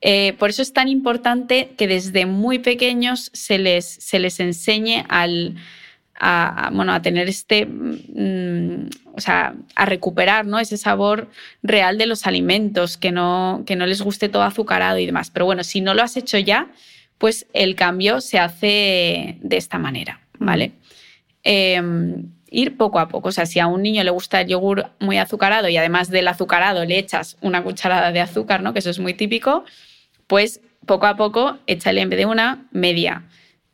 Eh, 0.00 0.34
por 0.38 0.50
eso 0.50 0.62
es 0.62 0.72
tan 0.72 0.86
importante 0.86 1.70
que 1.76 1.88
desde 1.88 2.24
muy 2.24 2.60
pequeños 2.60 3.30
se 3.32 3.58
les, 3.58 3.84
se 3.84 4.20
les 4.20 4.38
enseñe 4.38 5.04
al, 5.08 5.56
a, 6.14 6.70
bueno, 6.72 6.92
a 6.92 7.02
tener 7.02 7.28
este, 7.28 7.66
mm, 7.66 8.88
o 9.14 9.20
sea, 9.20 9.54
a 9.74 9.84
recuperar 9.84 10.46
¿no? 10.46 10.60
ese 10.60 10.76
sabor 10.76 11.28
real 11.64 11.98
de 11.98 12.06
los 12.06 12.26
alimentos, 12.28 12.96
que 12.96 13.10
no, 13.10 13.64
que 13.66 13.74
no 13.74 13.86
les 13.86 14.00
guste 14.00 14.28
todo 14.28 14.44
azucarado 14.44 14.98
y 14.98 15.06
demás. 15.06 15.30
Pero 15.30 15.46
bueno, 15.46 15.64
si 15.64 15.80
no 15.80 15.94
lo 15.94 16.02
has 16.02 16.16
hecho 16.16 16.38
ya, 16.38 16.70
pues 17.18 17.46
el 17.52 17.74
cambio 17.74 18.20
se 18.20 18.38
hace 18.38 19.38
de 19.40 19.56
esta 19.56 19.78
manera, 19.78 20.20
¿vale? 20.38 20.72
Em, 21.42 22.37
ir 22.50 22.76
poco 22.76 22.98
a 22.98 23.08
poco. 23.08 23.28
O 23.28 23.32
sea, 23.32 23.46
si 23.46 23.60
a 23.60 23.66
un 23.66 23.82
niño 23.82 24.02
le 24.04 24.10
gusta 24.10 24.40
el 24.40 24.48
yogur 24.48 24.86
muy 25.00 25.18
azucarado 25.18 25.68
y 25.68 25.76
además 25.76 26.10
del 26.10 26.28
azucarado 26.28 26.84
le 26.84 26.98
echas 26.98 27.36
una 27.40 27.62
cucharada 27.62 28.12
de 28.12 28.20
azúcar, 28.20 28.62
¿no? 28.62 28.72
Que 28.72 28.78
eso 28.80 28.90
es 28.90 28.98
muy 28.98 29.14
típico, 29.14 29.64
pues 30.26 30.60
poco 30.86 31.06
a 31.06 31.16
poco 31.16 31.58
échale 31.66 32.00
en 32.00 32.10
vez 32.10 32.18
de 32.18 32.26
una 32.26 32.66
media. 32.70 33.24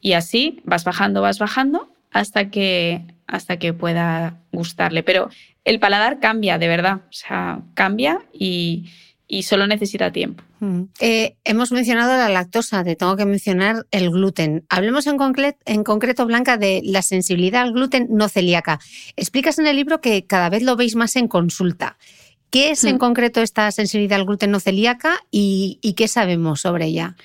Y 0.01 0.13
así 0.13 0.61
vas 0.65 0.85
bajando, 0.85 1.23
vas 1.23 1.39
bajando 1.39 1.89
hasta 2.11 2.51
que, 2.51 3.03
hasta 3.27 3.59
que 3.59 3.73
pueda 3.73 4.39
gustarle. 4.53 5.03
Pero 5.03 5.31
el 5.65 5.81
paladar 5.81 6.21
cambia, 6.21 6.59
de 6.59 6.69
verdad. 6.69 6.97
O 7.09 7.13
sea, 7.13 7.61
cambia 7.75 8.21
y, 8.33 8.91
y 9.27 9.45
solo 9.45 9.67
necesita 9.67 10.13
tiempo. 10.13 10.45
Mm. 10.65 10.89
Eh, 11.01 11.37
hemos 11.45 11.73
mencionado 11.73 12.17
la 12.17 12.31
lactosa, 12.31 12.83
te 12.85 12.97
tengo 12.97 13.17
que 13.17 13.27
mencionar 13.27 13.87
el 13.91 14.11
gluten. 14.11 14.65
Hablemos 14.71 15.07
en, 15.07 15.19
en, 15.67 15.85
concreto, 15.85 16.25
Blanca, 16.27 16.57
de 16.57 16.81
la 16.85 17.03
sensibilidad 17.03 17.63
al 17.63 17.73
gluten 17.75 18.07
no 18.11 18.29
celíaca. 18.29 18.81
Explicas 19.17 19.59
en 19.59 19.67
el 19.67 19.77
libro 19.77 20.01
que 20.01 20.25
cada 20.27 20.49
vez 20.49 20.63
lo 20.63 20.77
veis 20.77 20.97
más 20.97 21.17
en 21.17 21.29
consulta. 21.29 21.99
¿Qué 22.51 22.71
es 22.71 22.85
en 22.85 22.97
mm. 22.97 22.99
concreto 22.99 23.43
esta 23.43 23.71
sensibilidad 23.73 24.19
al 24.19 24.27
gluten 24.27 24.53
no 24.53 24.61
celíaca 24.61 25.19
y, 25.31 25.79
qué 25.97 26.09
sabemos 26.09 26.63
sobre 26.63 26.87
ella? 26.87 27.17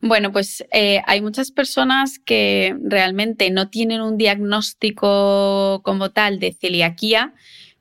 Bueno, 0.00 0.30
pues 0.30 0.64
eh, 0.70 1.02
hay 1.06 1.22
muchas 1.22 1.50
personas 1.50 2.20
que 2.20 2.76
realmente 2.84 3.50
no 3.50 3.68
tienen 3.68 4.00
un 4.00 4.16
diagnóstico 4.16 5.80
como 5.82 6.10
tal 6.10 6.38
de 6.38 6.52
celiaquía, 6.52 7.32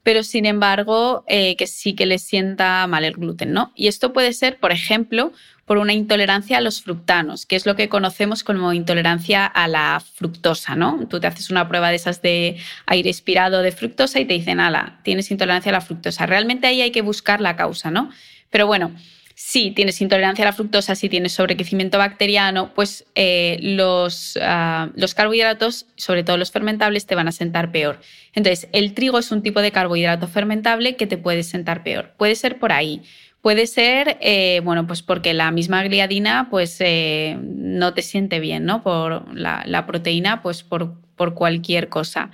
pero 0.06 0.22
sin 0.22 0.46
embargo 0.46 1.26
eh, 1.28 1.56
que 1.56 1.66
sí 1.66 1.96
que 1.96 2.06
les 2.06 2.22
sienta 2.22 2.86
mal 2.86 3.04
el 3.04 3.14
gluten, 3.14 3.52
¿no? 3.54 3.72
Y 3.74 3.88
esto 3.88 4.14
puede 4.14 4.34
ser, 4.34 4.60
por 4.60 4.72
ejemplo, 4.72 5.34
por 5.66 5.80
una 5.80 5.94
intolerancia 5.94 6.60
a 6.60 6.62
los 6.62 6.84
fructanos, 6.84 7.48
que 7.48 7.56
es 7.56 7.66
lo 7.66 7.76
que 7.76 7.90
conocemos 7.90 8.44
como 8.44 8.72
intolerancia 8.72 9.48
a 9.48 9.68
la 9.68 10.00
fructosa, 10.00 10.76
¿no? 10.76 11.08
Tú 11.10 11.20
te 11.20 11.26
haces 11.26 11.50
una 11.50 11.68
prueba 11.68 11.90
de 11.90 11.96
esas 11.96 12.22
de 12.22 12.58
aire 12.86 13.10
expirado 13.10 13.64
de 13.64 13.72
fructosa 13.72 14.20
y 14.20 14.26
te 14.26 14.36
dicen, 14.36 14.60
ala, 14.60 15.00
tienes 15.02 15.32
intolerancia 15.32 15.72
a 15.72 15.74
la 15.74 15.82
fructosa. 15.82 16.28
Realmente 16.28 16.68
ahí 16.68 16.82
hay 16.82 16.92
que 16.92 17.02
buscar 17.02 17.42
la 17.42 17.56
causa, 17.56 17.90
¿no? 17.90 18.12
Pero 18.52 18.68
bueno, 18.68 18.92
si 19.36 19.72
tienes 19.72 20.02
intolerancia 20.02 20.46
a 20.46 20.48
la 20.48 20.54
fructosa, 20.54 20.96
si 20.96 21.10
tienes 21.10 21.34
sobrecrecimiento 21.34 21.98
bacteriano, 21.98 22.74
pues 22.74 23.06
eh, 23.16 23.58
los, 23.62 24.40
ah, 24.42 24.90
los, 24.96 25.14
carbohidratos, 25.14 25.88
sobre 25.98 26.24
todo 26.24 26.38
los 26.38 26.52
fermentables, 26.52 27.06
te 27.06 27.16
van 27.16 27.28
a 27.28 27.34
sentar 27.34 27.70
peor. 27.72 28.00
Entonces, 28.34 28.70
el 28.72 28.94
trigo 28.94 29.20
es 29.20 29.32
un 29.34 29.44
tipo 29.44 29.62
de 29.62 29.72
carbohidrato 29.72 30.30
fermentable 30.30 30.96
que 30.96 31.06
te 31.06 31.18
puede 31.18 31.44
sentar 31.44 31.84
peor. 31.84 32.14
Puede 32.18 32.36
ser 32.36 32.60
por 32.60 32.72
ahí. 32.72 33.02
Puede 33.42 33.68
ser, 33.68 34.18
eh, 34.22 34.62
bueno, 34.64 34.88
pues 34.88 35.02
porque 35.02 35.34
la 35.34 35.52
misma 35.52 35.84
gliadina 35.84 36.48
pues, 36.50 36.78
eh, 36.80 37.38
no 37.42 37.94
te 37.94 38.04
siente 38.04 38.40
bien, 38.40 38.64
¿no? 38.64 38.84
Por 38.84 39.36
la, 39.36 39.64
la 39.68 39.86
proteína, 39.86 40.42
pues 40.42 40.64
por, 40.64 40.94
por 41.18 41.34
cualquier 41.34 41.90
cosa. 41.90 42.32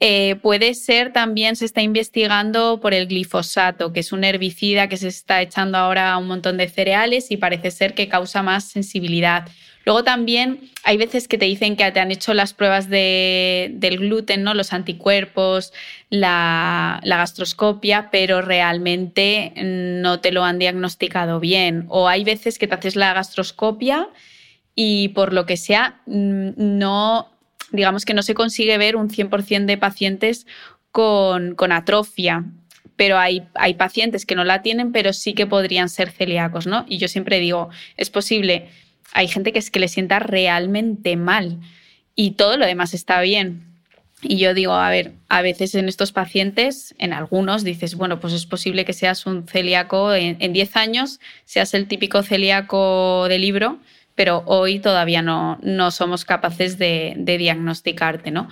Eh, 0.00 0.36
puede 0.42 0.74
ser 0.74 1.12
también, 1.12 1.56
se 1.56 1.64
está 1.64 1.80
investigando 1.80 2.80
por 2.80 2.94
el 2.94 3.06
glifosato, 3.06 3.92
que 3.92 4.00
es 4.00 4.12
un 4.12 4.24
herbicida 4.24 4.88
que 4.88 4.96
se 4.96 5.08
está 5.08 5.40
echando 5.40 5.78
ahora 5.78 6.12
a 6.12 6.18
un 6.18 6.26
montón 6.26 6.56
de 6.56 6.68
cereales 6.68 7.30
y 7.30 7.36
parece 7.36 7.70
ser 7.70 7.94
que 7.94 8.08
causa 8.08 8.42
más 8.42 8.64
sensibilidad. 8.64 9.48
Luego 9.84 10.02
también 10.02 10.70
hay 10.82 10.96
veces 10.96 11.28
que 11.28 11.38
te 11.38 11.44
dicen 11.44 11.76
que 11.76 11.90
te 11.92 12.00
han 12.00 12.10
hecho 12.10 12.32
las 12.32 12.54
pruebas 12.54 12.88
del 12.88 13.98
gluten, 13.98 14.42
¿no? 14.42 14.54
los 14.54 14.72
anticuerpos, 14.72 15.72
la, 16.08 17.00
la, 17.04 17.18
gastroscopia, 17.18 18.08
pero 18.10 18.40
realmente 18.40 19.52
no 19.56 20.20
te 20.20 20.32
lo 20.32 20.42
han 20.42 20.58
diagnosticado 20.58 21.38
bien. 21.38 21.84
O 21.88 22.08
hay 22.08 22.24
veces 22.24 22.58
que 22.58 22.66
te 22.66 22.74
haces 22.74 22.96
la 22.96 23.12
gastroscopia 23.12 24.08
y 24.74 25.08
por 25.08 25.34
lo 25.34 25.44
que 25.44 25.58
sea 25.58 26.00
no 26.06 27.33
digamos 27.74 28.04
que 28.04 28.14
no 28.14 28.22
se 28.22 28.34
consigue 28.34 28.78
ver 28.78 28.96
un 28.96 29.10
100% 29.10 29.66
de 29.66 29.76
pacientes 29.76 30.46
con, 30.90 31.72
atrofia, 31.72 32.44
pero 32.96 33.18
hay, 33.18 33.42
hay, 33.54 33.74
pacientes 33.74 34.24
que 34.24 34.36
no 34.36 34.44
la 34.44 34.62
tienen, 34.62 34.92
pero 34.92 35.12
sí 35.12 35.34
que 35.34 35.46
podrían 35.46 35.88
ser 35.88 36.10
celíacos, 36.10 36.66
¿no? 36.66 36.84
Y 36.88 36.98
yo 36.98 37.08
siempre 37.08 37.40
digo, 37.40 37.70
es 37.96 38.10
posible, 38.10 38.68
hay 39.12 39.26
gente 39.26 39.52
que 39.52 39.58
es 39.58 39.70
que 39.70 39.80
le 39.80 39.88
sienta 39.88 40.20
realmente 40.20 41.16
mal 41.16 41.58
y 42.14 42.32
todo 42.32 42.56
lo 42.56 42.64
demás 42.64 42.94
está 42.94 43.20
bien. 43.20 43.64
Y 44.22 44.38
yo 44.38 44.54
digo, 44.54 44.72
a 44.72 44.88
ver, 44.88 45.12
a 45.28 45.42
veces 45.42 45.74
en 45.74 45.88
estos 45.88 46.12
pacientes, 46.12 46.94
en 46.98 47.12
algunos, 47.12 47.64
dices, 47.64 47.96
bueno, 47.96 48.20
pues 48.20 48.32
es 48.32 48.46
posible 48.46 48.84
que 48.84 48.94
seas 48.94 49.26
un 49.26 49.46
celíaco 49.46 50.14
en 50.14 50.52
10 50.52 50.76
años, 50.76 51.20
seas 51.44 51.74
el 51.74 51.88
típico 51.88 52.22
celíaco 52.22 53.26
de 53.28 53.38
libro, 53.38 53.80
pero 54.14 54.42
hoy 54.46 54.78
todavía 54.78 55.22
no, 55.22 55.58
no 55.62 55.90
somos 55.90 56.24
capaces 56.24 56.78
de, 56.78 57.14
diagnosticarte, 57.16 58.30
¿no? 58.30 58.48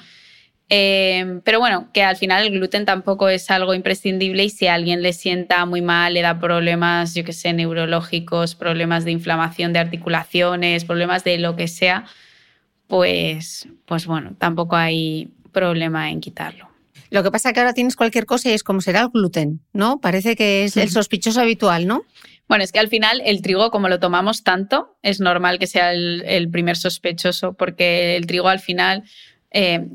Eh, 0.68 1.40
pero 1.44 1.58
bueno, 1.58 1.90
que 1.92 2.02
al 2.02 2.16
final 2.16 2.46
el 2.46 2.52
gluten 2.52 2.86
tampoco 2.86 3.28
es 3.28 3.50
algo 3.50 3.74
imprescindible 3.74 4.44
y 4.44 4.48
si 4.48 4.68
a 4.68 4.74
alguien 4.74 5.02
le 5.02 5.12
sienta 5.12 5.66
muy 5.66 5.82
mal, 5.82 6.14
le 6.14 6.22
da 6.22 6.40
problemas, 6.40 7.14
yo 7.14 7.24
que 7.24 7.34
sé, 7.34 7.52
neurológicos, 7.52 8.54
problemas 8.54 9.04
de 9.04 9.10
inflamación 9.10 9.72
de 9.74 9.80
articulaciones, 9.80 10.84
problemas 10.84 11.24
de 11.24 11.38
lo 11.38 11.56
que 11.56 11.68
sea, 11.68 12.06
pues, 12.86 13.68
pues 13.84 14.06
bueno, 14.06 14.34
tampoco 14.38 14.76
hay 14.76 15.30
problema 15.52 16.10
en 16.10 16.20
quitarlo. 16.20 16.72
Lo 17.10 17.22
que 17.22 17.30
pasa 17.30 17.50
es 17.50 17.54
que 17.54 17.60
ahora 17.60 17.74
tienes 17.74 17.94
cualquier 17.94 18.24
cosa 18.24 18.48
y 18.48 18.52
es 18.52 18.64
como 18.64 18.80
será 18.80 19.02
el 19.02 19.08
gluten, 19.10 19.60
¿no? 19.74 20.00
Parece 20.00 20.34
que 20.34 20.64
es 20.64 20.78
el 20.78 20.88
sospechoso 20.88 21.42
habitual, 21.42 21.86
¿no? 21.86 22.04
Bueno, 22.53 22.64
es 22.64 22.72
que 22.72 22.80
al 22.80 22.88
final 22.88 23.22
el 23.24 23.40
trigo, 23.40 23.70
como 23.70 23.88
lo 23.88 23.98
tomamos 23.98 24.44
tanto, 24.44 24.98
es 25.00 25.20
normal 25.20 25.59
que 25.59 25.66
sea 25.66 25.94
el, 25.94 26.50
primer 26.53 26.76
sospechoso, 26.76 27.55
porque 27.55 28.14
el 28.14 28.26
trigo 28.26 28.48
al 28.48 28.61
final 28.61 29.05
eh, 29.53 29.88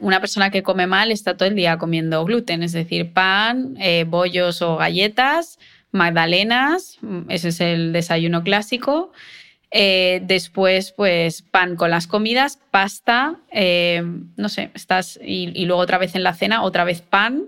una 0.00 0.18
persona 0.18 0.50
que 0.50 0.64
come 0.64 0.88
mal 0.88 1.12
está 1.12 1.36
todo 1.36 1.48
el 1.48 1.54
día 1.54 1.78
comiendo 1.78 2.24
gluten, 2.24 2.64
es 2.64 2.72
decir, 2.72 3.12
pan, 3.12 3.76
eh, 3.78 4.04
bollos 4.04 4.62
o 4.62 4.76
galletas, 4.76 5.60
magdalenas, 5.92 6.98
mm, 7.02 7.30
ese 7.30 7.50
es 7.50 7.60
el 7.60 7.92
desayuno 7.92 8.42
clásico. 8.42 9.12
Eh, 9.70 10.22
después, 10.24 10.90
pues 10.90 11.42
pan 11.42 11.76
con 11.76 11.92
las 11.92 12.08
comidas, 12.08 12.58
pasta, 12.72 13.36
no 14.36 14.48
sé, 14.48 14.72
estás 14.74 15.20
y, 15.22 15.66
luego 15.66 15.80
otra 15.80 15.98
vez 15.98 16.16
en 16.16 16.24
la 16.24 16.34
cena, 16.34 16.64
otra 16.64 16.82
vez 16.82 17.00
pan, 17.00 17.44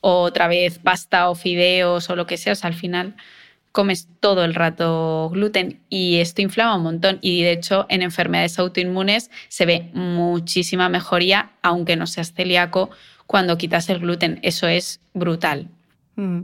otra 0.00 0.48
vez 0.48 0.78
pasta 0.78 1.28
o 1.28 1.34
fideos 1.34 2.08
o 2.08 2.16
lo 2.16 2.26
que 2.26 2.38
sea. 2.38 2.54
Sea, 2.54 2.68
al 2.68 2.74
final 2.74 3.14
comes 3.78 4.08
todo 4.18 4.44
el 4.44 4.56
rato 4.56 5.30
gluten 5.32 5.84
y 5.88 6.16
esto 6.16 6.42
inflama 6.42 6.74
un 6.74 6.82
montón. 6.82 7.20
Y 7.20 7.44
de 7.44 7.52
hecho, 7.52 7.86
en 7.88 8.02
enfermedades 8.02 8.58
autoinmunes 8.58 9.30
se 9.46 9.66
ve 9.66 9.90
muchísima 9.94 10.88
mejoría, 10.88 11.52
aunque 11.62 11.94
no 11.94 12.08
seas 12.08 12.32
celíaco, 12.32 12.90
cuando 13.28 13.56
quitas 13.56 13.88
el 13.88 14.00
gluten. 14.00 14.40
Eso 14.42 14.66
es 14.66 15.00
brutal. 15.14 15.68
Mm. 16.16 16.40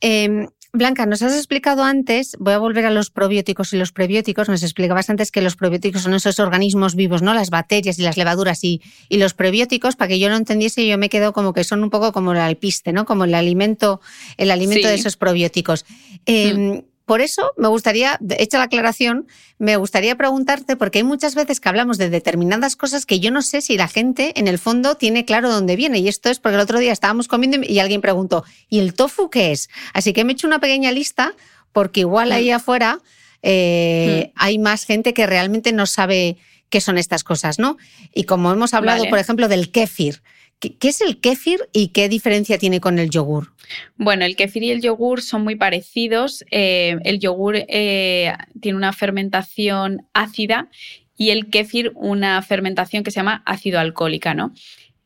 Em, 0.00 0.48
Blanca, 0.74 1.06
nos 1.06 1.22
has 1.22 1.36
explicado 1.36 1.84
antes, 1.84 2.36
voy 2.40 2.52
a 2.52 2.58
volver 2.58 2.84
a 2.84 2.90
los 2.90 3.08
probióticos 3.08 3.72
y 3.72 3.76
los 3.76 3.92
prebióticos, 3.92 4.48
nos 4.48 4.64
explicabas 4.64 5.08
antes 5.08 5.30
que 5.30 5.40
los 5.40 5.54
probióticos 5.54 6.02
son 6.02 6.14
esos 6.14 6.40
organismos 6.40 6.96
vivos, 6.96 7.22
¿no? 7.22 7.32
Las 7.32 7.50
bacterias 7.50 7.96
y 8.00 8.02
las 8.02 8.16
levaduras 8.16 8.64
y, 8.64 8.82
y 9.08 9.18
los 9.18 9.34
prebióticos, 9.34 9.94
para 9.94 10.08
que 10.08 10.18
yo 10.18 10.28
no 10.28 10.36
entendiese, 10.36 10.84
yo 10.84 10.98
me 10.98 11.08
quedo 11.08 11.32
como 11.32 11.52
que 11.52 11.62
son 11.62 11.84
un 11.84 11.90
poco 11.90 12.12
como 12.12 12.32
el 12.32 12.38
alpiste, 12.38 12.92
¿no? 12.92 13.04
Como 13.04 13.22
el 13.22 13.34
alimento, 13.34 14.00
el 14.36 14.50
alimento 14.50 14.88
de 14.88 14.94
esos 14.94 15.16
probióticos. 15.16 15.86
Em, 16.26 16.72
mm. 16.72 16.82
Por 17.04 17.20
eso 17.20 17.52
me 17.58 17.68
gustaría, 17.68 18.18
hecha 18.38 18.58
la 18.58 18.64
aclaración, 18.64 19.26
me 19.58 19.76
gustaría 19.76 20.16
preguntarte, 20.16 20.76
porque 20.76 20.98
hay 20.98 21.04
muchas 21.04 21.34
veces 21.34 21.60
que 21.60 21.68
hablamos 21.68 21.98
de 21.98 22.08
determinadas 22.08 22.76
cosas 22.76 23.04
que 23.04 23.20
yo 23.20 23.30
no 23.30 23.42
sé 23.42 23.60
si 23.60 23.76
la 23.76 23.88
gente 23.88 24.32
en 24.36 24.48
el 24.48 24.58
fondo 24.58 24.96
tiene 24.96 25.26
claro 25.26 25.50
dónde 25.50 25.76
viene. 25.76 25.98
Y 25.98 26.08
esto 26.08 26.30
es 26.30 26.40
porque 26.40 26.56
el 26.56 26.62
otro 26.62 26.78
día 26.78 26.92
estábamos 26.92 27.28
comiendo 27.28 27.58
y 27.62 27.78
alguien 27.78 28.00
preguntó, 28.00 28.44
¿y 28.70 28.78
el 28.78 28.94
tofu 28.94 29.28
qué 29.28 29.52
es? 29.52 29.68
Así 29.92 30.14
que 30.14 30.24
me 30.24 30.32
he 30.32 30.34
hecho 30.34 30.46
una 30.46 30.60
pequeña 30.60 30.92
lista, 30.92 31.34
porque 31.72 32.00
igual 32.00 32.32
ahí 32.32 32.50
mm. 32.50 32.54
afuera 32.54 33.00
eh, 33.42 34.30
mm. 34.30 34.32
hay 34.36 34.58
más 34.58 34.84
gente 34.84 35.12
que 35.12 35.26
realmente 35.26 35.72
no 35.72 35.84
sabe 35.86 36.38
qué 36.70 36.80
son 36.80 36.96
estas 36.96 37.22
cosas, 37.22 37.58
¿no? 37.58 37.76
Y 38.14 38.24
como 38.24 38.50
hemos 38.50 38.72
hablado, 38.72 39.04
por 39.10 39.18
ejemplo, 39.18 39.48
del 39.48 39.70
kéfir, 39.70 40.22
¿Qué, 40.60 40.76
es 40.88 41.00
el 41.00 41.20
kéfir 41.20 41.60
y 41.72 41.88
qué 41.88 42.08
diferencia 42.08 42.58
tiene 42.58 42.80
con 42.80 42.98
el 42.98 43.10
yogur? 43.10 43.52
Bueno, 43.96 44.24
el 44.24 44.36
kéfir 44.36 44.62
y 44.62 44.70
el 44.70 44.80
yogur 44.80 45.22
son 45.22 45.44
muy 45.44 45.56
parecidos. 45.56 46.44
Eh, 46.50 46.96
el 47.04 47.18
yogur 47.18 47.56
eh, 47.56 48.32
tiene 48.60 48.78
una 48.78 48.92
fermentación 48.92 50.06
ácida 50.14 50.68
y 51.16 51.30
el 51.30 51.50
kéfir 51.50 51.92
una 51.94 52.40
fermentación 52.42 53.04
que 53.04 53.10
se 53.10 53.16
llama 53.16 53.42
ácido 53.46 53.78
alcohólica, 53.78 54.34
¿no? 54.34 54.52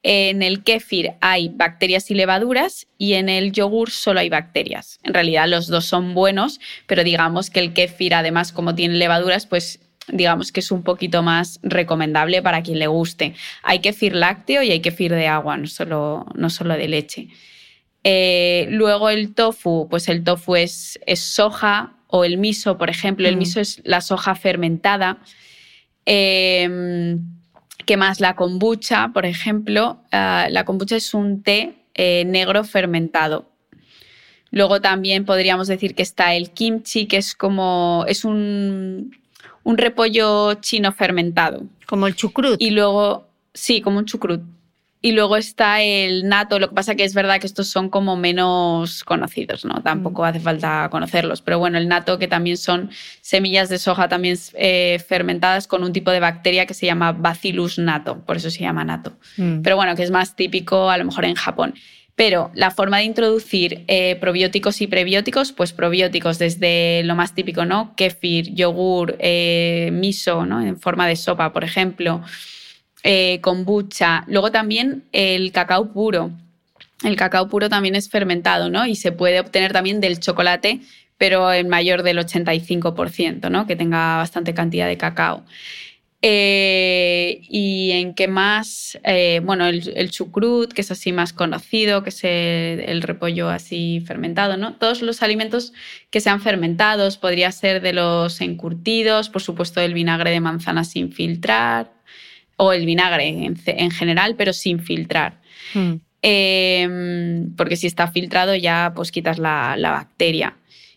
En 0.03 0.43
el 0.43 0.63
kéfir 0.63 1.15
hay 1.21 1.49
bacterias 1.49 2.11
y 2.11 2.15
levaduras 2.15 2.87
y 2.99 3.15
en 3.15 3.29
el 3.29 3.51
yogur 3.51 3.91
solo 3.91 4.21
hay 4.21 4.29
bacterias. 4.29 5.01
En 5.03 5.13
realidad 5.13 5.49
los 5.49 5.67
dos 5.67 5.87
son 5.87 6.15
buenos, 6.15 6.61
pero 6.87 7.03
digamos 7.03 7.51
que 7.51 7.61
el 7.61 7.73
kéfir 7.73 8.15
además 8.15 8.53
como 8.53 8.77
tiene 8.77 8.95
levaduras, 8.95 9.47
pues 9.47 9.81
digamos 10.13 10.53
que 10.53 10.61
es 10.61 10.71
un 10.71 10.83
poquito 10.83 11.23
más 11.23 11.61
recomendable 11.63 12.43
para 12.43 12.63
quien 12.63 12.79
le 12.79 12.87
guste. 12.87 13.35
Hay 13.63 13.81
kefir 13.81 14.15
lácteo 14.15 14.63
y 14.63 14.71
hay 14.71 14.81
kefir 14.81 15.13
de 15.13 15.27
agua, 15.27 15.57
no 15.57 15.67
solo, 15.67 16.27
no 16.35 16.51
solo 16.51 16.75
de 16.75 16.89
leche. 16.89 17.29
Eh, 18.05 18.67
luego 18.71 19.11
el 19.11 19.35
tofu, 19.35 19.89
pues 19.91 20.09
el 20.09 20.25
tofu 20.25 20.57
es, 20.57 20.99
es, 21.07 21.21
soja 21.21 21.95
o 22.07 22.25
el 22.25 22.39
miso, 22.39 22.79
por 22.79 22.91
ejemplo. 22.91 23.29
El 23.29 23.37
mm. 23.37 23.39
miso 23.39 23.61
es 23.61 23.81
la 23.85 24.01
soja 24.01 24.35
fermentada. 24.35 25.19
Em, 26.05 27.21
¿Qué 27.85 27.97
más? 27.97 28.21
La 28.21 28.37
kombucha, 28.37 29.11
por 29.13 29.27
ejemplo. 29.27 30.03
Ah, 30.13 30.49
la 30.51 30.65
kombucha 30.65 30.97
es 30.97 31.15
un 31.15 31.43
té 31.43 31.75
eh, 31.95 32.25
negro 32.27 32.65
fermentado. 32.65 33.51
Luego 34.51 34.81
también 34.81 35.25
podríamos 35.25 35.69
decir 35.69 35.95
que 35.95 36.03
está 36.03 36.35
el 36.35 36.51
kimchi, 36.51 37.07
que 37.07 37.19
es 37.19 37.35
como 37.35 38.05
es 38.09 38.25
un, 38.25 39.11
un 39.69 39.77
repollo 39.77 40.55
chino 40.55 40.93
fermentado. 40.93 41.63
Como 41.85 42.07
el 42.07 42.17
chucrut. 42.17 42.57
Y 42.59 42.71
luego, 42.71 43.29
sí, 43.53 43.83
como 43.83 43.99
un 43.99 44.07
chucrut. 44.07 44.41
Y 45.03 45.13
luego 45.13 45.37
está 45.37 45.83
el 45.83 46.27
nato, 46.27 46.59
lo 46.59 46.71
que 46.71 46.75
pasa 46.75 46.95
que 46.95 47.05
es 47.05 47.15
verdad 47.15 47.39
que 47.39 47.47
estos 47.47 47.69
son 47.69 47.91
como 47.91 48.17
menos 48.17 49.05
conocidos, 49.05 49.67
¿no? 49.67 49.83
Tampoco 49.83 50.23
mm. 50.23 50.25
hace 50.25 50.41
falta 50.41 50.89
conocerlos. 50.91 51.43
Pero 51.43 51.59
bueno, 51.59 51.77
el 51.77 51.87
nato, 51.87 52.19
que 52.19 52.29
también 52.29 52.57
son 52.57 52.91
semillas 53.21 53.69
de 53.69 53.79
soja 53.79 54.09
también 54.09 54.39
eh, 54.55 55.05
fermentadas 55.07 55.67
con 55.67 55.85
un 55.85 55.93
tipo 55.93 56.11
de 56.13 56.21
bacteria 56.21 56.65
que 56.65 56.73
se 56.73 56.87
llama 56.87 57.13
Bacillus 57.13 57.79
nato, 57.79 58.25
por 58.25 58.39
eso 58.39 58.51
se 58.51 58.61
llama 58.61 58.85
nato. 58.85 59.19
Mm. 59.37 59.61
Pero 59.61 59.77
bueno, 59.77 59.95
que 59.95 60.03
es 60.03 60.11
más 60.11 60.35
típico 60.35 60.89
a 60.89 60.97
lo 60.97 61.05
mejor 61.05 61.27
en 61.27 61.35
Japón. 61.35 61.75
Pero 62.19 62.51
la 62.53 62.73
forma 62.73 62.99
de 62.99 63.05
introducir 63.05 63.85
eh, 63.87 64.17
probióticos 64.17 64.81
y 64.81 64.89
prebióticos, 64.89 65.53
pues 65.53 65.73
probióticos 65.73 66.37
desde 66.41 67.05
lo 67.05 67.15
más 67.15 67.33
típico, 67.33 67.65
¿no? 67.65 67.95
Kefir, 67.95 68.53
yogur, 68.57 69.15
eh, 69.21 69.91
miso, 69.93 70.45
¿no? 70.45 70.61
En 70.61 70.81
forma 70.81 71.07
de 71.07 71.15
sopa, 71.15 71.53
por 71.53 71.63
ejemplo, 71.63 72.21
eh, 73.05 73.39
kombucha. 73.41 74.25
Luego 74.27 74.51
también 74.51 75.05
el 75.13 75.53
cacao 75.53 75.93
puro. 75.93 76.33
El 77.05 77.15
cacao 77.15 77.49
puro 77.49 77.69
también 77.69 77.95
es 77.95 78.11
fermentado, 78.11 78.69
¿no? 78.69 78.85
Y 78.85 78.97
se 78.97 79.13
puede 79.13 79.39
obtener 79.39 79.73
también 79.73 80.01
del 80.01 80.19
chocolate, 80.19 80.81
pero 81.19 81.53
en 81.53 81.69
mayor 81.69 82.03
del 82.03 82.19
85%, 82.19 83.49
¿no? 83.49 83.69
Que 83.69 83.77
tenga 83.77 84.17
bastante 84.17 84.55
cantidad 84.55 84.89
de 84.89 84.97
cacao. 84.97 85.45
Eh, 86.21 87.43
y 87.49 87.93
en 87.93 88.15
qué 88.15 88.27
más, 88.27 88.99
eh, 89.05 89.41
bueno, 89.45 89.69
el, 89.69 90.11
chucrut, 90.11 90.73
que 90.73 90.81
es 90.81 90.91
así 90.91 91.13
más 91.13 91.33
conocido, 91.33 92.03
que 92.03 92.09
es 92.09 92.25
el, 92.25 93.03
repollo 93.03 93.49
así 93.49 94.03
fermentado, 94.05 94.57
¿no? 94.57 94.75
Todos 94.75 95.01
los 95.03 95.23
alimentos 95.23 95.73
que 96.11 96.21
sean 96.21 96.41
fermentados, 96.41 97.19
podría 97.19 97.53
ser 97.53 97.81
de 97.83 97.93
los 97.93 98.41
encurtidos, 98.41 99.29
por 99.29 99.43
supuesto 99.43 99.81
el 99.81 99.95
vinagre 99.95 100.33
de 100.33 100.41
manzana 100.41 100.83
sin 100.83 101.13
filtrar, 101.13 101.93
o 102.57 102.73
el 102.73 102.85
vinagre 102.85 103.29
en, 103.29 103.91
general, 103.93 104.35
pero 104.37 104.53
sin 104.53 104.81
filtrar. 104.81 105.41
Hmm. 105.73 106.01
Em, 106.21 107.55
porque 107.55 107.77
si 107.77 107.87
está 107.87 108.09
filtrado 108.09 108.57
ya 108.57 108.93
pues 108.97 109.13
quitas 109.13 109.39
la, 109.39 109.77
la 109.77 109.93
bacteria. 109.93 110.57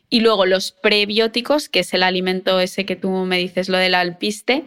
Y 0.09 0.21
luego 0.21 0.47
los 0.47 0.71
prebióticos, 0.71 1.69
que 1.69 1.81
es 1.81 1.93
el 1.93 2.01
alimento 2.01 2.59
ese 2.59 2.85
que 2.87 2.95
tú 2.95 3.11
me 3.11 3.37
dices, 3.37 3.69
lo 3.69 3.77
del 3.77 3.93
alpiste, 3.93 4.63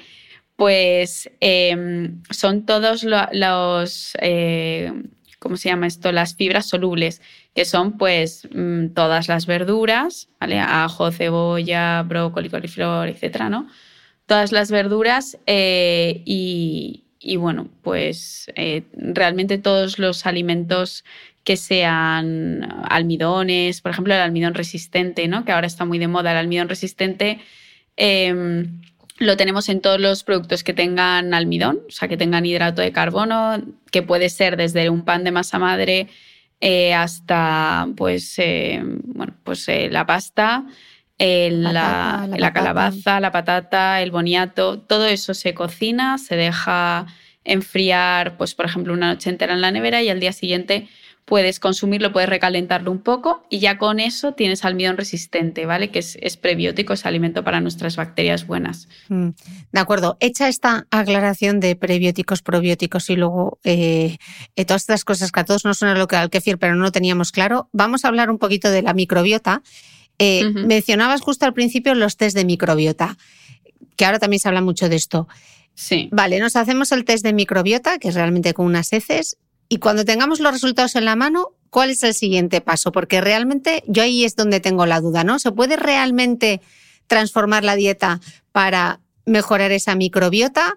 pues 0.57 1.31
em, 1.41 2.23
son 2.31 2.65
todos 2.65 3.05
los, 3.05 4.17
eh, 4.21 4.93
¿cómo 5.39 5.57
se 5.57 5.69
llama 5.69 5.87
esto? 5.87 6.13
Las 6.13 6.37
fibras 6.37 6.67
solubles, 6.67 7.21
que 7.55 7.65
son 7.65 7.99
pues 7.99 8.49
mm, 8.55 8.89
todas 8.95 9.29
las 9.29 9.47
verduras, 9.47 10.29
¿vale? 10.41 10.61
Ajo, 10.61 11.11
cebolla, 11.11 12.03
brócoli, 12.03 12.51
coliflor, 12.51 13.09
etcétera, 13.09 13.49
¿no? 13.49 13.69
Todas 14.27 14.53
las 14.53 14.71
verduras 14.71 15.39
eh, 15.47 16.23
y, 16.25 17.03
bueno, 17.37 17.69
pues 17.83 18.51
eh, 18.55 18.85
realmente 18.93 19.59
todos 19.59 19.99
los 19.99 20.25
alimentos 20.27 21.05
que 21.43 21.57
sean 21.57 22.67
almidones, 22.89 23.83
por 23.83 23.91
ejemplo, 23.93 24.15
el 24.15 24.21
almidón 24.21 24.55
resistente, 24.55 25.29
¿no? 25.29 25.45
Que 25.45 25.53
ahora 25.53 25.67
está 25.67 25.85
muy 25.85 25.99
de 25.99 26.09
moda, 26.09 26.33
el 26.33 26.39
almidón 26.39 26.71
resistente 26.71 27.39
em, 27.97 28.81
lo 29.19 29.37
tenemos 29.37 29.69
en 29.69 29.81
todos 29.81 30.01
los 30.01 30.25
productos 30.25 30.65
que 30.65 30.73
tengan 30.73 31.35
almidón, 31.35 31.81
o 31.89 31.91
sea, 31.91 32.09
que 32.09 32.17
tengan 32.17 32.45
hidrato 32.45 32.83
de 32.83 32.93
carbono, 32.93 33.63
que 33.91 34.03
puede 34.03 34.29
ser 34.29 34.57
desde 34.57 34.91
un 34.91 35.05
pan 35.05 35.25
de 35.25 35.31
masa 35.31 35.59
madre 35.59 36.09
eh, 36.61 36.95
hasta 36.95 37.89
pues, 37.97 38.39
eh, 38.39 38.81
bueno, 38.83 39.35
pues 39.45 39.69
eh, 39.69 39.89
la 39.91 40.07
pasta, 40.07 40.65
la, 41.19 42.29
la, 42.37 42.53
calabaza, 42.53 43.21
la 43.21 43.31
patata, 43.31 44.03
el 44.03 44.11
boniato, 44.11 44.81
todo 44.81 45.07
eso 45.07 45.33
se 45.33 45.55
cocina, 45.55 46.19
se 46.19 46.37
deja 46.37 47.07
enfriar, 47.45 48.37
pues 48.37 48.55
por 48.55 48.67
ejemplo, 48.67 48.93
una 48.93 49.13
noche 49.13 49.31
entera 49.31 49.55
en 49.55 49.61
la 49.61 49.71
nevera 49.71 50.03
y 50.03 50.09
al 50.09 50.21
día 50.21 50.33
siguiente 50.33 50.89
puedes 51.25 51.59
consumirlo, 51.59 52.13
puedes 52.13 52.29
recalentarlo 52.29 52.91
un 52.91 52.99
poco 52.99 53.45
y 53.49 53.59
ya 53.59 53.79
con 53.79 53.99
eso 53.99 54.33
tienes 54.33 54.65
almidón 54.65 54.97
resistente, 54.97 55.65
¿vale? 55.65 55.91
Que 55.91 56.01
es, 56.01 56.37
prebiótico, 56.37 56.93
es 56.93 57.07
alimento 57.07 57.45
para 57.45 57.61
nuestras 57.61 57.97
bacterias 57.97 58.47
buenas. 58.47 58.89
Mm, 59.09 59.31
de 59.73 59.81
acuerdo. 59.81 60.17
Hecha 60.21 60.49
esta 60.49 60.87
aclaración 60.91 61.61
de 61.61 61.77
prebióticos, 61.77 62.43
probióticos 62.43 63.09
y 63.09 63.17
luego 63.17 63.59
eh, 63.65 64.19
eh, 64.57 64.65
todas 64.65 64.83
estas 64.83 65.05
cosas 65.05 65.33
que 65.33 65.41
a 65.41 65.45
todos 65.45 65.65
nos 65.65 65.79
suena 65.79 65.95
lo 65.95 66.09
que 66.09 66.17
al 66.17 66.31
kefir, 66.31 66.59
pero 66.59 66.75
no 66.75 66.83
lo 66.83 66.93
teníamos 66.93 67.33
claro, 67.33 67.69
vamos 67.73 68.05
a 68.05 68.09
hablar 68.09 68.31
un 68.31 68.39
poquito 68.39 68.71
de 68.71 68.83
la 68.83 68.93
microbiota. 68.93 69.63
Eh, 70.19 70.45
mencionabas 70.45 71.23
justo 71.23 71.47
al 71.47 71.55
principio 71.55 71.95
los 71.95 72.17
test 72.17 72.37
de 72.37 72.45
microbiota, 72.45 73.17
que 73.97 74.05
ahora 74.05 74.19
también 74.19 74.41
se 74.41 74.49
habla 74.49 74.61
mucho 74.61 74.89
de 74.89 74.97
esto. 74.97 75.27
Sí. 75.75 76.09
Vale, 76.13 76.39
nos 76.39 76.55
hacemos 76.55 76.93
el 76.93 77.05
test 77.05 77.25
de 77.25 77.33
microbiota, 77.33 77.99
que 77.99 78.09
es 78.09 78.15
realmente 78.15 78.55
con 78.55 78.67
unas 78.67 78.93
heces, 78.93 79.39
y 79.69 79.79
cuando 79.79 80.05
tengamos 80.05 80.41
los 80.41 80.53
resultados 80.53 80.95
en 80.97 81.05
la 81.05 81.17
mano, 81.17 81.53
¿cuál 81.71 81.91
es 81.91 82.03
el 82.03 82.15
siguiente 82.15 82.61
paso? 82.61 82.93
Porque 82.93 83.21
realmente 83.21 83.83
yo 83.87 84.03
ahí 84.03 84.25
es 84.25 84.37
donde 84.37 84.61
tengo 84.61 84.87
la 84.87 85.01
duda, 85.01 85.25
¿no? 85.25 85.39
¿Se 85.39 85.53
puede 85.53 85.77
realmente 85.77 86.61
transformar 87.07 87.65
la 87.65 87.77
dieta 87.77 88.21
para 88.53 89.01
mejorar 89.27 89.73
esa 89.73 89.95
microbiota? 89.95 90.77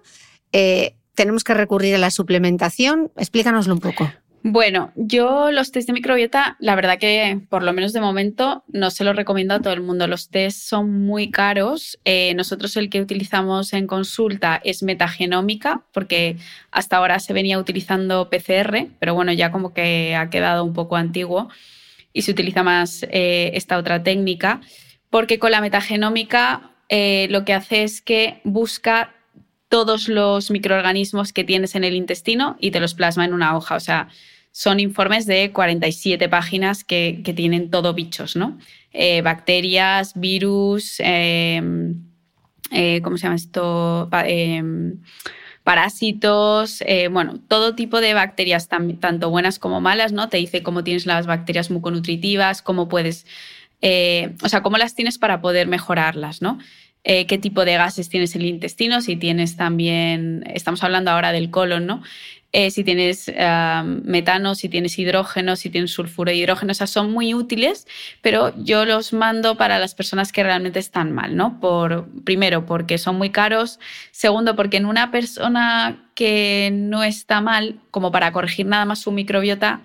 Eh, 0.52 0.96
tenemos 1.14 1.44
que 1.44 1.54
recurrir 1.54 1.94
a 1.94 1.98
la 1.98 2.10
suplementación. 2.10 3.12
Explícanoslo 3.16 3.74
un 3.74 3.80
poco. 3.80 4.10
Bueno, 4.50 4.92
yo 4.96 5.52
los 5.52 5.72
test 5.72 5.88
de 5.88 5.92
microbiota, 5.92 6.56
la 6.58 6.74
verdad 6.74 6.98
que 6.98 7.38
por 7.50 7.62
lo 7.62 7.74
menos 7.74 7.92
de 7.92 8.00
momento 8.00 8.64
no 8.68 8.90
se 8.90 9.04
los 9.04 9.14
recomiendo 9.14 9.52
a 9.52 9.60
todo 9.60 9.74
el 9.74 9.82
mundo. 9.82 10.06
Los 10.06 10.30
test 10.30 10.60
son 10.60 11.04
muy 11.04 11.30
caros. 11.30 11.98
Eh, 12.06 12.32
nosotros 12.32 12.74
el 12.78 12.88
que 12.88 13.02
utilizamos 13.02 13.74
en 13.74 13.86
consulta 13.86 14.58
es 14.64 14.82
metagenómica, 14.82 15.82
porque 15.92 16.38
hasta 16.70 16.96
ahora 16.96 17.18
se 17.18 17.34
venía 17.34 17.58
utilizando 17.58 18.30
PCR, 18.30 18.86
pero 18.98 19.12
bueno, 19.12 19.34
ya 19.34 19.52
como 19.52 19.74
que 19.74 20.16
ha 20.16 20.30
quedado 20.30 20.64
un 20.64 20.72
poco 20.72 20.96
antiguo 20.96 21.50
y 22.14 22.22
se 22.22 22.30
utiliza 22.30 22.62
más 22.62 23.02
eh, 23.10 23.50
esta 23.52 23.76
otra 23.76 24.02
técnica, 24.02 24.62
porque 25.10 25.38
con 25.38 25.50
la 25.50 25.60
metagenómica 25.60 26.70
eh, 26.88 27.26
lo 27.28 27.44
que 27.44 27.52
hace 27.52 27.82
es 27.82 28.00
que 28.00 28.40
busca 28.44 29.14
todos 29.68 30.08
los 30.08 30.50
microorganismos 30.50 31.34
que 31.34 31.44
tienes 31.44 31.74
en 31.74 31.84
el 31.84 31.94
intestino 31.94 32.56
y 32.58 32.70
te 32.70 32.80
los 32.80 32.94
plasma 32.94 33.26
en 33.26 33.34
una 33.34 33.54
hoja. 33.54 33.76
O 33.76 33.80
sea, 33.80 34.08
son 34.58 34.80
informes 34.80 35.24
de 35.26 35.52
47 35.52 36.28
páginas 36.28 36.82
que, 36.82 37.22
tienen 37.36 37.70
todo 37.70 37.94
bichos, 37.94 38.34
¿no? 38.34 38.58
Eh, 38.92 39.22
bacterias, 39.22 40.14
virus, 40.16 40.96
em, 40.98 41.94
eh, 42.72 43.00
¿cómo 43.04 43.16
se 43.16 43.22
llama 43.22 43.36
esto? 43.36 44.08
Em, 44.24 44.98
parásitos, 45.62 46.82
eh, 46.88 47.06
bueno, 47.06 47.38
todo 47.46 47.76
tipo 47.76 48.00
de 48.00 48.14
bacterias, 48.14 48.66
tanto 48.68 49.30
buenas 49.30 49.60
como 49.60 49.80
malas, 49.80 50.10
¿no? 50.10 50.28
Te 50.28 50.38
dice 50.38 50.64
cómo 50.64 50.82
tienes 50.82 51.06
las 51.06 51.28
bacterias 51.28 51.70
muconutritivas, 51.70 52.60
cómo 52.60 52.88
puedes, 52.88 53.26
o 54.42 54.48
sea, 54.48 54.60
cómo 54.64 54.76
las 54.76 54.96
tienes 54.96 55.18
para 55.18 55.40
poder 55.40 55.68
mejorarlas, 55.68 56.42
¿no? 56.42 56.58
Qué 57.04 57.38
tipo 57.40 57.64
de 57.64 57.76
gases 57.76 58.08
tienes 58.08 58.34
en 58.34 58.42
el 58.42 58.48
intestino, 58.48 59.00
si 59.00 59.16
tienes 59.16 59.56
también, 59.56 60.44
estamos 60.52 60.82
hablando 60.82 61.12
ahora 61.12 61.32
del 61.32 61.48
colon, 61.48 61.86
¿no? 61.86 62.02
Eh, 62.52 62.70
si 62.70 62.82
tienes 62.82 63.30
metano, 64.04 64.54
si 64.54 64.70
tienes 64.70 64.98
hidrógeno, 64.98 65.54
si 65.54 65.68
tienes 65.68 65.90
sulfuro 65.90 66.30
de 66.30 66.36
hidrógeno, 66.36 66.72
o 66.72 66.74
sea, 66.74 66.86
son 66.86 67.12
muy 67.12 67.34
útiles, 67.34 67.86
pero 68.22 68.54
yo 68.56 68.86
los 68.86 69.12
mando 69.12 69.56
para 69.56 69.78
las 69.78 69.94
personas 69.94 70.32
que 70.32 70.42
realmente 70.42 70.78
están 70.78 71.12
mal, 71.12 71.36
¿no? 71.36 71.60
Por, 71.60 72.08
primero, 72.24 72.64
porque 72.64 72.96
son 72.96 73.16
muy 73.16 73.30
caros, 73.30 73.78
segundo, 74.12 74.56
porque 74.56 74.78
en 74.78 74.86
una 74.86 75.10
persona 75.10 76.08
que 76.14 76.70
no 76.72 77.04
está 77.04 77.42
mal, 77.42 77.80
como 77.90 78.10
para 78.10 78.32
corregir 78.32 78.64
nada 78.64 78.86
más 78.86 79.00
su 79.00 79.12
microbiota, 79.12 79.82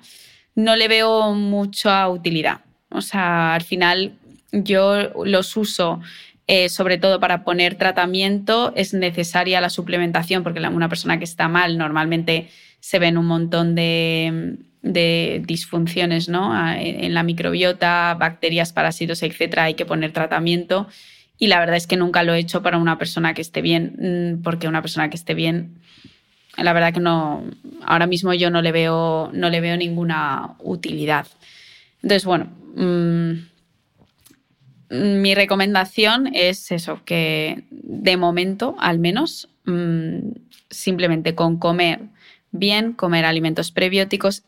no 0.55 0.75
le 0.75 0.87
veo 0.87 1.33
mucha 1.33 2.07
utilidad. 2.07 2.61
O 2.89 3.01
sea, 3.01 3.55
al 3.55 3.63
final 3.63 4.13
yo 4.51 5.11
los 5.25 5.57
uso 5.57 5.99
eh, 6.47 6.67
sobre 6.69 6.97
todo 6.97 7.19
para 7.19 7.43
poner 7.43 7.75
tratamiento, 7.75 8.73
es 8.75 8.93
necesaria 8.93 9.61
la 9.61 9.69
suplementación, 9.69 10.43
porque 10.43 10.59
una 10.59 10.89
persona 10.89 11.17
que 11.17 11.23
está 11.23 11.47
mal 11.47 11.77
normalmente 11.77 12.49
se 12.79 12.99
ven 12.99 13.17
un 13.17 13.27
montón 13.27 13.75
de, 13.75 14.57
disfunciones 14.81 16.27
¿no? 16.27 16.53
en 16.75 17.13
la 17.13 17.23
microbiota, 17.23 18.15
bacterias, 18.19 18.73
parásitos, 18.73 19.23
etc. 19.23 19.59
Hay 19.59 19.73
que 19.75 19.85
poner 19.85 20.11
tratamiento. 20.11 20.87
Y 21.39 21.47
la 21.47 21.59
verdad 21.59 21.77
es 21.77 21.87
que 21.87 21.95
nunca 21.95 22.23
lo 22.23 22.33
he 22.33 22.39
hecho 22.39 22.61
para 22.61 22.77
una 22.77 22.97
persona 22.97 23.33
que 23.33 23.41
esté 23.41 23.61
bien, 23.61 24.37
mm, 24.37 24.43
porque 24.43 24.67
una 24.67 24.81
persona 24.81 25.09
que 25.09 25.15
esté 25.15 25.33
bien, 25.33 25.75
la 26.57 26.73
verdad 26.73 26.93
que 26.93 26.99
no, 26.99 27.43
ahora 27.85 28.05
mismo 28.07 28.33
yo 28.33 28.49
no 28.49 28.61
le 28.61 28.71
veo, 28.71 29.31
no 29.33 29.49
le 29.49 29.61
veo 29.61 29.77
ninguna 29.77 30.55
utilidad. 30.59 31.25
Entonces, 32.01 32.25
bueno, 32.25 32.49
mm, 32.75 33.52
mi 34.93 35.33
recomendación 35.33 36.29
es 36.33 36.71
eso, 36.71 37.01
que 37.03 37.63
de 37.71 38.15
momento, 38.15 38.75
al 38.79 38.99
menos, 38.99 39.49
mm, 39.65 40.33
simplemente 40.69 41.33
con 41.33 41.57
comer 41.57 42.01
bien, 42.51 42.93
comer 42.93 43.25
alimentos 43.25 43.71
prebióticos. 43.71 44.43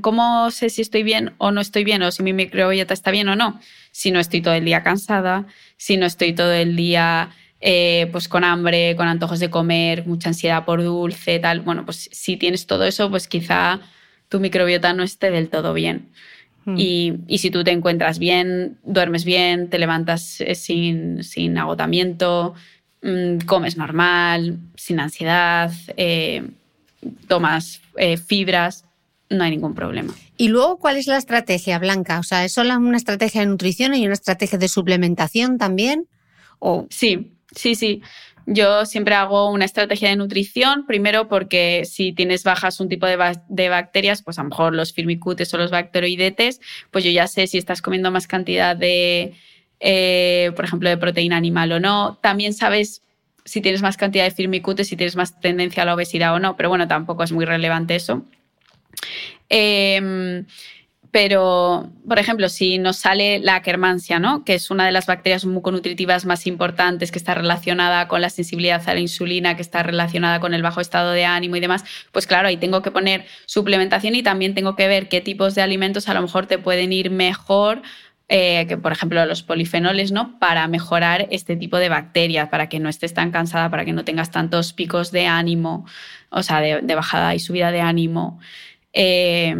¿Cómo 0.00 0.50
sé 0.50 0.70
si 0.70 0.82
estoy 0.82 1.02
bien 1.02 1.34
o 1.38 1.52
no 1.52 1.60
estoy 1.60 1.84
bien 1.84 2.02
o 2.02 2.10
si 2.10 2.22
mi 2.22 2.32
microbiota 2.32 2.94
está 2.94 3.10
bien 3.10 3.28
o 3.28 3.36
no? 3.36 3.60
Si 3.92 4.10
no 4.10 4.20
estoy 4.20 4.40
todo 4.40 4.54
el 4.54 4.64
día 4.64 4.82
cansada, 4.82 5.46
si 5.76 5.96
no 5.96 6.06
estoy 6.06 6.32
todo 6.32 6.52
el 6.52 6.76
día 6.76 7.30
eh, 7.60 8.08
pues 8.10 8.28
con 8.28 8.44
hambre, 8.44 8.96
con 8.96 9.06
antojos 9.06 9.38
de 9.38 9.50
comer, 9.50 10.06
mucha 10.06 10.30
ansiedad 10.30 10.64
por 10.64 10.82
dulce, 10.82 11.38
tal. 11.38 11.60
Bueno, 11.60 11.84
pues 11.84 12.08
si 12.10 12.36
tienes 12.38 12.66
todo 12.66 12.84
eso, 12.84 13.10
pues 13.10 13.28
quizá 13.28 13.80
tu 14.30 14.40
microbiota 14.40 14.94
no 14.94 15.02
esté 15.02 15.30
del 15.30 15.50
todo 15.50 15.74
bien. 15.74 16.10
Mm. 16.64 16.74
Y, 16.78 17.38
si 17.38 17.50
tú 17.50 17.64
te 17.64 17.70
encuentras 17.70 18.18
bien, 18.18 18.78
duermes 18.84 19.24
bien, 19.24 19.68
te 19.68 19.78
levantas 19.78 20.40
eh, 20.40 20.54
sin, 20.54 21.58
agotamiento, 21.58 22.54
mm, 23.02 23.38
comes 23.46 23.76
normal, 23.76 24.58
sin 24.76 25.00
ansiedad, 25.00 25.72
eh, 25.96 26.42
tomas 27.28 27.80
eh, 27.96 28.16
fibras, 28.16 28.84
no 29.30 29.44
hay 29.44 29.50
ningún 29.50 29.74
problema. 29.74 30.14
Y 30.36 30.48
luego, 30.48 30.78
¿cuál 30.78 30.96
es 30.96 31.06
la 31.06 31.16
estrategia, 31.16 31.78
Blanca? 31.78 32.18
O 32.18 32.22
sea, 32.22 32.44
¿es 32.44 32.52
solo 32.52 32.76
una 32.76 32.96
estrategia 32.96 33.42
de 33.42 33.46
nutrición 33.46 33.94
y 33.94 34.04
una 34.04 34.14
estrategia 34.14 34.58
de 34.58 34.68
suplementación 34.68 35.58
también? 35.58 36.06
¿O... 36.58 36.86
Sí, 36.90 37.32
sí, 37.54 37.74
sí. 37.74 38.02
Yo 38.46 38.86
siempre 38.86 39.14
hago 39.14 39.50
una 39.50 39.64
estrategia 39.64 40.08
de 40.08 40.16
nutrición, 40.16 40.86
primero 40.86 41.28
porque 41.28 41.84
si 41.84 42.12
tienes 42.12 42.44
bajas 42.44 42.80
un 42.80 42.88
tipo 42.88 43.06
de, 43.06 43.16
bacterias, 43.68 44.22
pues 44.22 44.38
a 44.38 44.42
lo 44.42 44.48
mejor 44.48 44.74
los 44.74 44.92
firmicutes 44.92 45.52
o 45.54 45.58
los 45.58 45.70
bacteroidetes, 45.70 46.60
pues 46.90 47.04
yo 47.04 47.10
ya 47.10 47.26
sé 47.26 47.46
si 47.46 47.58
estás 47.58 47.82
comiendo 47.82 48.10
más 48.10 48.26
cantidad 48.26 48.76
de, 48.76 49.34
eh, 49.80 50.52
por 50.56 50.64
ejemplo, 50.64 50.88
de 50.88 50.96
proteína 50.96 51.36
animal 51.36 51.72
o 51.72 51.80
no. 51.80 52.18
También 52.22 52.54
sabes 52.54 53.02
si 53.44 53.60
tienes 53.60 53.82
más 53.82 53.96
cantidad 53.96 54.24
de 54.24 54.30
firmicutes, 54.30 54.88
si 54.88 54.96
tienes 54.96 55.16
más 55.16 55.40
tendencia 55.40 55.82
a 55.82 55.86
la 55.86 55.94
obesidad 55.94 56.34
o 56.34 56.38
no, 56.38 56.56
pero 56.56 56.68
bueno, 56.68 56.88
tampoco 56.88 57.22
es 57.22 57.32
muy 57.32 57.44
relevante 57.44 57.94
eso. 57.94 58.24
Eh, 59.48 60.44
pero, 61.10 61.90
por 62.06 62.20
ejemplo, 62.20 62.48
si 62.48 62.78
nos 62.78 62.96
sale 62.96 63.40
la 63.40 63.56
Akkermansia, 63.56 64.20
¿no? 64.20 64.44
que 64.44 64.54
es 64.54 64.70
una 64.70 64.86
de 64.86 64.92
las 64.92 65.06
bacterias 65.06 65.44
muconutritivas 65.44 66.24
más 66.24 66.46
importantes, 66.46 67.10
que 67.10 67.18
está 67.18 67.34
relacionada 67.34 68.06
con 68.06 68.20
la 68.20 68.30
sensibilidad 68.30 68.82
a 68.88 68.94
la 68.94 69.00
insulina, 69.00 69.56
que 69.56 69.62
está 69.62 69.82
relacionada 69.82 70.38
con 70.38 70.54
el 70.54 70.62
bajo 70.62 70.80
estado 70.80 71.10
de 71.10 71.24
ánimo 71.24 71.56
y 71.56 71.60
demás, 71.60 71.84
pues 72.12 72.28
claro, 72.28 72.46
ahí 72.46 72.58
tengo 72.58 72.82
que 72.82 72.92
poner 72.92 73.24
suplementación 73.46 74.14
y 74.14 74.22
también 74.22 74.54
tengo 74.54 74.76
que 74.76 74.86
ver 74.86 75.08
qué 75.08 75.20
tipos 75.20 75.56
de 75.56 75.62
alimentos 75.62 76.08
a 76.08 76.14
lo 76.14 76.22
mejor 76.22 76.46
te 76.46 76.58
pueden 76.58 76.92
ir 76.92 77.10
mejor 77.10 77.82
eh, 78.32 78.66
que 78.68 78.76
por 78.76 78.92
ejemplo 78.92 79.26
los 79.26 79.42
polifenoles, 79.42 80.12
¿no? 80.12 80.38
Para 80.38 80.68
mejorar 80.68 81.26
este 81.32 81.56
tipo 81.56 81.78
de 81.78 81.88
bacterias, 81.88 82.48
para 82.48 82.68
que 82.68 82.78
no 82.78 82.88
estés 82.88 83.12
tan 83.12 83.32
cansada, 83.32 83.68
para 83.70 83.84
que 83.84 83.92
no 83.92 84.04
tengas 84.04 84.30
tantos 84.30 84.72
picos 84.72 85.10
de 85.10 85.26
ánimo, 85.26 85.84
o 86.28 86.44
sea, 86.44 86.60
de, 86.60 86.94
bajada 86.94 87.34
y 87.34 87.40
subida 87.40 87.72
de 87.72 87.80
ánimo. 87.80 88.38
Eh, 88.92 89.56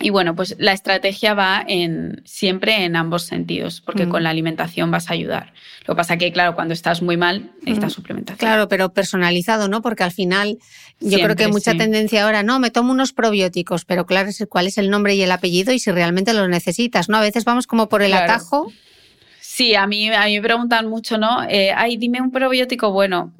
y 0.00 0.10
bueno, 0.10 0.36
pues 0.36 0.54
la 0.58 0.72
estrategia 0.72 1.34
va 1.34 1.64
en, 1.66 2.22
siempre 2.24 2.84
en 2.84 2.94
ambos 2.94 3.24
sentidos, 3.24 3.80
porque 3.80 4.06
mm. 4.06 4.10
con 4.10 4.22
la 4.22 4.30
alimentación 4.30 4.92
vas 4.92 5.10
a 5.10 5.14
ayudar. 5.14 5.52
Lo 5.86 5.94
que 5.94 5.96
pasa 5.96 6.16
que, 6.16 6.32
claro, 6.32 6.54
cuando 6.54 6.72
estás 6.72 7.02
muy 7.02 7.16
mal, 7.16 7.50
necesitas 7.62 7.94
suplementación. 7.94 8.38
Claro, 8.38 8.68
pero 8.68 8.92
personalizado, 8.92 9.66
¿no? 9.68 9.82
Porque 9.82 10.04
al 10.04 10.12
final 10.12 10.58
yo 11.00 11.18
creo 11.18 11.34
que 11.34 11.44
hay 11.44 11.50
mucha 11.50 11.74
tendencia 11.74 12.24
ahora, 12.24 12.44
no, 12.44 12.60
me 12.60 12.70
tomo 12.70 12.92
unos 12.92 13.12
probióticos, 13.12 13.84
pero 13.84 14.06
claro, 14.06 14.30
cuál 14.48 14.68
es 14.68 14.78
el 14.78 14.88
nombre 14.88 15.16
y 15.16 15.22
el 15.22 15.32
apellido 15.32 15.72
y 15.72 15.80
si 15.80 15.90
realmente 15.90 16.32
lo 16.32 16.46
necesitas, 16.46 17.08
¿no? 17.08 17.16
A 17.16 17.20
veces 17.20 17.44
vamos 17.44 17.66
como 17.66 17.88
por 17.88 18.02
el 18.02 18.12
atajo 18.14 18.70
Sí, 19.58 19.74
a 19.74 19.88
mí, 19.88 20.08
a 20.08 20.26
mí 20.26 20.36
me 20.36 20.42
preguntan 20.42 20.86
mucho, 20.86 21.18
¿no? 21.18 21.42
Eh, 21.48 21.72
ay, 21.74 21.96
dime 21.96 22.20
un 22.20 22.30
probiótico 22.30 22.92
bueno. 22.92 23.34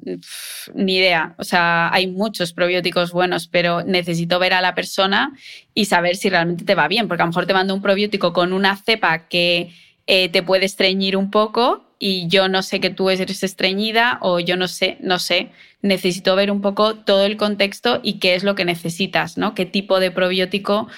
ni 0.73 0.97
idea. 0.97 1.33
O 1.37 1.45
sea, 1.45 1.89
hay 1.93 2.07
muchos 2.07 2.51
probióticos 2.51 3.13
buenos, 3.13 3.47
pero 3.47 3.83
necesito 3.83 4.37
ver 4.37 4.53
a 4.53 4.59
la 4.59 4.75
persona 4.75 5.31
y 5.73 5.85
saber 5.85 6.17
si 6.17 6.29
realmente 6.29 6.65
te 6.65 6.75
va 6.75 6.89
bien, 6.89 7.07
porque 7.07 7.21
a 7.23 7.25
lo 7.25 7.29
mejor 7.29 7.45
te 7.45 7.53
mando 7.53 7.73
un 7.73 7.81
probiótico 7.81 8.33
con 8.33 8.51
una 8.51 8.75
cepa 8.75 9.29
que 9.29 9.71
eh, 10.07 10.27
te 10.27 10.43
puede 10.43 10.65
estreñir 10.65 11.15
un 11.15 11.31
poco 11.31 11.85
y 11.99 12.27
yo 12.27 12.49
no 12.49 12.63
sé 12.63 12.81
que 12.81 12.89
tú 12.89 13.09
eres 13.09 13.41
estreñida 13.41 14.17
o 14.21 14.41
yo 14.41 14.57
no 14.57 14.67
sé, 14.67 14.97
no 14.99 15.19
sé. 15.19 15.51
Necesito 15.81 16.35
ver 16.35 16.51
un 16.51 16.59
poco 16.59 16.95
todo 16.95 17.23
el 17.23 17.37
contexto 17.37 18.01
y 18.03 18.19
qué 18.19 18.35
es 18.35 18.43
lo 18.43 18.55
que 18.55 18.65
necesitas, 18.65 19.37
¿no? 19.37 19.55
Qué 19.55 19.65
tipo 19.65 20.01
de 20.01 20.11
probiótico 20.11 20.89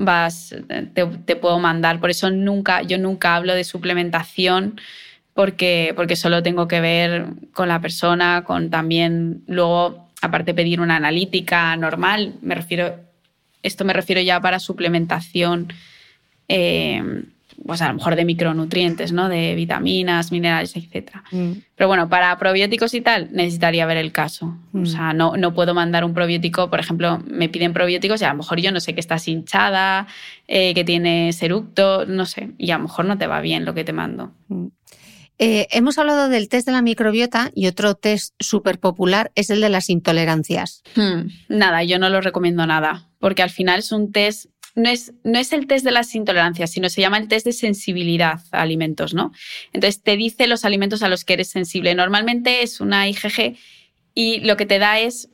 vas, 0.00 0.54
te, 0.94 1.36
puedo 1.36 1.58
mandar. 1.58 2.00
Por 2.00 2.10
eso 2.10 2.30
nunca, 2.30 2.82
yo 2.82 2.98
nunca 2.98 3.36
hablo 3.36 3.54
de 3.54 3.64
suplementación 3.64 4.80
porque, 5.34 5.92
porque 5.94 6.16
solo 6.16 6.42
tengo 6.42 6.66
que 6.66 6.80
ver 6.80 7.26
con 7.52 7.68
la 7.68 7.80
persona, 7.80 8.42
con 8.44 8.70
también 8.70 9.42
luego, 9.46 10.08
aparte 10.22 10.54
pedir 10.54 10.80
una 10.80 10.96
analítica 10.96 11.76
normal, 11.76 12.34
me 12.40 12.54
refiero, 12.54 12.96
esto 13.62 13.84
me 13.84 13.92
refiero 13.92 14.22
ya 14.22 14.40
para 14.40 14.58
suplementación. 14.58 15.72
Eh, 16.48 17.24
pues 17.64 17.82
a 17.82 17.88
lo 17.88 17.94
mejor 17.94 18.16
de 18.16 18.24
micronutrientes, 18.24 19.12
¿no? 19.12 19.28
De 19.28 19.54
vitaminas, 19.54 20.32
minerales, 20.32 20.74
etc. 20.76 21.16
Mm. 21.30 21.52
Pero 21.74 21.88
bueno, 21.88 22.08
para 22.08 22.36
probióticos 22.38 22.94
y 22.94 23.00
tal, 23.00 23.28
necesitaría 23.32 23.86
ver 23.86 23.98
el 23.98 24.12
caso. 24.12 24.56
O 24.72 24.78
mm. 24.78 24.86
sea, 24.86 25.12
no, 25.12 25.36
no 25.36 25.54
puedo 25.54 25.74
mandar 25.74 26.04
un 26.04 26.14
probiótico, 26.14 26.70
por 26.70 26.80
ejemplo, 26.80 27.22
me 27.26 27.48
piden 27.48 27.72
probióticos 27.72 28.20
y 28.22 28.24
a 28.24 28.30
lo 28.30 28.38
mejor 28.38 28.60
yo 28.60 28.72
no 28.72 28.80
sé 28.80 28.94
que 28.94 29.00
estás 29.00 29.28
hinchada, 29.28 30.06
eh, 30.48 30.74
que 30.74 30.84
tienes 30.84 31.42
eructo, 31.42 32.06
no 32.06 32.26
sé, 32.26 32.50
y 32.58 32.70
a 32.70 32.78
lo 32.78 32.84
mejor 32.84 33.04
no 33.04 33.18
te 33.18 33.26
va 33.26 33.40
bien 33.40 33.64
lo 33.64 33.74
que 33.74 33.84
te 33.84 33.92
mando. 33.92 34.32
Mm. 34.48 34.66
eh, 35.38 35.68
hemos 35.70 35.96
hablado 35.98 36.28
del 36.28 36.48
test 36.48 36.66
de 36.66 36.72
la 36.72 36.82
microbiota 36.82 37.50
y 37.54 37.66
otro 37.66 37.94
test 37.94 38.34
súper 38.40 38.78
popular 38.78 39.32
es 39.34 39.50
el 39.50 39.60
de 39.60 39.68
las 39.68 39.90
intolerancias. 39.90 40.82
Hmm, 40.96 41.28
nada, 41.48 41.82
yo 41.84 41.98
no 41.98 42.10
lo 42.10 42.20
recomiendo 42.20 42.66
nada, 42.66 43.08
porque 43.18 43.42
al 43.42 43.50
final 43.50 43.78
es 43.78 43.92
un 43.92 44.12
test 44.12 44.49
no 44.74 44.88
es, 44.88 45.12
no 45.24 45.38
es, 45.38 45.52
el 45.52 45.66
test 45.66 45.84
de 45.84 45.90
las 45.90 46.14
intolerancias, 46.14 46.70
sino 46.70 46.88
se 46.88 47.00
llama 47.00 47.18
el 47.18 47.28
test 47.28 47.46
de 47.46 47.52
sensibilidad 47.52 48.40
a 48.52 48.62
alimentos, 48.62 49.14
¿no? 49.14 49.32
Entonces 49.72 50.02
te 50.02 50.16
dice 50.16 50.46
los 50.46 50.64
alimentos 50.64 51.02
a 51.02 51.08
los 51.08 51.24
que 51.24 51.34
eres 51.34 51.48
sensible. 51.48 51.94
Normalmente 51.94 52.62
es 52.62 52.80
una 52.80 53.08
IgG 53.08 53.56
y 54.14 54.40
lo 54.40 54.56
que 54.56 54.66
te 54.66 54.78
da 54.78 55.00
es 55.00 55.28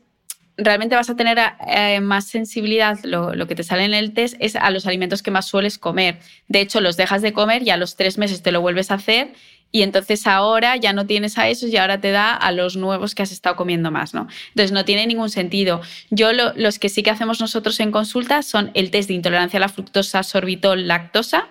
realmente 0.56 0.96
vas 0.96 1.10
a 1.10 1.16
tener 1.16 1.38
eh, 1.66 2.00
más 2.00 2.26
sensibilidad, 2.26 2.98
lo, 3.02 3.46
que 3.46 3.54
te 3.54 3.62
sale 3.62 3.84
en 3.84 3.94
el 3.94 4.14
test 4.14 4.36
es 4.40 4.56
a 4.56 4.70
los 4.70 4.86
alimentos 4.86 5.22
que 5.22 5.30
más 5.30 5.46
sueles 5.46 5.78
comer. 5.78 6.18
De 6.48 6.60
hecho, 6.60 6.80
los 6.80 6.96
dejas 6.96 7.22
de 7.22 7.32
comer 7.32 7.62
y 7.62 7.70
a 7.70 7.76
los 7.76 7.96
tres 7.96 8.18
meses 8.18 8.42
te 8.42 8.52
lo 8.52 8.60
vuelves 8.60 8.90
a 8.90 8.94
hacer 8.94 9.32
y 9.72 9.82
entonces 9.82 10.26
ahora 10.26 10.76
ya 10.76 10.92
no 10.92 11.06
tienes 11.06 11.36
a 11.38 11.48
esos 11.48 11.70
y 11.70 11.76
ahora 11.76 12.00
te 12.00 12.10
da 12.10 12.32
a 12.32 12.52
los 12.52 12.76
nuevos 12.76 13.14
que 13.14 13.22
has 13.22 13.32
estado 13.32 13.56
comiendo 13.56 13.90
más, 13.90 14.14
¿no? 14.14 14.26
Entonces 14.48 14.72
no 14.72 14.84
tiene 14.84 15.06
ningún 15.06 15.28
sentido. 15.28 15.82
Yo 16.10 16.30
los 16.32 16.78
que 16.78 16.88
sí 16.88 17.02
que 17.02 17.10
hacemos 17.10 17.40
nosotros 17.40 17.78
en 17.80 17.92
consulta 17.92 18.42
son 18.42 18.70
el 18.74 18.90
test 18.90 19.08
de 19.08 19.14
intolerancia 19.14 19.58
a 19.58 19.60
la 19.60 19.68
fructosa, 19.68 20.22
sorbitol, 20.22 20.86
lactosa 20.86 21.48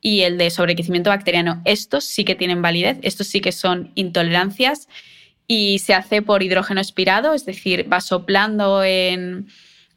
y 0.00 0.20
el 0.22 0.36
de 0.36 0.50
sobrecrecimiento 0.50 1.10
bacteriano. 1.10 1.62
Estos 1.64 2.04
sí 2.04 2.24
que 2.24 2.34
tienen 2.34 2.60
validez, 2.60 2.98
estos 3.02 3.28
sí 3.28 3.40
que 3.40 3.52
son 3.52 3.92
intolerancias 3.94 4.88
y 5.46 5.78
se 5.78 5.94
hace 5.94 6.22
por 6.22 6.42
hidrógeno 6.42 6.80
expirado, 6.80 7.34
es 7.34 7.46
decir, 7.46 7.90
va 7.90 8.00
soplando 8.00 8.84
en 8.84 9.46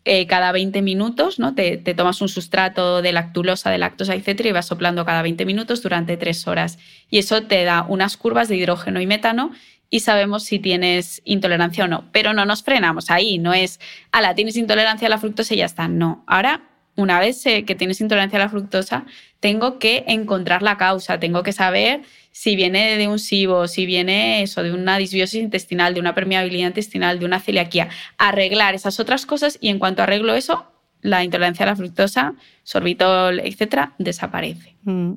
eh, 0.10 0.26
cada 0.26 0.54
20 0.54 0.82
minutos, 0.82 1.38
¿no? 1.38 1.54
Te, 1.54 1.78
tomas 1.78 2.22
un 2.22 2.30
sustrato 2.30 3.02
de 3.02 3.12
lactulosa, 3.12 3.70
de 3.70 3.78
lactosa, 3.78 4.16
etcétera, 4.16 4.50
y 4.50 4.52
vas 4.54 4.66
soplando 4.66 5.06
cada 5.06 5.22
20 5.22 5.46
minutos 5.46 5.84
durante 5.84 6.16
tres 6.16 6.48
horas. 6.48 6.80
Y 7.10 7.18
eso 7.18 7.44
te 7.44 7.64
da 7.66 7.86
unas 7.88 8.16
curvas 8.16 8.48
de 8.48 8.56
hidrógeno 8.56 9.02
y 9.02 9.06
metano 9.06 9.52
y 9.90 10.00
sabemos 10.00 10.44
si 10.44 10.60
tienes 10.60 11.22
intolerancia 11.26 11.84
o 11.84 11.88
no. 11.88 12.06
Pero 12.14 12.34
no 12.34 12.46
nos 12.46 12.64
frenamos 12.64 13.12
ahí, 13.12 13.38
no 13.38 13.54
es, 13.54 13.82
ala, 14.14 14.34
tienes 14.34 14.56
intolerancia 14.56 15.08
a 15.08 15.10
la 15.10 15.18
fructosa 15.18 15.54
y 15.54 15.58
ya 15.58 15.66
está. 15.66 15.90
No. 15.90 16.24
Ahora, 16.26 16.62
una 16.96 17.20
vez 17.20 17.42
sé 17.42 17.66
que 17.66 17.76
tienes 17.76 18.02
intolerancia 18.02 18.40
a 18.40 18.44
la 18.44 18.50
fructosa, 18.50 19.06
tengo 19.42 19.78
que 19.78 20.06
encontrar 20.08 20.64
la 20.64 20.78
causa, 20.78 21.20
tengo 21.20 21.44
que 21.44 21.52
saber 21.52 22.02
si 22.38 22.56
viene 22.56 22.98
de 22.98 23.08
un 23.08 23.18
SIBO, 23.18 23.68
si 23.68 23.88
viene 23.88 24.44
eso, 24.44 24.62
de 24.62 24.72
una 24.72 25.00
disbiosis 25.00 25.42
intestinal, 25.42 25.96
de 25.96 26.00
una 26.00 26.14
permeabilidad 26.14 26.68
intestinal, 26.68 27.18
de 27.18 27.26
una 27.26 27.40
celiaquía, 27.40 27.90
arreglar 28.20 28.76
esas 28.76 29.00
otras 29.00 29.26
cosas 29.26 29.58
y 29.60 29.70
en 29.70 29.80
cuanto 29.80 30.04
arreglo 30.04 30.36
eso, 30.36 30.72
la 31.02 31.24
intolerancia 31.24 31.64
a 31.64 31.70
la 31.70 31.76
fructosa, 31.76 32.36
sorbitol, 32.62 33.40
etcétera, 33.40 33.96
desaparece. 33.98 34.76
Mm. 34.84 35.14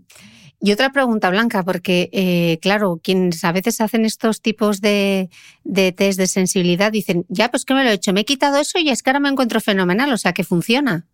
Y 0.62 0.72
otra 0.72 0.92
pregunta, 0.92 1.28
Blanca, 1.28 1.62
porque 1.62 2.08
eh, 2.12 2.58
claro, 2.62 2.98
quienes 3.02 3.44
a 3.44 3.52
veces 3.52 3.82
hacen 3.82 4.06
estos 4.06 4.40
tipos 4.40 4.80
de, 4.80 5.28
de, 5.62 5.92
test 5.92 6.18
de 6.18 6.26
sensibilidad 6.26 6.90
dicen, 6.90 7.26
ya, 7.28 7.50
pues 7.50 7.66
que 7.66 7.74
me 7.74 7.84
lo 7.84 7.90
he 7.90 7.94
hecho, 7.94 8.14
me 8.14 8.20
he 8.20 8.24
quitado 8.24 8.56
eso 8.56 8.78
y 8.78 8.88
es 8.88 9.02
que 9.02 9.10
ahora 9.10 9.20
me 9.20 9.28
encuentro 9.28 9.60
fenomenal, 9.60 10.10
o 10.10 10.16
sea 10.16 10.32
que 10.32 10.42
funciona. 10.42 11.06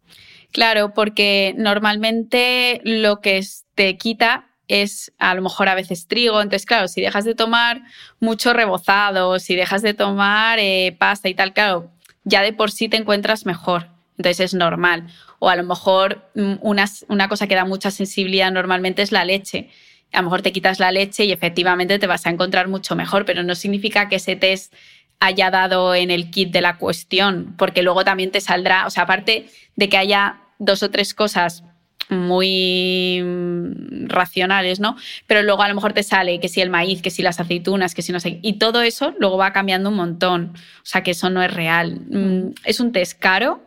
Claro, 0.52 0.94
porque 0.94 1.52
normalmente 1.59 2.80
lo 2.84 3.20
que 3.20 3.44
te 3.74 3.96
quita 3.96 4.45
es 4.69 5.12
a 5.19 5.35
lo 5.35 5.43
mejor 5.43 5.69
a 5.69 5.75
veces 5.75 6.07
trigo. 6.07 6.41
Entonces, 6.41 6.67
claro, 6.67 6.89
si 6.89 7.01
dejas 7.01 7.25
de 7.25 7.35
tomar 7.35 7.83
mucho 8.21 8.53
rebozado, 8.53 9.39
si 9.39 9.55
dejas 9.55 9.83
de 9.83 9.95
tomar 9.95 10.59
eh, 10.59 10.97
pasta 10.99 11.29
y 11.29 11.35
tal, 11.35 11.53
claro, 11.53 11.91
ya 12.25 12.43
de 12.43 12.53
por 12.53 12.71
sí 12.71 12.89
te 12.89 12.97
encuentras 12.97 13.47
mejor. 13.47 13.89
Entonces 14.19 14.41
es 14.41 14.55
normal. 14.55 15.07
O 15.39 15.49
a 15.49 15.57
lo 15.57 15.64
mejor 15.64 16.31
mm, 16.35 16.55
una, 16.61 16.87
una 17.09 17.29
cosa 17.29 17.47
que 17.47 17.55
da 17.55 17.64
mucha 17.64 17.91
sensibilidad 17.91 18.51
normalmente 18.51 19.03
es 19.03 19.12
la 19.12 19.25
leche. 19.25 19.71
A 20.12 20.19
lo 20.19 20.25
mejor 20.25 20.43
te 20.43 20.53
quitas 20.53 20.79
la 20.79 20.93
leche 20.93 21.25
y 21.25 21.33
efectivamente 21.33 21.99
te 21.99 22.07
vas 22.07 22.27
a 22.27 22.31
encontrar 22.31 22.69
mucho 22.69 22.97
mejor, 22.97 23.25
pero 23.25 23.43
no 23.43 23.55
significa 23.55 24.09
que 24.09 24.17
ese 24.17 24.37
test 24.37 24.73
haya 25.21 25.51
dado 25.51 25.95
en 25.95 26.11
el 26.11 26.31
kit 26.31 26.51
de 26.53 26.61
la 26.61 26.79
cuestión, 26.79 27.55
porque 27.57 27.83
luego 27.83 28.05
también 28.05 28.31
te 28.31 28.41
saldrá, 28.41 28.87
o 28.87 28.91
sea, 28.91 29.05
aparte 29.05 29.49
de 29.75 29.89
que 29.89 29.97
haya 29.97 30.41
dos 30.59 30.83
o 30.83 30.91
tres 30.91 31.14
cosas 31.14 31.64
muy 32.09 33.20
mm, 33.22 34.09
racionales, 34.09 34.80
¿no? 34.80 34.96
Pero 35.26 35.42
luego 35.42 35.62
a 35.62 35.68
lo 35.68 35.74
mejor 35.74 35.92
te 35.92 36.02
sale 36.02 36.40
que 36.40 36.48
si 36.48 36.61
el 36.61 36.70
maíz, 36.70 37.02
que 37.02 37.11
si 37.11 37.22
las 37.22 37.40
aceitunas, 37.40 37.94
que 37.94 38.02
si 38.02 38.12
no 38.12 38.20
sé. 38.20 38.38
Y 38.42 38.54
todo 38.54 38.82
eso 38.82 39.14
luego 39.18 39.36
va 39.36 39.52
cambiando 39.52 39.90
un 39.90 39.96
montón. 39.96 40.52
O 40.54 40.84
sea 40.84 41.02
que 41.02 41.12
eso 41.12 41.30
no 41.30 41.42
es 41.42 41.52
real. 41.52 42.00
Mm, 42.11 42.54
es 42.64 42.80
un 42.80 42.92
test 42.92 43.18
caro 43.18 43.66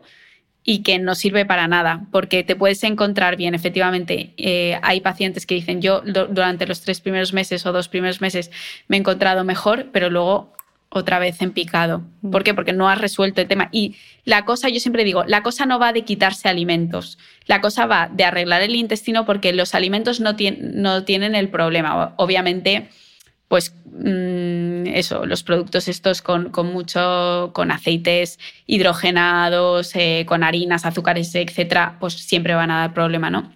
y 0.63 0.83
que 0.83 0.99
no 0.99 1.15
sirve 1.15 1.45
para 1.45 1.67
nada, 1.67 2.05
porque 2.11 2.43
te 2.43 2.55
puedes 2.55 2.83
encontrar 2.83 3.37
bien, 3.37 3.55
efectivamente. 3.55 4.33
Eh, 4.37 4.77
hay 4.83 5.01
pacientes 5.01 5.45
que 5.45 5.55
dicen, 5.55 5.81
yo 5.81 6.01
durante 6.01 6.67
los 6.67 6.81
tres 6.81 7.01
primeros 7.01 7.33
meses 7.33 7.65
o 7.65 7.71
dos 7.71 7.87
primeros 7.87 8.21
meses 8.21 8.51
me 8.87 8.97
he 8.97 8.99
encontrado 8.99 9.43
mejor, 9.43 9.87
pero 9.91 10.09
luego 10.09 10.53
otra 10.89 11.19
vez 11.19 11.41
en 11.41 11.51
picado. 11.51 12.03
Mm. 12.21 12.31
¿Por 12.31 12.43
qué? 12.43 12.53
Porque 12.53 12.73
no 12.73 12.89
has 12.89 12.99
resuelto 12.99 13.41
el 13.41 13.47
tema. 13.47 13.69
Y 13.71 13.95
la 14.25 14.45
cosa, 14.45 14.69
yo 14.69 14.79
siempre 14.79 15.03
digo, 15.03 15.23
la 15.25 15.43
cosa 15.43 15.65
no 15.65 15.79
va 15.79 15.93
de 15.93 16.03
quitarse 16.03 16.49
alimentos, 16.49 17.17
la 17.45 17.61
cosa 17.61 17.85
va 17.85 18.09
de 18.11 18.23
arreglar 18.23 18.61
el 18.61 18.75
intestino 18.75 19.25
porque 19.25 19.53
los 19.53 19.75
alimentos 19.75 20.19
no, 20.19 20.35
no 20.59 21.03
tienen 21.03 21.35
el 21.35 21.49
problema. 21.49 22.13
Obviamente, 22.17 22.89
pues 23.47 23.73
mm, 23.85 24.87
eso, 24.87 25.25
los 25.25 25.43
productos 25.43 25.87
estos 25.87 26.21
con, 26.21 26.51
mucho, 26.65 27.51
con 27.53 27.71
aceites 27.71 28.39
hidrogenados, 28.65 29.95
eh, 29.95 30.25
con 30.27 30.43
harinas, 30.43 30.85
azúcares, 30.85 31.33
etcétera, 31.35 31.97
pues 31.99 32.13
siempre 32.13 32.53
van 32.53 32.71
a 32.71 32.79
dar 32.79 32.93
problema, 32.93 33.29
¿no? 33.29 33.51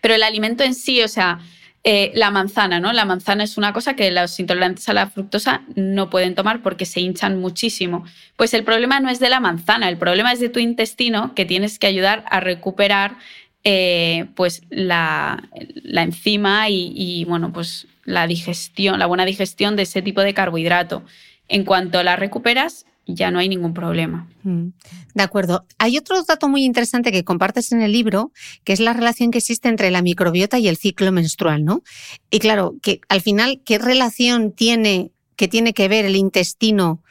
Pero 0.00 0.14
el 0.14 0.22
alimento 0.22 0.64
en 0.64 0.74
sí, 0.74 1.02
o 1.02 1.08
sea, 1.08 1.40
eh, 1.82 2.12
la 2.14 2.30
manzana, 2.30 2.78
¿no? 2.78 2.92
La 2.92 3.06
manzana 3.06 3.42
es 3.42 3.56
una 3.56 3.72
cosa 3.72 3.96
que 3.96 4.10
los 4.10 4.38
intolerantes 4.38 4.86
a 4.90 4.92
la 4.92 5.08
fructosa 5.08 5.62
no 5.76 6.10
pueden 6.10 6.34
tomar 6.34 6.62
porque 6.62 6.84
se 6.84 7.00
hinchan 7.00 7.40
muchísimo. 7.40 8.04
Pues 8.36 8.52
el 8.52 8.64
problema 8.64 9.00
no 9.00 9.08
es 9.08 9.18
de 9.18 9.30
la 9.30 9.40
manzana, 9.40 9.88
el 9.88 9.96
problema 9.96 10.30
es 10.32 10.40
de 10.40 10.50
tu 10.50 10.58
intestino 10.58 11.34
que 11.34 11.46
tienes 11.46 11.78
que 11.78 11.86
ayudar 11.86 12.24
a 12.28 12.40
recuperar 12.40 13.16
eh, 13.64 14.26
pues 14.34 14.62
la, 14.68 15.42
enzima 15.54 16.68
y, 16.68 16.92
y, 16.94 17.24
bueno, 17.24 17.50
pues 17.52 17.86
la 18.04 18.26
digestión, 18.26 18.98
la 18.98 19.06
buena 19.06 19.24
digestión 19.24 19.74
de 19.76 19.84
ese 19.84 20.02
tipo 20.02 20.20
de 20.20 20.34
carbohidrato. 20.34 21.02
En 21.48 21.64
cuanto 21.64 22.02
la 22.02 22.16
recuperas, 22.16 22.84
ya 23.14 23.30
no 23.30 23.38
hay 23.38 23.48
ningún 23.48 23.74
problema. 23.74 24.28
Mm. 24.42 24.68
De 25.14 25.22
acuerdo. 25.22 25.64
Hay 25.78 25.98
otro 25.98 26.22
dato 26.22 26.48
muy 26.48 26.64
interesante 26.64 27.12
que 27.12 27.24
compartes 27.24 27.72
en 27.72 27.82
el 27.82 27.92
libro, 27.92 28.32
que 28.64 28.72
es 28.72 28.80
la 28.80 28.92
relación 28.92 29.30
que 29.30 29.38
existe 29.38 29.68
entre 29.68 29.90
la 29.90 30.02
microbiota 30.02 30.58
y 30.58 30.68
el 30.68 30.76
ciclo 30.76 31.12
menstrual, 31.12 31.64
¿no? 31.64 31.82
Y 32.30 32.38
claro, 32.38 32.74
que 32.82 33.00
al 33.08 33.20
final, 33.20 33.60
¿qué 33.64 33.78
relación 33.78 34.52
tiene 34.52 35.10
que 35.36 35.48
tiene 35.48 35.72
que 35.72 35.88
ver 35.88 36.04
el 36.04 36.16
intestino 36.16 37.02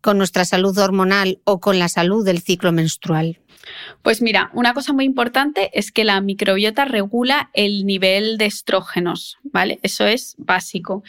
con 0.00 0.16
nuestra 0.16 0.46
salud 0.46 0.76
hormonal 0.78 1.40
o 1.44 1.60
con 1.60 1.78
la 1.78 1.88
salud 1.88 2.24
del 2.24 2.40
ciclo 2.40 2.72
menstrual? 2.72 3.40
Pues 4.02 4.22
mira, 4.22 4.50
una 4.54 4.74
cosa 4.74 4.92
muy 4.92 5.04
importante 5.04 5.70
es 5.78 5.92
que 5.92 6.04
la 6.04 6.20
microbiota 6.20 6.84
regula 6.84 7.50
el 7.52 7.86
nivel 7.86 8.38
de 8.38 8.46
estrógenos, 8.46 9.38
¿vale? 9.42 9.80
Eso 9.82 10.06
es 10.06 10.34
básico. 10.38 11.02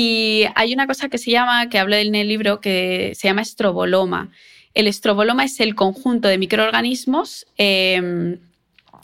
Y 0.00 0.44
hay 0.54 0.72
una 0.72 0.86
cosa 0.86 1.08
que 1.08 1.18
se 1.18 1.32
llama, 1.32 1.68
que 1.68 1.76
hablo 1.80 1.96
en 1.96 2.14
el 2.14 2.28
libro, 2.28 2.60
que 2.60 3.14
se 3.16 3.26
llama 3.26 3.42
estroboloma. 3.42 4.30
El 4.72 4.86
estroboloma 4.86 5.42
es 5.42 5.58
el 5.58 5.74
conjunto 5.74 6.28
de 6.28 6.38
microorganismos 6.38 7.48
em, 7.56 8.38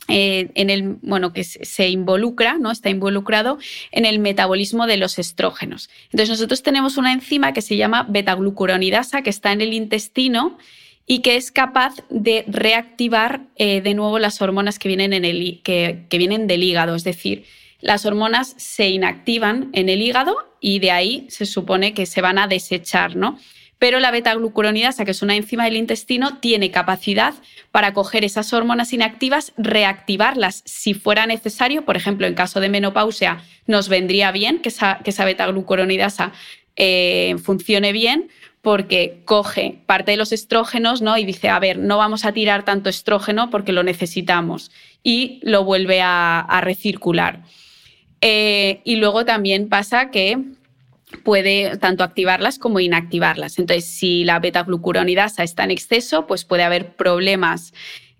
eh, 0.07 0.51
en 0.55 0.69
el, 0.69 0.83
bueno, 1.01 1.33
que 1.33 1.43
se 1.43 1.89
involucra, 1.89 2.57
¿no? 2.57 2.71
Está 2.71 2.89
involucrado 2.89 3.57
en 3.91 4.05
el 4.05 4.19
metabolismo 4.19 4.87
de 4.87 4.95
los 4.95 5.19
estrógenos. 5.19 5.89
Entonces, 6.05 6.29
nosotros 6.29 6.63
tenemos 6.63 6.95
una 6.95 7.11
enzima 7.11 7.51
que 7.51 7.61
se 7.61 7.75
llama 7.75 8.05
beta-glucuronidasa, 8.07 9.21
que 9.21 9.31
está 9.31 9.51
en 9.51 9.59
el 9.59 9.73
intestino 9.73 10.57
y 11.05 11.19
que 11.19 11.35
es 11.35 11.51
capaz 11.51 11.95
de 12.09 12.45
reactivar 12.47 13.41
eh, 13.57 13.81
de 13.81 13.95
nuevo 13.95 14.17
las 14.17 14.41
hormonas 14.41 14.79
que 14.79 14.87
vienen, 14.87 15.11
en 15.11 15.25
el, 15.25 15.61
que, 15.61 16.05
que 16.07 16.17
vienen 16.17 16.47
del 16.47 16.63
hígado. 16.63 16.95
Es 16.95 17.03
decir, 17.03 17.43
las 17.85 18.07
hormonas 18.07 18.55
se 18.57 18.89
inactivan 18.89 19.69
en 19.73 19.89
el 19.89 20.01
hígado 20.01 20.35
y 20.59 20.79
de 20.79 20.89
ahí 20.89 21.27
se 21.29 21.45
supone 21.45 21.93
que 21.93 22.07
se 22.07 22.19
van 22.19 22.39
a 22.39 22.47
desechar, 22.47 23.15
¿no? 23.15 23.37
Pero 23.77 23.99
la 23.99 24.09
beta-glucuronidasa, 24.09 25.05
que 25.05 25.11
es 25.11 25.21
una 25.21 25.35
enzima 25.35 25.65
del 25.65 25.75
intestino, 25.75 26.39
tiene 26.39 26.71
capacidad 26.71 27.35
para 27.71 27.93
coger 27.93 28.25
esas 28.25 28.51
hormonas 28.53 28.91
inactivas, 28.91 29.53
reactivarlas 29.57 30.63
si 30.65 30.95
fuera 30.95 31.27
necesario. 31.27 31.85
Por 31.85 31.95
ejemplo, 31.95 32.25
en 32.25 32.33
caso 32.33 32.59
de 32.59 32.69
menopausia, 32.69 33.43
nos 33.67 33.87
vendría 33.87 34.31
bien 34.31 34.63
que 34.63 34.69
esa, 34.69 34.99
beta-glucuronidasa 35.03 36.31
eh, 36.77 37.35
funcione 37.43 37.91
bien 37.91 38.29
porque 38.63 39.21
coge 39.25 39.83
parte 39.85 40.09
de 40.09 40.17
los 40.17 40.31
estrógenos 40.31 41.03
¿no? 41.03 41.19
y 41.19 41.25
dice, 41.25 41.49
a 41.49 41.59
ver, 41.59 41.77
no 41.77 41.99
vamos 41.99 42.25
a 42.25 42.31
tirar 42.31 42.65
tanto 42.65 42.89
estrógeno 42.89 43.51
porque 43.51 43.73
lo 43.73 43.83
necesitamos 43.83 44.71
y 45.03 45.39
lo 45.43 45.63
vuelve 45.63 46.01
a 46.01 46.59
recircular. 46.63 47.43
Eh, 48.21 48.81
y 48.83 48.95
luego 48.95 49.25
también 49.25 49.69
pasa 49.69 50.11
que 50.11 50.39
puede 51.23 51.77
tanto 51.77 52.03
activarlas 52.03 52.59
como 52.59 52.79
inactivarlas. 52.79 53.59
Entonces, 53.59 53.85
si 53.85 54.23
la 54.23 54.39
beta-glucuronidasa 54.39 55.43
está 55.43 55.63
en 55.63 55.71
exceso, 55.71 56.27
pues 56.27 56.45
puede 56.45 56.63
haber 56.63 56.95
problemas 56.95 57.73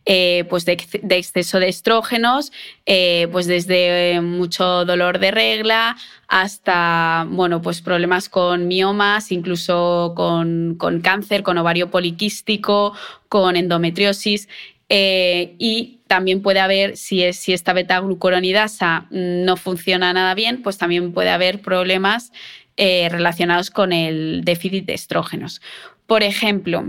eh, 0.07 0.45
pues 0.51 0.65
de, 0.65 0.73
exceso 0.73 1.59
de 1.59 1.67
estrógenos, 1.67 2.51
eh, 2.85 3.27
pues 3.31 3.47
desde 3.47 4.21
mucho 4.21 4.85
dolor 4.85 5.17
de 5.17 5.31
regla 5.31 5.97
hasta 6.27 7.25
bueno, 7.27 7.63
pues 7.63 7.81
problemas 7.81 8.29
con 8.29 8.67
miomas, 8.67 9.31
incluso 9.31 10.13
con, 10.15 10.75
con 10.77 11.01
cáncer, 11.01 11.41
con 11.41 11.57
ovario 11.57 11.89
poliquístico, 11.89 12.93
con 13.29 13.55
endometriosis. 13.55 14.47
Y 14.89 15.99
también 16.07 16.41
puede 16.41 16.59
haber, 16.59 16.97
si, 16.97 17.23
es, 17.23 17.37
si 17.37 17.53
esta 17.53 17.73
beta-glucuronidasa 17.73 19.07
no 19.09 19.57
funciona 19.57 20.13
nada 20.13 20.33
bien, 20.35 20.61
pues 20.61 20.77
también 20.77 21.11
puede 21.11 21.29
haber 21.29 21.61
problemas 21.61 22.31
relacionados 22.77 23.71
con 23.71 23.93
el 23.93 24.43
déficit 24.43 24.85
de 24.85 24.93
estrógenos. 24.93 25.61
Por 26.07 26.23
ejemplo, 26.23 26.85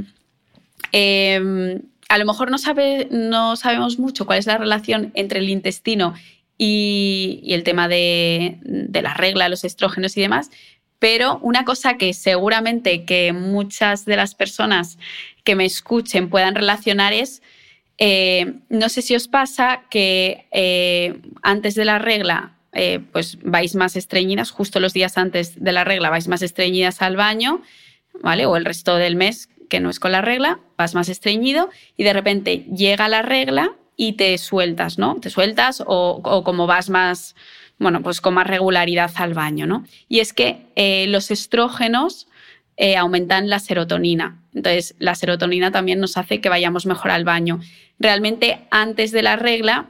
em, 0.92 1.80
a 2.08 2.18
lo 2.18 2.26
mejor 2.26 2.50
no, 2.50 2.58
sabe, 2.58 3.08
no 3.10 3.56
sabemos 3.56 3.98
mucho 3.98 4.26
cuál 4.26 4.38
es 4.38 4.46
la 4.46 4.58
relación 4.58 5.10
entre 5.14 5.40
el 5.40 5.48
intestino 5.48 6.14
y, 6.58 7.42
el 7.48 7.62
tema 7.62 7.88
de, 7.88 8.58
la 8.92 9.14
regla, 9.14 9.48
los 9.48 9.64
estrógenos 9.64 10.16
y 10.16 10.20
demás, 10.20 10.50
pero 10.98 11.38
una 11.42 11.64
cosa 11.64 11.98
que 11.98 12.14
seguramente 12.14 13.04
que 13.04 13.32
muchas 13.32 14.04
de 14.04 14.16
las 14.16 14.34
personas 14.34 14.98
que 15.44 15.54
me 15.54 15.64
escuchen 15.64 16.30
puedan 16.30 16.54
relacionar 16.54 17.12
es, 17.12 17.42
eh, 17.98 18.54
no 18.68 18.88
sé 18.88 19.02
si 19.02 19.14
os 19.14 19.28
pasa 19.28 19.84
que 19.88 20.46
eh, 20.52 21.20
antes 21.42 21.74
de 21.74 21.84
la 21.84 21.98
regla 21.98 22.56
eh, 22.72 23.00
pues 23.12 23.38
vais 23.42 23.74
más 23.74 23.96
estreñidas, 23.96 24.50
justo 24.50 24.80
los 24.80 24.92
días 24.92 25.16
antes 25.16 25.62
de 25.62 25.72
la 25.72 25.84
regla 25.84 26.10
vais 26.10 26.28
más 26.28 26.42
estreñidas 26.42 27.00
al 27.00 27.16
baño, 27.16 27.62
¿vale? 28.22 28.44
O 28.44 28.56
el 28.56 28.66
resto 28.66 28.96
del 28.96 29.16
mes 29.16 29.48
que 29.70 29.80
no 29.80 29.88
es 29.88 29.98
con 29.98 30.12
la 30.12 30.20
regla, 30.20 30.60
vas 30.76 30.94
más 30.94 31.08
estreñido 31.08 31.70
y 31.96 32.04
de 32.04 32.12
repente 32.12 32.66
llega 32.72 33.08
la 33.08 33.22
regla 33.22 33.72
y 33.96 34.12
te 34.12 34.36
sueltas, 34.36 34.98
¿no? 34.98 35.16
Te 35.16 35.30
sueltas 35.30 35.82
o, 35.86 36.42
como 36.44 36.66
vas 36.66 36.90
más, 36.90 37.34
bueno, 37.78 38.02
pues 38.02 38.20
con 38.20 38.34
más 38.34 38.46
regularidad 38.46 39.10
al 39.16 39.32
baño, 39.32 39.66
¿no? 39.66 39.84
Y 40.08 40.20
es 40.20 40.34
que 40.34 41.06
los 41.08 41.30
estrógenos 41.30 42.28
eh, 42.76 42.96
aumentan 42.96 43.48
la 43.48 43.58
serotonina. 43.58 44.42
Entonces, 44.54 44.94
la 44.98 45.14
serotonina 45.14 45.70
también 45.70 46.00
nos 46.00 46.16
hace 46.16 46.40
que 46.40 46.48
vayamos 46.48 46.86
mejor 46.86 47.10
al 47.10 47.24
baño. 47.24 47.60
Realmente, 47.98 48.66
antes 48.70 49.12
de 49.12 49.22
la 49.22 49.36
regla, 49.36 49.86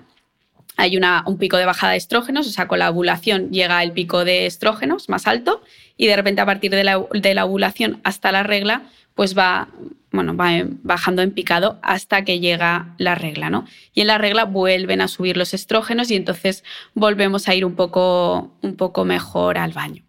hay 0.76 0.96
un 0.96 1.38
pico 1.38 1.56
de 1.56 1.64
bajada 1.64 1.92
de 1.92 1.98
estrógenos, 1.98 2.46
o 2.46 2.50
sea, 2.50 2.68
con 2.68 2.78
la 2.78 2.90
ovulación 2.90 3.50
llega 3.50 3.82
el 3.82 3.92
pico 3.92 4.24
de 4.24 4.46
estrógenos 4.46 5.08
más 5.08 5.26
alto 5.26 5.62
y 5.96 6.06
de 6.06 6.16
repente 6.16 6.42
a 6.42 6.46
partir 6.46 6.70
de 6.70 6.84
la, 6.84 7.02
de 7.12 7.34
la 7.34 7.46
ovulación 7.46 8.00
hasta 8.04 8.30
la 8.30 8.42
regla, 8.42 8.82
pues 9.14 9.36
va, 9.36 9.68
bueno, 10.12 10.36
va 10.36 10.50
bajando 10.82 11.22
en 11.22 11.30
picado 11.30 11.78
hasta 11.82 12.24
que 12.24 12.40
llega 12.40 12.94
la 12.98 13.14
regla, 13.14 13.48
¿no? 13.48 13.64
Y 13.94 14.02
en 14.02 14.08
la 14.08 14.18
regla 14.18 14.44
vuelven 14.44 15.00
a 15.00 15.08
subir 15.08 15.38
los 15.38 15.54
estrógenos 15.54 16.10
y 16.10 16.16
entonces 16.16 16.62
volvemos 16.92 17.48
a 17.48 17.54
ir 17.54 17.64
un 17.64 17.74
poco, 17.74 18.54
un 18.60 18.76
poco 18.76 19.06
mejor 19.06 19.56
al 19.56 19.72
baño. 19.72 20.04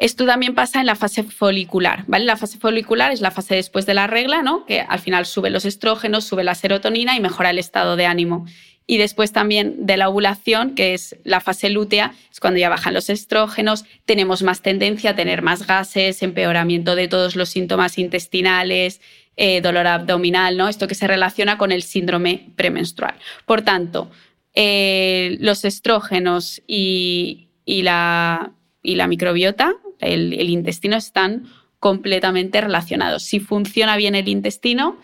Esto 0.00 0.26
también 0.26 0.54
pasa 0.54 0.80
en 0.80 0.86
la 0.86 0.94
fase 0.94 1.24
folicular, 1.24 2.04
¿vale? 2.06 2.24
La 2.24 2.36
fase 2.36 2.58
folicular 2.58 3.12
es 3.12 3.20
la 3.20 3.30
fase 3.30 3.56
después 3.56 3.84
de 3.86 3.94
la 3.94 4.06
regla, 4.06 4.42
¿no? 4.42 4.64
Que 4.64 4.80
al 4.80 5.00
final 5.00 5.26
sube 5.26 5.50
los 5.50 5.64
estrógenos, 5.64 6.24
sube 6.24 6.44
la 6.44 6.54
serotonina 6.54 7.16
y 7.16 7.20
mejora 7.20 7.50
el 7.50 7.58
estado 7.58 7.96
de 7.96 8.06
ánimo. 8.06 8.46
Y 8.86 8.96
después 8.96 9.32
también 9.32 9.86
de 9.86 9.98
la 9.98 10.08
ovulación, 10.08 10.74
que 10.74 10.94
es 10.94 11.16
la 11.22 11.40
fase 11.40 11.68
lútea, 11.68 12.14
es 12.32 12.40
cuando 12.40 12.58
ya 12.58 12.70
bajan 12.70 12.94
los 12.94 13.10
estrógenos, 13.10 13.84
tenemos 14.06 14.42
más 14.42 14.62
tendencia 14.62 15.10
a 15.10 15.14
tener 15.14 15.42
más 15.42 15.66
gases, 15.66 16.22
empeoramiento 16.22 16.94
de 16.94 17.06
todos 17.06 17.36
los 17.36 17.50
síntomas 17.50 17.98
intestinales, 17.98 19.02
eh, 19.36 19.60
dolor 19.60 19.86
abdominal, 19.86 20.56
¿no? 20.56 20.68
Esto 20.68 20.88
que 20.88 20.94
se 20.94 21.06
relaciona 21.06 21.58
con 21.58 21.70
el 21.70 21.82
síndrome 21.82 22.48
premenstrual. 22.56 23.14
Por 23.44 23.62
tanto, 23.62 24.10
eh, 24.54 25.36
los 25.38 25.64
estrógenos 25.64 26.60
y, 26.66 27.48
la, 27.66 28.52
y, 28.82 28.96
la, 28.96 29.06
microbiota, 29.06 29.74
el 30.00 30.50
intestino, 30.50 30.96
están 30.96 31.44
completamente 31.80 32.60
relacionados. 32.60 33.22
Si 33.22 33.40
funciona 33.40 33.96
bien 33.96 34.14
el 34.14 34.28
intestino, 34.28 34.98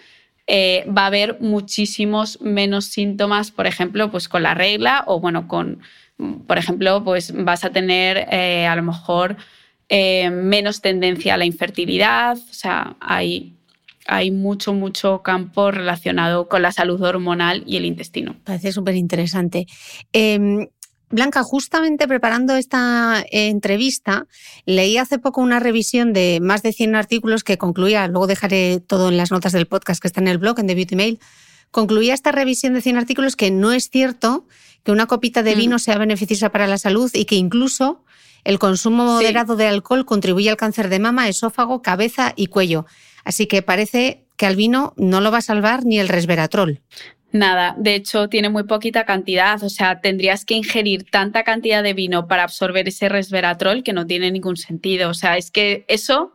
eh, 0.47 0.85
va 0.87 1.05
a 1.05 1.07
haber 1.07 1.41
muchísimos 1.41 2.41
menos 2.43 2.87
síntomas, 2.87 3.51
por 3.51 3.67
ejemplo, 3.67 4.11
pues 4.11 4.29
con 4.29 4.43
la 4.43 4.53
regla 4.53 5.05
o 5.07 5.19
bueno, 5.19 5.49
con, 5.49 5.81
por 6.47 6.59
ejemplo, 6.59 7.03
pues 7.03 7.33
vas 7.35 7.65
a 7.65 7.71
tener 7.71 8.29
eh, 8.31 8.67
a 8.67 8.77
lo 8.77 8.83
mejor 8.83 9.37
eh, 9.89 10.29
menos 10.31 10.83
tendencia 10.83 11.35
a 11.35 11.37
la 11.39 11.47
infertilidad, 11.47 12.37
o 12.37 12.53
sea, 12.53 12.97
hay, 13.01 13.55
hay 14.07 14.31
mucho, 14.31 14.75
mucho 14.75 15.23
campo 15.23 15.71
relacionado 15.71 16.47
con 16.47 16.61
la 16.61 16.73
salud 16.73 17.01
hormonal 17.01 17.63
y 17.67 17.79
el 17.79 17.87
intestino. 17.87 18.37
Parece 18.45 18.71
súper 18.73 18.97
interesante. 18.97 19.67
Em, 20.13 20.69
Blanca, 21.15 21.43
justamente 21.43 22.09
preparando 22.09 22.57
esta 22.57 23.25
eh, 23.31 23.49
entrevista, 23.49 24.27
leí 24.67 24.99
hace 24.99 25.19
poco 25.19 25.41
una 25.41 25.61
revisión 25.61 26.13
de 26.13 26.41
más 26.43 26.63
de 26.63 26.73
100 26.73 26.97
artículos 26.97 27.45
que 27.45 27.57
concluía, 27.57 28.09
luego 28.09 28.27
dejaré 28.27 28.81
todo 28.81 29.09
en 29.09 29.17
las 29.17 29.31
notas 29.31 29.53
del 29.53 29.67
podcast 29.67 30.01
que 30.01 30.09
está 30.09 30.21
en 30.21 30.29
el 30.29 30.39
blog, 30.39 30.59
en 30.59 30.67
The 30.67 30.75
Beauty 30.75 30.97
Mail, 30.97 31.21
concluía 31.71 32.15
esta 32.15 32.33
revisión 32.33 32.75
de 32.75 32.81
100 32.81 32.97
artículos 32.97 33.37
que 33.37 33.51
no 33.51 33.73
es 33.73 33.91
cierto 33.91 34.47
que 34.83 34.93
una 34.93 35.07
copita 35.07 35.43
de 35.43 35.55
mm. 35.55 35.59
vino 35.59 35.79
sea 35.79 35.99
beneficiosa 35.99 36.51
para 36.51 36.67
la 36.67 36.79
salud 36.79 37.11
y 37.15 37.25
que 37.25 37.37
incluso 37.37 38.05
el 38.45 38.59
consumo 38.59 39.05
moderado 39.05 39.57
de 39.57 39.67
alcohol 39.67 40.05
contribuye 40.05 40.51
al 40.51 40.57
cáncer 40.57 40.89
de 40.89 40.99
mama, 40.99 41.29
esófago, 41.29 41.81
cabeza 41.81 42.33
y 42.37 42.49
cuello. 42.49 42.87
Así 43.25 43.47
que 43.47 43.63
parece 43.63 44.27
que 44.37 44.47
al 44.47 44.57
vino 44.57 44.93
no 44.97 45.21
lo 45.21 45.31
va 45.31 45.39
a 45.39 45.43
salvar 45.43 45.85
ni 45.85 45.99
el 45.99 46.09
resveratrol. 46.09 46.83
Nada, 47.35 47.75
de 47.77 47.97
hecho 47.97 48.29
tiene 48.29 48.49
muy 48.49 48.63
poquita 48.63 49.05
cantidad, 49.05 49.61
o 49.65 49.69
sea, 49.69 50.01
tendrías 50.01 50.45
que 50.45 50.55
ingerir 50.55 51.11
tanta 51.11 51.43
cantidad 51.43 51.83
de 51.83 51.93
vino 51.93 52.29
para 52.29 52.45
absorber 52.45 52.87
ese 52.87 53.09
resveratrol 53.09 53.83
que 53.83 53.93
no 53.93 54.07
tiene 54.07 54.31
ningún 54.31 54.57
sentido, 54.57 55.11
o 55.11 55.15
sea, 55.15 55.37
es 55.37 55.51
que 55.51 55.85
eso 55.89 56.33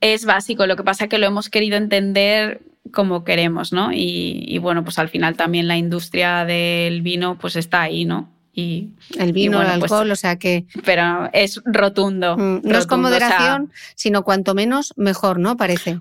es 0.00 0.24
básico, 0.24 0.66
lo 0.66 0.74
que 0.74 0.84
pasa 0.84 1.04
es 1.04 1.10
que 1.10 1.18
lo 1.18 1.26
hemos 1.26 1.50
querido 1.50 1.76
entender 1.76 2.62
como 2.92 3.24
queremos, 3.24 3.74
¿no? 3.74 3.90
Y, 3.92 4.56
bueno, 4.56 4.84
pues 4.84 4.98
al 4.98 5.10
final 5.10 5.36
también 5.36 5.68
la 5.68 5.76
industria 5.76 6.46
del 6.46 7.02
vino 7.02 7.36
pues 7.38 7.54
está 7.56 7.82
ahí, 7.82 8.06
¿no? 8.06 8.32
Y, 8.54 8.88
el 9.18 9.34
vino, 9.34 9.60
el 9.60 9.66
pues 9.66 9.92
alcohol, 9.92 10.10
o 10.12 10.16
sea 10.16 10.36
que... 10.38 10.64
Pero 10.82 11.28
es 11.34 11.60
rotundo. 11.66 12.38
Mm, 12.38 12.60
no 12.64 12.78
es 12.78 12.86
con 12.86 13.02
moderación, 13.02 13.70
sino 13.96 14.24
cuanto 14.24 14.54
menos, 14.54 14.94
mejor, 14.96 15.38
¿no? 15.38 15.58
Parece. 15.58 16.00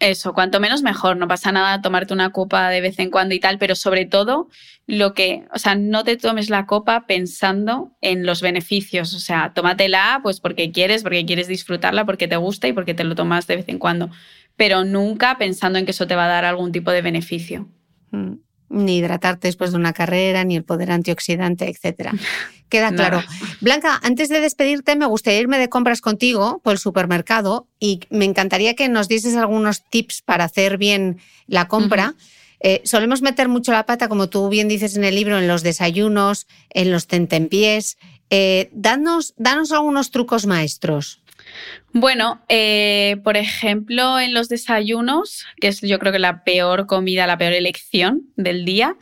Eso, 0.00 0.34
cuanto 0.34 0.60
menos 0.60 0.82
mejor, 0.82 1.16
no 1.16 1.28
pasa 1.28 1.52
nada 1.52 1.80
tomarte 1.80 2.12
una 2.12 2.30
copa 2.30 2.68
de 2.68 2.80
vez 2.80 2.98
en 2.98 3.10
cuando 3.10 3.34
y 3.34 3.40
tal, 3.40 3.58
pero 3.58 3.74
sobre 3.74 4.06
todo 4.06 4.48
lo 4.86 5.14
que, 5.14 5.44
o 5.54 5.58
sea, 5.58 5.74
no 5.74 6.04
te 6.04 6.16
tomes 6.16 6.50
la 6.50 6.66
copa 6.66 7.06
pensando 7.06 7.96
en 8.00 8.26
los 8.26 8.42
beneficios, 8.42 9.14
o 9.14 9.18
sea, 9.18 9.52
tómatela 9.54 10.20
pues 10.22 10.40
porque 10.40 10.72
quieres, 10.72 11.02
porque 11.02 11.24
quieres 11.24 11.48
disfrutarla, 11.48 12.04
porque 12.04 12.28
te 12.28 12.36
gusta 12.36 12.68
y 12.68 12.72
porque 12.72 12.94
te 12.94 13.04
lo 13.04 13.14
tomas 13.14 13.46
de 13.46 13.56
vez 13.56 13.68
en 13.68 13.78
cuando, 13.78 14.10
pero 14.56 14.84
nunca 14.84 15.38
pensando 15.38 15.78
en 15.78 15.84
que 15.84 15.92
eso 15.92 16.06
te 16.06 16.16
va 16.16 16.26
a 16.26 16.28
dar 16.28 16.44
algún 16.44 16.72
tipo 16.72 16.90
de 16.90 17.02
beneficio. 17.02 17.68
Mm 18.10 18.34
ni 18.68 18.98
hidratarte 18.98 19.48
después 19.48 19.70
de 19.72 19.76
una 19.76 19.92
carrera, 19.92 20.44
ni 20.44 20.56
el 20.56 20.64
poder 20.64 20.90
antioxidante, 20.90 21.68
etcétera. 21.68 22.12
Queda 22.68 22.92
claro. 22.92 23.22
Blanca, 23.60 24.00
antes 24.02 24.28
de 24.28 24.40
despedirte, 24.40 24.96
me 24.96 25.06
gustaría 25.06 25.40
irme 25.40 25.58
de 25.58 25.68
compras 25.68 26.00
contigo 26.00 26.60
por 26.64 26.72
el 26.72 26.78
supermercado 26.78 27.68
y 27.78 28.00
me 28.10 28.24
encantaría 28.24 28.74
que 28.74 28.88
nos 28.88 29.06
dieses 29.06 29.36
algunos 29.36 29.84
tips 29.84 30.22
para 30.22 30.44
hacer 30.44 30.76
bien 30.76 31.18
la 31.46 31.68
compra. 31.68 32.14
Eh, 32.60 32.80
solemos 32.84 33.22
meter 33.22 33.48
mucho 33.48 33.72
la 33.72 33.86
pata, 33.86 34.08
como 34.08 34.28
tú 34.28 34.48
bien 34.48 34.68
dices 34.68 34.96
en 34.96 35.04
el 35.04 35.14
libro, 35.14 35.38
en 35.38 35.46
los 35.46 35.62
desayunos, 35.62 36.46
en 36.70 36.90
los 36.90 37.06
tentempiés. 37.06 37.98
Eh, 38.30 38.70
danos, 38.72 39.34
danos 39.36 39.70
algunos 39.70 40.10
trucos 40.10 40.46
maestros. 40.46 41.22
Bueno, 41.92 42.42
eh, 42.48 43.18
por 43.22 43.36
ejemplo, 43.36 44.18
en 44.18 44.34
los 44.34 44.48
desayunos, 44.48 45.46
que 45.60 45.68
es 45.68 45.80
yo 45.80 45.98
creo 45.98 46.12
que 46.12 46.18
la 46.18 46.42
peor 46.44 46.86
comida, 46.86 47.26
la 47.26 47.38
peor 47.38 47.52
elección 47.52 48.22
del 48.36 48.64
día, 48.64 48.96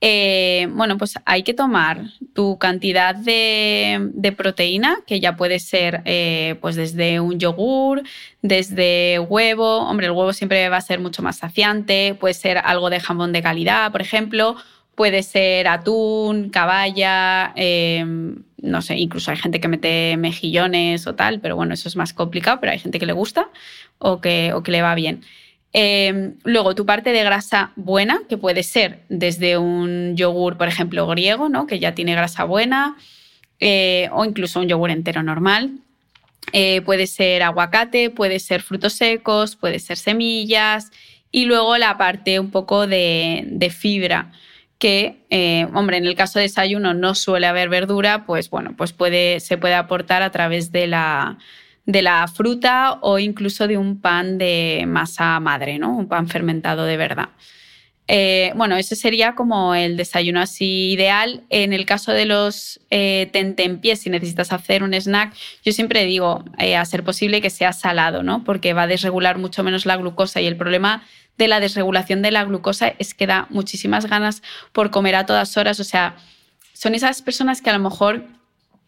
eh, 0.00 0.68
bueno, 0.70 0.96
pues 0.96 1.14
hay 1.24 1.42
que 1.42 1.54
tomar 1.54 2.04
tu 2.32 2.56
cantidad 2.58 3.16
de, 3.16 4.34
proteína, 4.36 4.98
que 5.06 5.18
ya 5.20 5.36
puede 5.36 5.58
ser 5.58 6.02
eh, 6.04 6.56
pues 6.60 6.76
desde 6.76 7.20
un 7.20 7.38
yogur, 7.38 8.02
desde 8.40 9.18
huevo, 9.18 9.80
hombre, 9.88 10.06
el 10.06 10.12
huevo 10.12 10.32
siempre 10.32 10.68
va 10.68 10.76
a 10.76 10.80
ser 10.80 11.00
mucho 11.00 11.22
más 11.22 11.38
saciante, 11.38 12.14
puede 12.14 12.34
ser 12.34 12.58
algo 12.58 12.90
de 12.90 13.00
jamón 13.00 13.32
de 13.32 13.42
calidad, 13.42 13.90
por 13.90 14.00
ejemplo, 14.00 14.56
puede 14.94 15.22
ser 15.22 15.66
atún, 15.68 16.50
caballa, 16.50 17.52
em, 17.56 18.42
no 18.62 18.82
sé, 18.82 18.96
incluso 18.96 19.30
hay 19.30 19.36
gente 19.36 19.60
que 19.60 19.68
mete 19.68 20.16
mejillones 20.16 21.06
o 21.06 21.14
tal, 21.14 21.40
pero 21.40 21.56
bueno, 21.56 21.74
eso 21.74 21.88
es 21.88 21.96
más 21.96 22.12
complicado, 22.12 22.58
pero 22.60 22.72
hay 22.72 22.78
gente 22.78 22.98
que 22.98 23.06
le 23.06 23.12
gusta 23.12 23.48
o 23.98 24.20
que, 24.20 24.52
o 24.52 24.62
que 24.62 24.72
le 24.72 24.82
va 24.82 24.94
bien. 24.94 25.22
Em, 25.72 26.34
luego, 26.44 26.74
tu 26.74 26.86
parte 26.86 27.12
de 27.12 27.22
grasa 27.22 27.72
buena, 27.76 28.22
que 28.28 28.38
puede 28.38 28.62
ser 28.62 29.00
desde 29.08 29.58
un 29.58 30.16
yogur, 30.16 30.56
por 30.56 30.68
ejemplo, 30.68 31.06
griego, 31.06 31.48
¿no? 31.48 31.66
que 31.66 31.78
ya 31.78 31.94
tiene 31.94 32.14
grasa 32.14 32.44
buena, 32.44 32.96
eh, 33.60 34.08
o 34.12 34.24
incluso 34.24 34.60
un 34.60 34.68
yogur 34.68 34.90
entero 34.90 35.22
normal. 35.22 35.72
Eh, 36.52 36.80
puede 36.82 37.06
ser 37.06 37.42
aguacate, 37.42 38.10
puede 38.10 38.38
ser 38.40 38.62
frutos 38.62 38.94
secos, 38.94 39.56
puede 39.56 39.78
ser 39.78 39.96
semillas, 39.98 40.90
Y 41.30 41.44
luego 41.44 41.76
la 41.76 41.98
parte 41.98 42.40
un 42.40 42.50
poco 42.50 42.86
de, 42.86 43.74
fibra, 43.78 44.32
que, 44.78 45.24
eh, 45.30 45.66
hombre, 45.74 45.96
en 45.96 46.06
el 46.06 46.14
caso 46.14 46.38
de 46.38 46.44
desayuno 46.44 46.94
no 46.94 47.14
suele 47.14 47.46
haber 47.46 47.68
verdura, 47.68 48.24
pues 48.24 48.48
bueno, 48.48 48.74
pues 48.76 48.92
puede, 48.92 49.40
se 49.40 49.58
puede 49.58 49.74
aportar 49.74 50.22
a 50.22 50.30
través 50.30 50.70
de 50.72 50.86
la, 50.86 51.38
de 51.84 52.02
la 52.02 52.28
fruta 52.28 52.98
o 53.02 53.18
incluso 53.18 53.66
de 53.66 53.76
un 53.76 54.00
pan 54.00 54.38
de 54.38 54.84
masa 54.86 55.40
madre, 55.40 55.78
¿no? 55.78 55.96
Un 55.96 56.08
pan 56.08 56.28
fermentado 56.28 56.84
de 56.84 56.96
verdad. 56.96 57.30
Eh, 58.10 58.52
bueno, 58.56 58.76
ese 58.76 58.96
sería 58.96 59.34
como 59.34 59.74
el 59.74 59.98
desayuno 59.98 60.40
así 60.40 60.92
ideal. 60.92 61.44
En 61.50 61.74
el 61.74 61.84
caso 61.84 62.12
de 62.12 62.24
los 62.24 62.80
eh, 62.90 63.28
tentempiés, 63.32 64.00
si 64.00 64.08
necesitas 64.08 64.50
hacer 64.50 64.82
un 64.82 64.94
snack, 64.94 65.34
yo 65.62 65.72
siempre 65.72 66.06
digo 66.06 66.42
eh, 66.58 66.74
a 66.74 66.84
ser 66.86 67.04
posible 67.04 67.42
que 67.42 67.50
sea 67.50 67.74
salado, 67.74 68.22
¿no? 68.22 68.44
Porque 68.44 68.72
va 68.72 68.82
a 68.84 68.86
desregular 68.86 69.36
mucho 69.36 69.62
menos 69.62 69.84
la 69.84 69.98
glucosa 69.98 70.40
y 70.40 70.46
el 70.46 70.56
problema 70.56 71.04
de 71.38 71.48
la 71.48 71.60
desregulación 71.60 72.20
de 72.20 72.32
la 72.32 72.44
glucosa 72.44 72.94
es 72.98 73.14
que 73.14 73.26
da 73.26 73.46
muchísimas 73.50 74.06
ganas 74.06 74.42
por 74.72 74.90
comer 74.90 75.14
a 75.14 75.26
todas 75.26 75.56
horas. 75.56 75.80
O 75.80 75.84
sea, 75.84 76.16
son 76.74 76.94
esas 76.94 77.22
personas 77.22 77.62
que 77.62 77.70
a 77.70 77.78
lo 77.78 77.78
mejor 77.78 78.24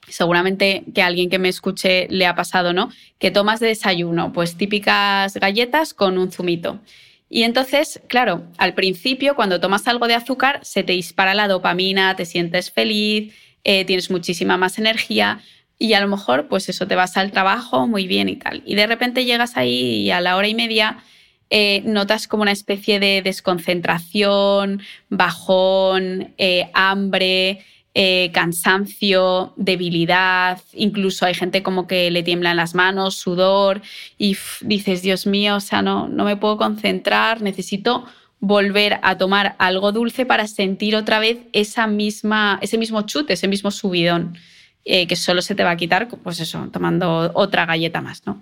seguramente 0.08 0.84
que 0.94 1.02
alguien 1.02 1.30
que 1.30 1.38
me 1.38 1.48
escuche 1.48 2.08
le 2.10 2.26
ha 2.26 2.34
pasado, 2.34 2.72
¿no? 2.72 2.90
Que 3.18 3.30
tomas 3.30 3.60
de 3.60 3.68
desayuno, 3.68 4.32
pues 4.32 4.56
típicas 4.56 5.34
galletas 5.34 5.94
con 5.94 6.18
un 6.18 6.32
zumito. 6.32 6.80
Y 7.28 7.44
entonces, 7.44 8.00
claro, 8.08 8.44
al 8.58 8.74
principio 8.74 9.36
cuando 9.36 9.60
tomas 9.60 9.86
algo 9.86 10.08
de 10.08 10.14
azúcar 10.14 10.58
se 10.62 10.82
te 10.82 10.92
dispara 10.92 11.32
la 11.34 11.46
dopamina, 11.46 12.16
te 12.16 12.26
sientes 12.26 12.72
feliz, 12.72 13.32
eh, 13.62 13.84
tienes 13.84 14.10
muchísima 14.10 14.56
más 14.56 14.78
energía 14.78 15.40
y 15.78 15.92
a 15.92 16.00
lo 16.00 16.08
mejor 16.08 16.48
pues 16.48 16.68
eso 16.68 16.88
te 16.88 16.96
vas 16.96 17.16
al 17.16 17.30
trabajo 17.30 17.86
muy 17.86 18.08
bien 18.08 18.28
y 18.28 18.36
tal. 18.36 18.62
Y 18.66 18.74
de 18.74 18.88
repente 18.88 19.24
llegas 19.24 19.56
ahí 19.56 20.02
y 20.02 20.10
a 20.10 20.20
la 20.20 20.36
hora 20.36 20.48
y 20.48 20.54
media 20.56 21.04
eh, 21.52 21.82
notas 21.84 22.28
como 22.28 22.42
una 22.42 22.52
especie 22.52 23.00
de 23.00 23.22
desconcentración, 23.22 24.82
bajón, 25.08 26.32
eh, 26.38 26.70
hambre, 26.74 27.64
eh, 27.92 28.30
cansancio, 28.32 29.52
debilidad, 29.56 30.60
incluso 30.74 31.26
hay 31.26 31.34
gente 31.34 31.64
como 31.64 31.88
que 31.88 32.08
le 32.12 32.22
tiemblan 32.22 32.56
las 32.56 32.76
manos, 32.76 33.16
sudor, 33.16 33.82
y 34.16 34.36
dices, 34.60 35.02
Dios 35.02 35.26
mío, 35.26 35.56
o 35.56 35.60
sea, 35.60 35.82
no, 35.82 36.06
no 36.06 36.24
me 36.24 36.36
puedo 36.36 36.56
concentrar, 36.56 37.42
necesito 37.42 38.04
volver 38.38 39.00
a 39.02 39.18
tomar 39.18 39.56
algo 39.58 39.90
dulce 39.90 40.24
para 40.24 40.46
sentir 40.46 40.94
otra 40.94 41.18
vez 41.18 41.38
esa 41.52 41.88
misma, 41.88 42.60
ese 42.62 42.78
mismo 42.78 43.02
chute, 43.02 43.32
ese 43.32 43.48
mismo 43.48 43.72
subidón, 43.72 44.38
que 44.84 45.14
solo 45.16 45.42
se 45.42 45.54
te 45.54 45.62
va 45.62 45.72
a 45.72 45.76
quitar, 45.76 46.08
pues 46.08 46.40
eso, 46.40 46.68
tomando 46.72 47.32
otra 47.34 47.66
galleta 47.66 48.00
más, 48.00 48.24
¿no? 48.24 48.40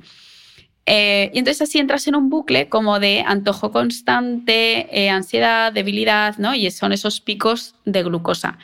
Eh, 0.91 1.31
y 1.35 1.39
entonces 1.39 1.69
así 1.69 1.79
entras 1.79 2.07
en 2.09 2.17
un 2.17 2.31
bucle 2.31 2.71
como 2.71 2.99
de 2.99 3.23
antojo 3.27 3.71
constante, 3.73 5.09
ansiedad, 5.11 5.71
debilidad, 5.71 6.39
¿no? 6.39 6.55
Y 6.55 6.71
son 6.71 6.93
esos 6.93 7.21
picos 7.21 7.75
de 7.85 8.03
glucosa. 8.03 8.59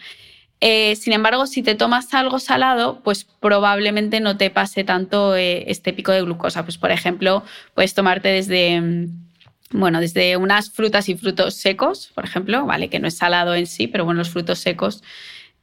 Eh, 0.66 0.96
sin 0.96 1.12
embargo, 1.12 1.46
si 1.46 1.62
te 1.62 1.74
tomas 1.74 2.14
algo 2.14 2.38
salado, 2.38 3.00
pues 3.02 3.24
probablemente 3.24 4.20
no 4.20 4.38
te 4.38 4.48
pase 4.48 4.82
tanto 4.82 5.36
eh, 5.36 5.64
este 5.70 5.92
pico 5.92 6.10
de 6.10 6.22
glucosa. 6.22 6.62
Pues, 6.62 6.78
por 6.78 6.90
ejemplo, 6.90 7.42
puedes 7.74 7.92
tomarte 7.92 8.28
desde, 8.28 8.80
mm, 8.80 9.28
bueno, 9.72 10.00
desde 10.00 10.38
unas 10.38 10.70
frutas 10.70 11.10
y 11.10 11.16
frutos 11.16 11.54
secos, 11.54 12.10
por 12.14 12.24
ejemplo, 12.24 12.64
¿vale? 12.64 12.88
Que 12.88 12.98
no 12.98 13.08
es 13.08 13.18
salado 13.18 13.54
en 13.54 13.66
sí, 13.66 13.88
pero 13.88 14.06
bueno, 14.06 14.18
los 14.18 14.30
frutos 14.30 14.58
secos 14.58 15.02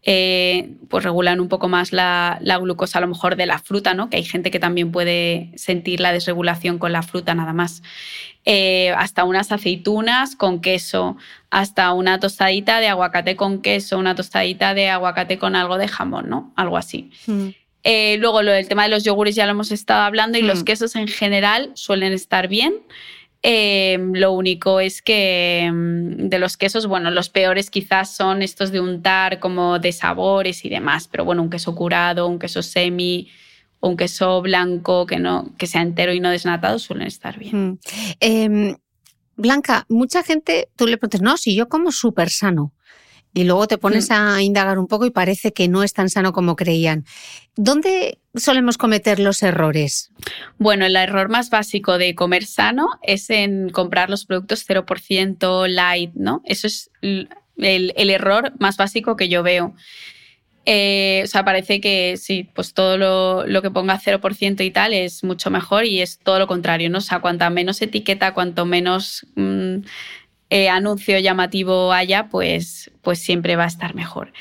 eh, 0.04 0.72
pues 0.90 1.04
regulan 1.04 1.40
un 1.40 1.48
poco 1.48 1.68
más 1.68 1.94
la, 1.94 2.40
glucosa 2.60 2.98
a 2.98 3.02
lo 3.02 3.08
mejor 3.08 3.36
de 3.36 3.46
la 3.46 3.60
fruta, 3.60 3.94
¿no? 3.94 4.10
Que 4.10 4.18
hay 4.18 4.24
gente 4.24 4.50
que 4.50 4.60
también 4.60 4.92
puede 4.92 5.52
sentir 5.56 6.00
la 6.00 6.12
desregulación 6.12 6.80
con 6.80 6.92
la 6.92 7.04
fruta 7.04 7.36
nada 7.36 7.54
más. 7.54 7.84
Eh, 8.44 8.90
hasta 8.98 9.24
unas 9.24 9.52
aceitunas 9.52 10.36
con 10.36 10.62
queso, 10.62 11.18
hasta 11.52 11.94
una 11.94 12.20
tostadita 12.20 12.80
de 12.80 12.88
aguacate 12.88 13.36
con 13.36 13.62
queso, 13.62 14.00
una 14.00 14.16
tostadita 14.16 14.74
de 14.74 14.90
aguacate 14.90 15.38
con 15.38 15.56
algo 15.56 15.78
de 15.78 15.88
jamón, 15.88 16.30
¿no? 16.30 16.52
Algo 16.56 16.78
así. 16.78 17.12
Mm. 17.28 17.50
Eh, 17.84 18.18
luego 18.20 18.42
lo 18.42 18.52
del 18.52 18.68
tema 18.68 18.84
de 18.84 18.90
los 18.90 19.04
yogures 19.04 19.36
ya 19.36 19.46
lo 19.46 19.52
hemos 19.52 19.72
estado 19.72 20.02
hablando 20.02 20.38
y 20.38 20.42
los 20.42 20.62
mm. 20.62 20.66
quesos 20.66 20.96
en 20.96 21.08
general 21.08 21.72
suelen 21.76 22.14
estar 22.14 22.48
bien. 22.48 22.74
Em, 23.44 24.14
lo 24.14 24.34
único 24.34 24.80
es 24.80 25.02
que 25.02 25.62
em, 25.62 26.30
de 26.30 26.38
los 26.38 26.58
quesos, 26.58 26.86
bueno, 26.86 27.10
los 27.10 27.30
peores 27.30 27.72
quizás 27.72 28.16
son 28.16 28.42
estos 28.42 28.72
de 28.72 28.80
untar 28.80 29.40
como 29.40 29.80
de 29.80 29.92
sabores 29.92 30.64
y 30.64 30.70
demás, 30.70 31.08
pero 31.08 31.26
bueno, 31.26 31.42
un 31.42 31.50
queso 31.50 31.74
curado, 31.74 32.28
un 32.28 32.38
queso 32.38 32.62
semi 32.62 33.30
un 33.82 33.98
queso 33.98 34.42
blanco 34.42 35.06
que, 35.06 35.18
no, 35.18 35.54
que 35.58 35.68
sea 35.68 35.82
entero 35.82 36.14
y 36.14 36.20
no 36.20 36.30
desnatado 36.30 36.80
suelen 36.80 37.08
estar 37.08 37.38
bien. 37.38 37.72
Mm. 37.72 37.80
Em, 38.20 38.76
Blanca, 39.36 39.86
mucha 39.90 40.22
gente, 40.22 40.70
tú 40.76 40.86
le 40.86 40.98
preguntas, 40.98 41.22
no, 41.22 41.36
si 41.36 41.56
yo 41.56 41.68
como 41.68 41.92
súper 41.92 42.30
sano. 42.30 42.74
Y 43.34 43.46
luego 43.46 43.68
te 43.68 43.78
pones 43.78 44.10
mm. 44.10 44.14
a 44.14 44.42
indagar 44.42 44.78
un 44.78 44.88
poco 44.88 45.06
y 45.06 45.12
parece 45.12 45.54
que 45.54 45.68
no 45.68 45.84
es 45.84 45.94
tan 45.94 46.10
sano 46.10 46.34
como 46.34 46.56
creían. 46.56 47.06
¿Dónde 47.56 48.20
solemos 48.36 48.78
cometer 48.78 49.20
los 49.20 49.44
errores? 49.44 50.12
Bueno, 50.58 50.86
el 50.86 50.96
error 50.96 51.30
más 51.30 51.50
básico 51.50 51.98
de 51.98 52.16
comer 52.16 52.46
sano 52.46 52.90
es 53.04 53.30
en 53.30 53.70
comprar 53.70 54.10
los 54.10 54.26
productos 54.26 54.68
0% 54.68 55.68
light, 55.68 56.12
¿no? 56.14 56.42
Eso 56.46 56.68
es 56.68 56.90
el, 57.02 57.94
error 57.96 58.54
más 58.60 58.78
básico 58.78 59.16
que 59.16 59.30
yo 59.30 59.44
veo. 59.44 59.76
Eh, 60.66 61.22
o 61.24 61.28
sea, 61.28 61.44
parece 61.44 61.82
que 61.82 62.18
sí, 62.18 62.48
pues 62.54 62.74
todo 62.74 62.98
lo, 63.46 63.62
que 63.62 63.72
ponga 63.72 64.00
0% 64.00 64.64
y 64.64 64.72
tal 64.72 64.94
es 64.94 65.24
mucho 65.24 65.50
mejor 65.50 65.86
y 65.86 66.02
es 66.02 66.20
todo 66.20 66.38
lo 66.38 66.48
contrario, 66.48 66.90
¿no? 66.90 67.00
O 67.00 67.02
sea, 67.02 67.20
cuanta 67.20 67.50
menos 67.50 67.82
etiqueta, 67.82 68.34
cuanto 68.34 68.66
menos 68.66 69.26
mm, 69.36 69.78
eh, 70.52 70.68
anuncio 70.68 71.18
llamativo 71.18 71.94
haya, 71.94 72.28
pues, 72.28 72.92
pues 73.02 73.20
siempre 73.20 73.56
va 73.56 73.64
a 73.64 73.68
estar 73.68 73.96
mejor. 73.96 74.34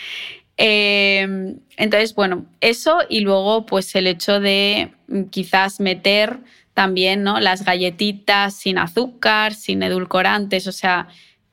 Eh, 0.56 1.54
entonces, 1.76 2.16
bueno, 2.16 2.46
eso 2.60 2.98
y 3.08 3.20
luego 3.20 3.64
pues 3.64 3.94
el 3.94 4.08
hecho 4.08 4.40
de 4.40 4.92
mm, 5.06 5.22
quizás 5.26 5.78
meter 5.78 6.40
también 6.74 7.22
¿no? 7.22 7.38
las 7.38 7.64
galletitas 7.64 8.54
sin 8.54 8.78
azúcar, 8.78 9.54
sin 9.54 9.84
edulcorantes, 9.84 10.66
o 10.66 10.72
sea, 10.72 11.06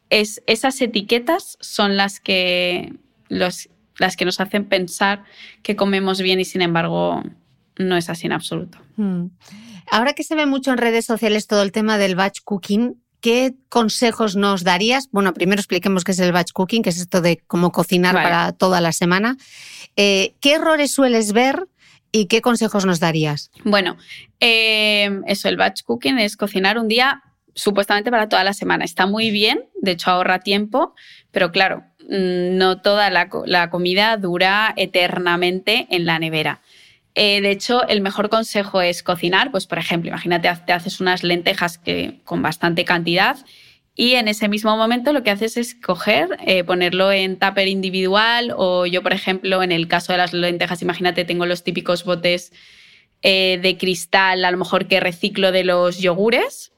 es, 0.09 0.41
esas 0.47 0.81
etiquetas 0.81 1.59
son 1.61 1.95
las 1.95 2.19
que, 2.19 2.93
los, 3.29 3.69
las 3.99 4.17
que 4.17 4.25
nos 4.25 4.39
hacen 4.39 4.65
pensar 4.65 5.23
que 5.61 5.75
comemos 5.75 6.19
bien 6.19 6.39
y 6.39 6.45
sin 6.45 6.63
embargo 6.63 7.21
no 7.77 7.95
es 7.95 8.09
así 8.09 8.25
en 8.25 8.33
absoluto. 8.33 8.79
Hmm. 8.95 9.27
Ahora 9.91 10.13
que 10.13 10.23
se 10.23 10.33
ve 10.33 10.47
mucho 10.47 10.71
en 10.71 10.79
redes 10.79 11.05
sociales 11.05 11.45
todo 11.45 11.61
el 11.61 11.71
tema 11.71 11.99
del 11.99 12.15
batch 12.15 12.39
cooking, 12.43 12.99
¿qué 13.27 13.55
consejos 13.67 14.37
nos 14.37 14.63
darías? 14.63 15.09
Bueno, 15.11 15.33
primero 15.33 15.59
expliquemos 15.59 16.05
qué 16.05 16.13
es 16.13 16.19
el 16.19 16.31
batch 16.31 16.53
cooking, 16.53 16.81
que 16.81 16.91
es 16.91 16.97
esto 16.97 17.19
de 17.19 17.43
cómo 17.45 17.73
cocinar 17.73 18.13
para 18.13 18.53
toda 18.53 18.79
la 18.79 18.93
semana. 18.93 19.35
Eh, 19.97 20.35
¿Qué 20.39 20.53
errores 20.53 20.91
sueles 20.91 21.33
ver? 21.33 21.67
¿Y 22.13 22.27
qué 22.27 22.39
consejos 22.39 22.85
nos 22.85 23.01
darías? 23.01 23.51
Bueno, 23.65 23.97
eh, 24.39 25.19
eso, 25.27 25.49
el 25.49 25.57
batch 25.57 25.83
cooking 25.83 26.19
es 26.19 26.37
cocinar 26.37 26.79
un 26.79 26.87
día 26.87 27.21
supuestamente 27.53 28.11
para 28.11 28.29
toda 28.29 28.45
la 28.45 28.53
semana. 28.53 28.85
Está 28.85 29.07
muy 29.07 29.29
bien, 29.29 29.65
de 29.81 29.91
hecho 29.91 30.09
ahorra 30.09 30.39
tiempo, 30.39 30.95
pero 31.31 31.51
claro, 31.51 31.83
mm, 32.03 32.55
no 32.55 32.79
toda 32.79 33.09
la 33.09 33.69
comida 33.69 34.15
dura 34.15 34.73
eternamente 34.77 35.85
en 35.89 36.05
la 36.05 36.17
nevera. 36.17 36.61
Eh, 37.19 37.41
de 37.41 37.49
hecho, 37.49 37.87
el 37.87 38.01
mejor 38.01 38.29
consejo 38.29 38.79
es 38.79 39.01
cocinar. 39.01 39.49
Pues, 39.49 39.65
por 39.65 39.79
ejemplo, 39.79 40.09
imagínate, 40.09 40.49
te 40.67 40.71
haces 40.71 40.99
unas 40.99 41.23
lentejas 41.23 41.79
que, 41.79 42.19
con 42.23 42.43
bastante 42.43 42.85
cantidad 42.85 43.37
y 43.95 44.13
en 44.13 44.27
ese 44.27 44.47
mismo 44.47 44.77
momento 44.77 45.11
lo 45.11 45.23
que 45.23 45.31
haces 45.31 45.57
es 45.57 45.73
coger, 45.73 46.37
eh, 46.45 46.63
ponerlo 46.63 47.11
en 47.11 47.39
tupper 47.39 47.67
individual 47.67 48.53
o 48.55 48.85
yo, 48.85 49.01
por 49.01 49.13
ejemplo, 49.13 49.63
en 49.63 49.71
el 49.71 49.87
caso 49.87 50.13
de 50.13 50.19
las 50.19 50.33
lentejas, 50.33 50.83
imagínate, 50.83 51.25
tengo 51.25 51.47
los 51.47 51.63
típicos 51.63 52.03
botes 52.03 52.53
eh, 53.23 53.59
de 53.63 53.77
cristal, 53.77 54.45
a 54.45 54.51
lo 54.51 54.57
mejor 54.59 54.87
que 54.87 54.99
reciclo 54.99 55.51
de 55.51 55.63
los 55.63 55.97
yogures 55.97 56.71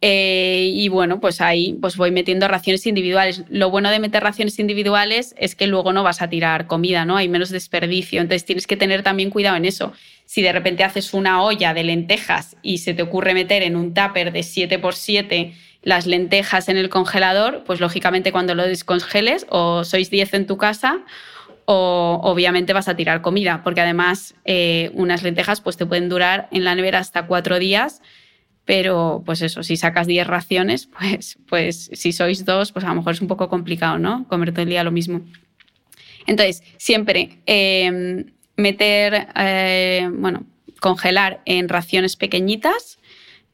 eh, 0.00 0.70
y 0.72 0.88
bueno, 0.88 1.20
pues 1.20 1.40
ahí 1.40 1.76
pues 1.80 1.96
voy 1.96 2.12
metiendo 2.12 2.46
raciones 2.46 2.86
individuales. 2.86 3.42
Lo 3.48 3.70
bueno 3.70 3.90
de 3.90 3.98
meter 3.98 4.22
raciones 4.22 4.58
individuales 4.58 5.34
es 5.38 5.56
que 5.56 5.66
luego 5.66 5.92
no 5.92 6.04
vas 6.04 6.22
a 6.22 6.28
tirar 6.28 6.66
comida, 6.68 7.04
¿no? 7.04 7.16
Hay 7.16 7.28
menos 7.28 7.50
desperdicio. 7.50 8.20
Entonces 8.20 8.44
tienes 8.44 8.66
que 8.66 8.76
tener 8.76 9.02
también 9.02 9.30
cuidado 9.30 9.56
en 9.56 9.64
eso. 9.64 9.92
Si 10.24 10.42
de 10.42 10.52
repente 10.52 10.84
haces 10.84 11.14
una 11.14 11.42
olla 11.42 11.74
de 11.74 11.82
lentejas 11.82 12.56
y 12.62 12.78
se 12.78 12.94
te 12.94 13.02
ocurre 13.02 13.34
meter 13.34 13.62
en 13.62 13.74
un 13.74 13.92
tupper 13.92 14.32
de 14.32 14.40
7x7 14.40 15.54
las 15.82 16.06
lentejas 16.06 16.68
en 16.68 16.76
el 16.76 16.90
congelador, 16.90 17.64
pues 17.64 17.80
lógicamente 17.80 18.30
cuando 18.30 18.54
lo 18.54 18.64
descongeles 18.64 19.46
o 19.48 19.84
sois 19.84 20.10
10 20.10 20.34
en 20.34 20.46
tu 20.46 20.58
casa 20.58 21.00
o 21.64 22.20
obviamente 22.22 22.72
vas 22.72 22.88
a 22.88 22.96
tirar 22.96 23.20
comida, 23.20 23.62
porque 23.62 23.80
además 23.80 24.34
eh, 24.44 24.90
unas 24.94 25.22
lentejas 25.22 25.60
pues 25.60 25.76
te 25.76 25.86
pueden 25.86 26.08
durar 26.08 26.48
en 26.50 26.64
la 26.64 26.74
nevera 26.74 26.98
hasta 26.98 27.26
cuatro 27.26 27.58
días 27.58 28.00
pero 28.68 29.22
pues 29.24 29.40
eso, 29.40 29.62
si 29.62 29.78
sacas 29.78 30.06
10 30.06 30.26
raciones, 30.26 30.90
pues, 30.98 31.38
pues 31.48 31.90
si 31.94 32.12
sois 32.12 32.44
dos, 32.44 32.70
pues 32.70 32.84
a 32.84 32.88
lo 32.88 32.96
mejor 32.96 33.14
es 33.14 33.22
un 33.22 33.26
poco 33.26 33.48
complicado, 33.48 33.98
¿no? 33.98 34.28
Comer 34.28 34.52
todo 34.52 34.60
el 34.60 34.68
día 34.68 34.84
lo 34.84 34.90
mismo. 34.90 35.22
Entonces, 36.26 36.62
siempre 36.76 37.38
em, 37.46 38.26
meter, 38.56 39.28
eh, 39.36 40.10
bueno, 40.12 40.44
congelar 40.80 41.40
en 41.46 41.70
raciones 41.70 42.16
pequeñitas 42.16 42.98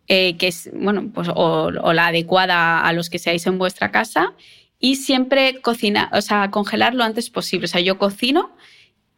eh, 0.09 0.37
que 0.37 0.49
es, 0.49 0.69
bueno, 0.75 1.09
pues 1.15 1.29
o, 1.33 1.71
la 1.71 2.09
adecuada 2.09 2.81
a 2.81 2.93
los 2.93 3.09
que 3.09 3.21
seáis 3.21 3.47
en 3.47 3.57
vuestra 3.57 3.93
casa. 3.93 4.33
Y 4.81 4.97
siempre 4.97 5.61
cocina, 5.61 6.11
o 6.13 6.23
sea, 6.23 6.51
congelar 6.51 6.93
lo 6.93 7.05
antes 7.05 7.31
posible. 7.31 7.67
O 7.67 7.69
sea, 7.69 7.81
yo 7.81 7.99
cocino 7.99 8.57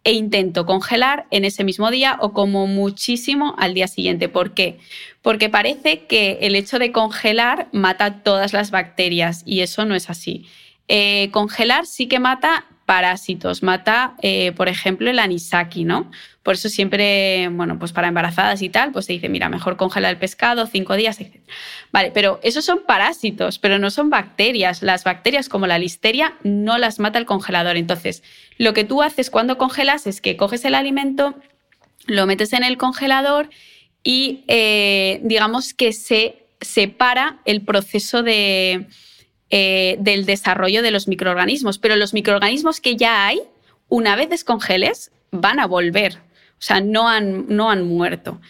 e 0.06 0.12
intento 0.12 0.66
congelar 0.66 1.26
en 1.32 1.44
ese 1.44 1.64
mismo 1.64 1.90
día 1.90 2.16
o 2.20 2.32
como 2.32 2.68
muchísimo 2.68 3.56
al 3.58 3.74
día 3.74 3.88
siguiente. 3.88 4.28
¿Por 4.28 4.54
qué? 4.54 4.78
Porque 5.20 5.48
parece 5.48 6.06
que 6.06 6.38
el 6.42 6.54
hecho 6.54 6.78
de 6.78 6.92
congelar 6.92 7.66
mata 7.72 8.22
todas 8.22 8.52
las 8.52 8.70
bacterias 8.70 9.42
y 9.44 9.62
eso 9.62 9.84
no 9.84 9.96
es 9.96 10.08
así. 10.08 10.46
Eh, 10.86 11.30
congelar 11.32 11.86
sí 11.86 12.06
que 12.06 12.20
mata 12.20 12.66
parásitos, 12.86 13.62
mata, 13.64 14.14
eh, 14.22 14.52
por 14.52 14.68
ejemplo, 14.68 15.10
el 15.10 15.18
anisaki, 15.18 15.84
¿no? 15.84 16.10
Por 16.44 16.54
eso 16.54 16.68
siempre, 16.68 17.48
bueno, 17.48 17.78
pues 17.78 17.92
para 17.92 18.06
embarazadas 18.06 18.62
y 18.62 18.68
tal, 18.68 18.92
pues 18.92 19.06
se 19.06 19.12
dice, 19.12 19.28
mira, 19.28 19.48
mejor 19.48 19.76
congela 19.76 20.08
el 20.08 20.16
pescado 20.16 20.66
cinco 20.66 20.94
días, 20.94 21.20
etc. 21.20 21.42
Vale, 21.90 22.12
pero 22.12 22.38
esos 22.44 22.64
son 22.64 22.84
parásitos, 22.86 23.58
pero 23.58 23.80
no 23.80 23.90
son 23.90 24.08
bacterias. 24.08 24.82
Las 24.82 25.02
bacterias 25.02 25.48
como 25.48 25.66
la 25.66 25.78
listeria 25.78 26.34
no 26.44 26.78
las 26.78 27.00
mata 27.00 27.18
el 27.18 27.26
congelador. 27.26 27.76
Entonces, 27.76 28.22
lo 28.56 28.72
que 28.72 28.84
tú 28.84 29.02
haces 29.02 29.28
cuando 29.28 29.58
congelas 29.58 30.06
es 30.06 30.20
que 30.20 30.36
coges 30.36 30.64
el 30.64 30.76
alimento, 30.76 31.34
lo 32.06 32.26
metes 32.26 32.52
en 32.52 32.62
el 32.62 32.78
congelador 32.78 33.50
y 34.04 34.44
eh, 34.46 35.20
digamos 35.24 35.74
que 35.74 35.92
se 35.92 36.46
separa 36.60 37.40
el 37.44 37.62
proceso 37.62 38.22
de, 38.22 38.86
eh, 39.50 39.96
del 40.00 40.26
desarrollo 40.26 40.82
de 40.82 40.90
los 40.90 41.08
microorganismos. 41.08 41.78
Pero 41.78 41.96
los 41.96 42.14
microorganismos 42.14 42.80
que 42.80 42.96
ya 42.96 43.26
hay, 43.26 43.40
una 43.88 44.16
vez 44.16 44.28
descongeles, 44.28 45.12
van 45.30 45.60
a 45.60 45.66
volver. 45.66 46.18
O 46.58 46.62
sea, 46.62 46.80
no 46.80 47.08
han, 47.08 47.46
no 47.48 47.70
han 47.70 47.86
muerto. 47.86 48.40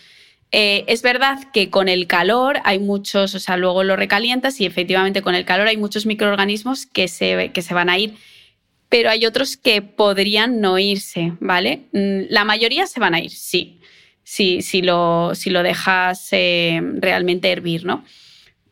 Eh, 0.52 0.84
es 0.86 1.02
verdad 1.02 1.50
que 1.52 1.70
con 1.70 1.88
el 1.88 2.06
calor 2.06 2.60
hay 2.64 2.78
muchos, 2.78 3.34
o 3.34 3.40
sea, 3.40 3.56
luego 3.56 3.82
lo 3.82 3.96
recalientas 3.96 4.60
y 4.60 4.66
efectivamente 4.66 5.20
con 5.20 5.34
el 5.34 5.44
calor 5.44 5.66
hay 5.66 5.76
muchos 5.76 6.06
microorganismos 6.06 6.86
que 6.86 7.08
se, 7.08 7.50
que 7.52 7.62
se 7.62 7.74
van 7.74 7.90
a 7.90 7.98
ir, 7.98 8.14
pero 8.88 9.10
hay 9.10 9.26
otros 9.26 9.56
que 9.56 9.82
podrían 9.82 10.60
no 10.60 10.78
irse, 10.78 11.32
¿vale? 11.40 11.88
Mm, 11.92 12.30
la 12.30 12.44
mayoría 12.44 12.86
se 12.86 13.00
van 13.00 13.14
a 13.14 13.20
ir, 13.20 13.32
sí, 13.32 13.80
sí 14.22 14.62
si, 14.62 14.82
lo, 14.82 15.34
si 15.34 15.50
lo 15.50 15.64
dejas 15.64 16.28
eh, 16.30 16.80
realmente 17.00 17.50
hervir, 17.50 17.84
¿no? 17.84 18.04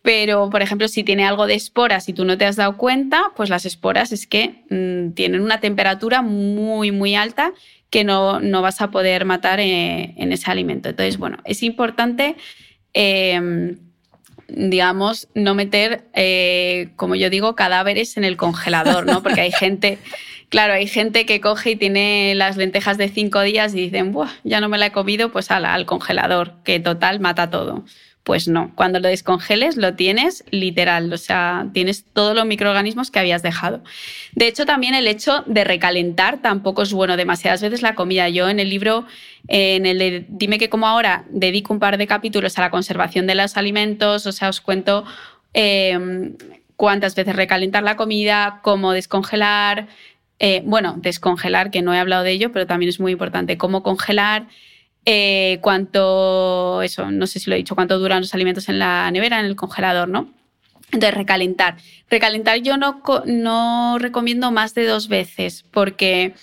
Pero, 0.04 0.50
por 0.50 0.60
ejemplo, 0.60 0.86
si 0.86 1.02
tiene 1.02 1.24
algo 1.24 1.46
de 1.46 1.54
esporas 1.54 2.10
y 2.10 2.12
tú 2.12 2.26
no 2.26 2.36
te 2.36 2.44
has 2.44 2.56
dado 2.56 2.76
cuenta, 2.76 3.32
pues 3.34 3.48
las 3.48 3.64
esporas 3.64 4.12
es 4.12 4.26
que 4.26 4.62
mm, 4.68 5.14
tienen 5.14 5.40
una 5.40 5.60
temperatura 5.60 6.20
muy, 6.20 6.92
muy 6.92 7.14
alta 7.14 7.54
que 7.88 8.04
no, 8.04 8.38
no 8.38 8.60
vas 8.60 8.82
a 8.82 8.90
poder 8.90 9.24
matar 9.24 9.60
eh, 9.60 10.12
en 10.18 10.30
ese 10.30 10.50
alimento. 10.50 10.90
Entonces, 10.90 11.16
bueno, 11.16 11.38
es 11.46 11.62
importante, 11.62 12.36
em, 12.92 13.78
digamos, 14.48 15.28
no 15.34 15.54
meter, 15.54 16.04
eh, 16.12 16.90
como 16.96 17.14
yo 17.14 17.30
digo, 17.30 17.54
cadáveres 17.54 18.18
en 18.18 18.24
el 18.24 18.36
congelador, 18.36 19.06
¿no? 19.06 19.22
Porque 19.22 19.40
hay 19.40 19.52
gente, 19.52 19.96
claro, 20.50 20.74
hay 20.74 20.86
gente 20.86 21.24
que 21.24 21.40
coge 21.40 21.70
y 21.70 21.76
tiene 21.76 22.34
las 22.34 22.58
lentejas 22.58 22.98
de 22.98 23.08
cinco 23.08 23.40
días 23.40 23.72
y 23.74 23.80
dicen, 23.80 24.12
Buah, 24.12 24.32
ya 24.44 24.60
no 24.60 24.68
me 24.68 24.76
la 24.76 24.84
he 24.84 24.92
comido, 24.92 25.32
pues 25.32 25.50
al 25.50 25.86
congelador, 25.86 26.62
que 26.62 26.78
total 26.78 27.20
mata 27.20 27.48
todo. 27.48 27.86
Pues 28.24 28.48
no, 28.48 28.72
cuando 28.74 29.00
lo 29.00 29.08
descongeles 29.08 29.76
lo 29.76 29.94
tienes 29.96 30.44
literal, 30.50 31.12
o 31.12 31.18
sea, 31.18 31.66
tienes 31.74 32.06
todos 32.10 32.34
los 32.34 32.46
microorganismos 32.46 33.10
que 33.10 33.18
habías 33.18 33.42
dejado. 33.42 33.82
De 34.32 34.48
hecho, 34.48 34.64
también 34.64 34.94
el 34.94 35.06
hecho 35.06 35.44
de 35.46 35.62
recalentar 35.62 36.40
tampoco 36.40 36.82
es 36.82 36.94
bueno. 36.94 37.18
Demasiadas 37.18 37.60
veces 37.60 37.82
la 37.82 37.94
comida. 37.94 38.30
Yo 38.30 38.48
en 38.48 38.60
el 38.60 38.70
libro, 38.70 39.04
en 39.46 39.84
el 39.84 39.98
de 39.98 40.24
Dime 40.30 40.58
que 40.58 40.70
como 40.70 40.86
ahora, 40.86 41.26
dedico 41.28 41.74
un 41.74 41.80
par 41.80 41.98
de 41.98 42.06
capítulos 42.06 42.56
a 42.56 42.62
la 42.62 42.70
conservación 42.70 43.26
de 43.26 43.34
los 43.34 43.58
alimentos, 43.58 44.26
o 44.26 44.32
sea, 44.32 44.48
os 44.48 44.62
cuento 44.62 45.04
em, 45.52 46.34
cuántas 46.76 47.14
veces 47.14 47.36
recalentar 47.36 47.82
la 47.82 47.96
comida, 47.96 48.60
cómo 48.62 48.92
descongelar. 48.92 49.86
Eh, 50.38 50.62
bueno, 50.64 50.94
descongelar, 50.96 51.70
que 51.70 51.82
no 51.82 51.92
he 51.92 51.98
hablado 51.98 52.22
de 52.22 52.30
ello, 52.32 52.52
pero 52.52 52.66
también 52.66 52.88
es 52.88 53.00
muy 53.00 53.12
importante, 53.12 53.58
cómo 53.58 53.82
congelar. 53.82 54.48
Eh, 55.06 55.58
cuánto, 55.60 56.80
eso, 56.82 57.10
no 57.10 57.26
sé 57.26 57.38
si 57.38 57.50
lo 57.50 57.56
he 57.56 57.58
dicho, 57.58 57.74
cuánto 57.74 57.98
duran 57.98 58.20
los 58.20 58.34
alimentos 58.34 58.68
en 58.68 58.78
la 58.78 59.10
nevera, 59.10 59.38
en 59.38 59.46
el 59.46 59.56
congelador, 59.56 60.08
¿no? 60.08 60.32
Entonces, 60.92 61.14
recalentar. 61.14 61.76
Recalentar 62.08 62.58
yo 62.58 62.76
no, 62.76 63.02
no 63.26 63.98
recomiendo 63.98 64.50
más 64.50 64.74
de 64.74 64.86
dos 64.86 65.08
veces, 65.08 65.64
porque, 65.70 66.34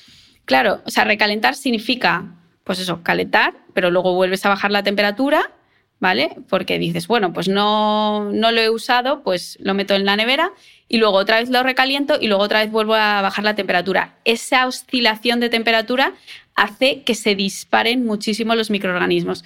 claro, 0.45 0.81
o 0.85 0.91
sea, 0.91 1.05
recalentar 1.05 1.55
significa, 1.55 2.35
pues 2.63 2.79
eso, 2.79 3.01
calentar, 3.01 3.55
pero 3.73 3.89
luego 3.89 4.13
vuelves 4.13 4.45
a 4.45 4.49
bajar 4.49 4.71
la 4.71 4.83
temperatura, 4.83 5.51
¿vale? 5.99 6.35
Porque 6.49 6.79
dices, 6.79 7.07
bueno, 7.07 7.31
pues 7.31 7.47
no, 7.47 8.31
no 8.31 8.51
lo 8.51 8.59
he 8.59 8.69
usado, 8.69 9.23
pues 9.23 9.57
lo 9.61 9.73
meto 9.73 9.93
en 9.95 10.05
la 10.05 10.15
nevera 10.15 10.51
y 10.87 10.97
luego 10.97 11.17
otra 11.17 11.39
vez 11.39 11.49
lo 11.49 11.63
recaliento 11.63 12.17
y 12.19 12.27
luego 12.27 12.43
otra 12.43 12.59
vez 12.59 12.71
vuelvo 12.71 12.95
a 12.95 13.21
bajar 13.21 13.45
la 13.45 13.55
temperatura. 13.55 14.15
Esa 14.25 14.67
oscilación 14.67 15.39
de 15.39 15.49
temperatura 15.49 16.13
hace 16.61 17.03
que 17.03 17.15
se 17.15 17.35
disparen 17.35 18.05
muchísimo 18.05 18.55
los 18.55 18.69
microorganismos. 18.69 19.43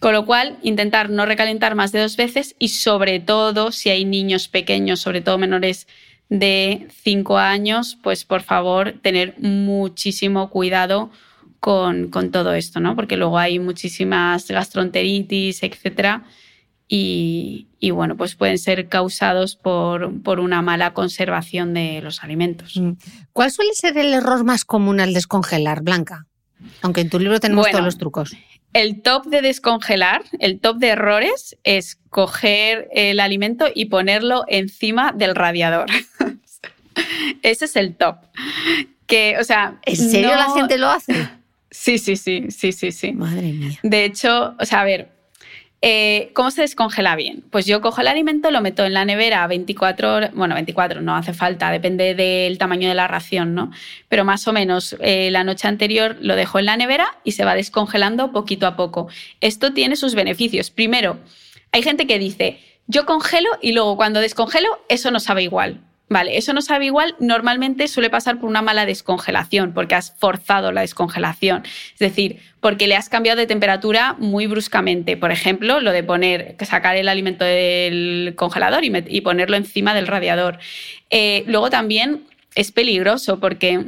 Con 0.00 0.12
lo 0.12 0.26
cual, 0.26 0.58
intentar 0.62 1.10
no 1.10 1.26
recalentar 1.26 1.74
más 1.74 1.92
de 1.92 2.00
dos 2.00 2.16
veces 2.16 2.56
y 2.58 2.68
sobre 2.68 3.20
todo 3.20 3.72
si 3.72 3.90
hay 3.90 4.04
niños 4.04 4.48
pequeños, 4.48 5.00
sobre 5.00 5.20
todo 5.20 5.38
menores 5.38 5.86
de 6.28 6.88
5 7.02 7.38
años, 7.38 7.98
pues 8.02 8.24
por 8.24 8.42
favor 8.42 8.94
tener 9.02 9.34
muchísimo 9.38 10.50
cuidado 10.50 11.10
con, 11.60 12.08
con, 12.08 12.30
todo 12.30 12.54
esto, 12.54 12.80
¿no? 12.80 12.96
Porque 12.96 13.16
luego 13.16 13.38
hay 13.38 13.58
muchísimas 13.58 14.48
gastroenteritis, 14.48 15.62
etcétera, 15.62 16.24
y, 16.94 17.90
bueno, 17.90 18.18
pues 18.18 18.34
pueden 18.34 18.58
ser 18.58 18.88
causados 18.90 19.56
por, 19.56 20.22
por, 20.22 20.40
una 20.40 20.60
mala 20.60 20.92
conservación 20.92 21.72
de 21.72 22.02
los 22.02 22.22
alimentos. 22.22 22.76
Mm. 22.76 22.92
¿Cuál 23.32 23.50
suele 23.50 23.72
ser 23.72 23.96
el 23.96 24.12
error 24.12 24.44
más 24.44 24.66
común 24.66 25.00
al 25.00 25.14
descongelar, 25.14 25.82
Blanca? 25.82 26.26
Aunque 26.82 27.00
en 27.00 27.10
tu 27.10 27.18
libro 27.18 27.40
tenemos 27.40 27.70
todos 27.70 27.84
los 27.84 27.98
trucos. 27.98 28.36
El 28.72 29.02
top 29.02 29.26
de 29.26 29.42
descongelar, 29.42 30.22
el 30.38 30.58
top 30.58 30.78
de 30.78 30.88
errores 30.88 31.58
es 31.62 31.98
coger 32.08 32.88
el 32.92 33.20
alimento 33.20 33.66
y 33.74 33.86
ponerlo 33.86 34.44
encima 34.48 35.12
del 35.12 35.34
radiador. 35.34 35.86
Ese 37.42 37.66
es 37.66 37.76
el 37.76 37.94
top. 37.96 38.16
Que, 39.06 39.36
o 39.38 39.44
sea, 39.44 39.78
¿En 39.84 39.96
serio 39.96 40.30
la 40.30 40.50
gente 40.54 40.78
lo 40.78 40.88
hace? 40.88 41.28
Sí, 41.70 41.98
sí, 41.98 42.16
sí, 42.16 42.50
sí, 42.50 42.72
sí, 42.72 42.92
sí. 42.92 43.12
Madre 43.12 43.52
mía. 43.52 43.78
De 43.82 44.04
hecho, 44.04 44.54
o 44.58 44.64
sea, 44.64 44.82
a 44.82 44.84
ver, 44.84 45.10
eh, 45.84 46.30
¿Cómo 46.32 46.52
se 46.52 46.62
descongela 46.62 47.16
bien? 47.16 47.42
Pues 47.50 47.66
yo 47.66 47.80
cojo 47.80 48.00
el 48.00 48.06
alimento, 48.06 48.52
lo 48.52 48.60
meto 48.60 48.84
en 48.84 48.92
la 48.92 49.04
nevera 49.04 49.44
24 49.48 50.14
horas, 50.14 50.30
bueno, 50.32 50.54
24 50.54 51.00
no 51.00 51.16
hace 51.16 51.34
falta, 51.34 51.72
depende 51.72 52.14
del 52.14 52.56
tamaño 52.56 52.88
de 52.88 52.94
la 52.94 53.08
ración, 53.08 53.54
¿no? 53.54 53.72
Pero 54.08 54.24
más 54.24 54.46
o 54.46 54.52
menos 54.52 54.94
eh, 55.00 55.30
la 55.32 55.42
noche 55.42 55.66
anterior 55.66 56.16
lo 56.20 56.36
dejo 56.36 56.60
en 56.60 56.66
la 56.66 56.76
nevera 56.76 57.18
y 57.24 57.32
se 57.32 57.44
va 57.44 57.56
descongelando 57.56 58.30
poquito 58.30 58.68
a 58.68 58.76
poco. 58.76 59.08
Esto 59.40 59.72
tiene 59.72 59.96
sus 59.96 60.14
beneficios. 60.14 60.70
Primero, 60.70 61.18
hay 61.72 61.82
gente 61.82 62.06
que 62.06 62.20
dice, 62.20 62.60
yo 62.86 63.04
congelo 63.04 63.50
y 63.60 63.72
luego 63.72 63.96
cuando 63.96 64.20
descongelo 64.20 64.84
eso 64.88 65.10
no 65.10 65.18
sabe 65.18 65.42
igual. 65.42 65.80
Vale, 66.12 66.36
eso 66.36 66.52
no 66.52 66.60
sabe 66.60 66.84
igual, 66.84 67.16
normalmente 67.20 67.88
suele 67.88 68.10
pasar 68.10 68.38
por 68.38 68.50
una 68.50 68.60
mala 68.60 68.84
descongelación, 68.84 69.72
porque 69.72 69.94
has 69.94 70.14
forzado 70.18 70.70
la 70.70 70.82
descongelación. 70.82 71.62
Es 71.64 71.98
decir, 71.98 72.38
porque 72.60 72.86
le 72.86 72.96
has 72.96 73.08
cambiado 73.08 73.40
de 73.40 73.46
temperatura 73.46 74.14
muy 74.18 74.46
bruscamente. 74.46 75.16
Por 75.16 75.32
ejemplo, 75.32 75.80
lo 75.80 75.90
de 75.90 76.02
poner, 76.02 76.56
sacar 76.66 76.96
el 76.96 77.08
alimento 77.08 77.46
del 77.46 78.34
congelador 78.36 78.84
y, 78.84 79.20
ponerlo 79.22 79.56
encima 79.56 79.94
del 79.94 80.06
radiador. 80.06 80.58
Eh, 81.08 81.44
luego 81.46 81.70
también 81.70 82.24
es 82.54 82.72
peligroso 82.72 83.40
porque 83.40 83.82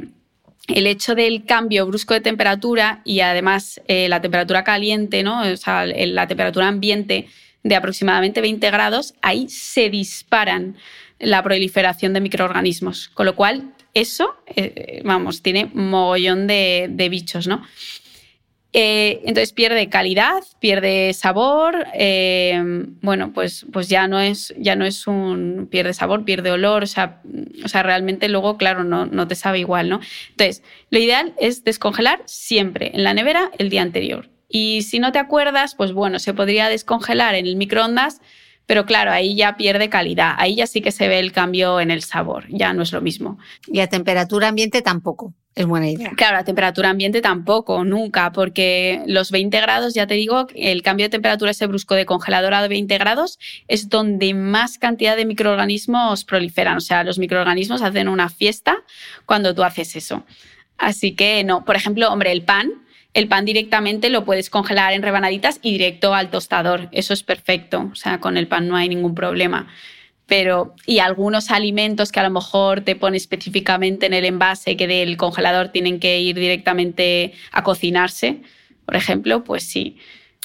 el 0.67 0.87
hecho 0.87 1.13
del 1.13 1.45
cambio 1.45 1.85
brusco 1.85 2.15
de 2.15 2.21
temperatura 2.21 3.01
y 3.05 3.19
además 3.19 3.79
eh, 3.87 4.09
la 4.09 4.19
temperatura 4.19 4.63
caliente, 4.63 5.21
¿no? 5.21 5.43
La 5.43 6.27
temperatura 6.27 6.67
ambiente 6.67 7.27
de 7.61 7.75
aproximadamente 7.75 8.41
20 8.41 8.71
grados, 8.71 9.13
ahí 9.21 9.47
se 9.47 9.91
disparan 9.91 10.75
la 11.19 11.43
proliferación 11.43 12.13
de 12.13 12.21
microorganismos. 12.21 13.09
Con 13.09 13.25
lo 13.25 13.35
cual, 13.35 13.73
eso, 13.93 14.35
eh, 14.47 15.01
vamos, 15.05 15.41
tiene 15.41 15.69
mogollón 15.73 16.47
de, 16.47 17.07
bichos, 17.09 17.47
¿no? 17.47 17.63
Eh, 18.77 19.21
entonces 19.23 19.53
pierde 19.53 19.87
calidad, 19.87 20.43
pierde 20.59 21.13
sabor, 21.13 21.87
eh, 21.93 22.61
bueno, 23.01 23.31
pues, 23.31 23.65
pues 23.71 23.87
ya, 23.87 24.09
no 24.09 24.19
es, 24.19 24.53
ya 24.57 24.75
no 24.75 24.83
es 24.83 25.07
un, 25.07 25.69
pierde 25.71 25.93
sabor, 25.93 26.25
pierde 26.25 26.51
olor, 26.51 26.83
o 26.83 26.87
sea, 26.87 27.21
o 27.63 27.69
sea 27.69 27.83
realmente 27.83 28.27
luego, 28.27 28.57
claro, 28.57 28.83
no, 28.83 29.05
no 29.05 29.29
te 29.29 29.35
sabe 29.35 29.59
igual, 29.59 29.87
¿no? 29.87 30.01
Entonces, 30.31 30.61
lo 30.89 30.99
ideal 30.99 31.33
es 31.39 31.63
descongelar 31.63 32.21
siempre 32.25 32.91
en 32.93 33.05
la 33.05 33.13
nevera 33.13 33.49
el 33.57 33.69
día 33.69 33.81
anterior. 33.81 34.29
Y 34.49 34.81
si 34.81 34.99
no 34.99 35.13
te 35.13 35.19
acuerdas, 35.19 35.75
pues 35.75 35.93
bueno, 35.93 36.19
se 36.19 36.33
podría 36.33 36.67
descongelar 36.67 37.35
en 37.35 37.47
el 37.47 37.55
microondas 37.55 38.21
pero 38.65 38.85
claro, 38.85 39.11
ahí 39.11 39.35
ya 39.35 39.57
pierde 39.57 39.89
calidad, 39.89 40.33
ahí 40.37 40.55
ya 40.55 40.67
sí 40.67 40.81
que 40.81 40.91
se 40.91 41.07
ve 41.07 41.19
el 41.19 41.31
cambio 41.31 41.79
en 41.79 41.91
el 41.91 42.01
sabor, 42.01 42.45
ya 42.49 42.73
no 42.73 42.83
es 42.83 42.91
lo 42.91 43.01
mismo. 43.01 43.37
Y 43.67 43.79
a 43.79 43.87
temperatura 43.87 44.47
ambiente 44.47 44.81
tampoco. 44.81 45.33
es 45.53 45.65
buena 45.65 45.89
idea. 45.89 46.11
Claro, 46.15 46.37
la 46.37 46.43
temperatura 46.43 46.89
ambiente 46.89 47.21
tampoco, 47.21 47.83
nunca, 47.83 48.31
porque 48.31 49.03
los 49.05 49.31
20 49.31 49.61
grados, 49.61 49.93
ya 49.93 50.07
te 50.07 50.15
digo, 50.15 50.47
el 50.55 50.81
cambio 50.81 51.05
de 51.05 51.09
temperatura 51.09 51.51
ese 51.51 51.67
brusco 51.67 51.95
de 51.95 52.05
congelador 52.05 52.53
a 52.53 52.67
20 52.67 52.97
grados 52.97 53.39
es 53.67 53.89
donde 53.89 54.33
más 54.33 54.77
cantidad 54.77 55.15
de 55.15 55.25
microorganismos 55.25 56.25
proliferan. 56.25 56.77
O 56.77 56.81
sea, 56.81 57.03
los 57.03 57.19
microorganismos 57.19 57.81
hacen 57.81 58.07
una 58.07 58.29
fiesta 58.29 58.77
cuando 59.25 59.53
tú 59.53 59.63
haces 59.63 59.95
eso. 59.95 60.25
Así 60.77 61.15
que 61.15 61.43
no, 61.43 61.63
por 61.63 61.75
ejemplo, 61.75 62.11
hombre, 62.11 62.31
el 62.31 62.43
pan, 62.43 62.84
el 63.15 63.29
pan 63.29 63.45
directamente 63.45 64.09
lo 64.09 64.25
puedes 64.25 64.49
congelar 64.49 64.91
en 64.91 65.01
rebanaditas 65.01 65.59
y 65.61 65.71
directo 65.71 66.13
al 66.13 66.29
tostador. 66.29 66.89
Eso 66.91 67.13
es 67.13 67.23
perfecto. 67.23 67.89
O 67.91 67.95
sea, 67.95 68.19
con 68.19 68.35
el 68.35 68.47
pan 68.47 68.67
no 68.67 68.75
hay 68.75 68.89
ningún 68.89 69.15
problema. 69.15 69.67
Pero, 70.25 70.75
y 70.85 70.99
algunos 70.99 71.49
alimentos 71.49 72.11
que 72.11 72.19
a 72.19 72.23
lo 72.23 72.29
mejor 72.29 72.81
te 72.81 72.97
pone 72.97 73.15
específicamente 73.15 74.07
en 74.07 74.13
el 74.13 74.25
envase 74.25 74.75
que 74.75 74.85
del 74.85 75.15
congelador 75.15 75.69
tienen 75.69 76.01
que 76.01 76.19
ir 76.19 76.35
directamente 76.35 77.31
a 77.53 77.63
cocinarse, 77.63 78.41
por 78.85 78.97
ejemplo, 78.97 79.45
pues 79.45 79.63
sí. 79.63 79.97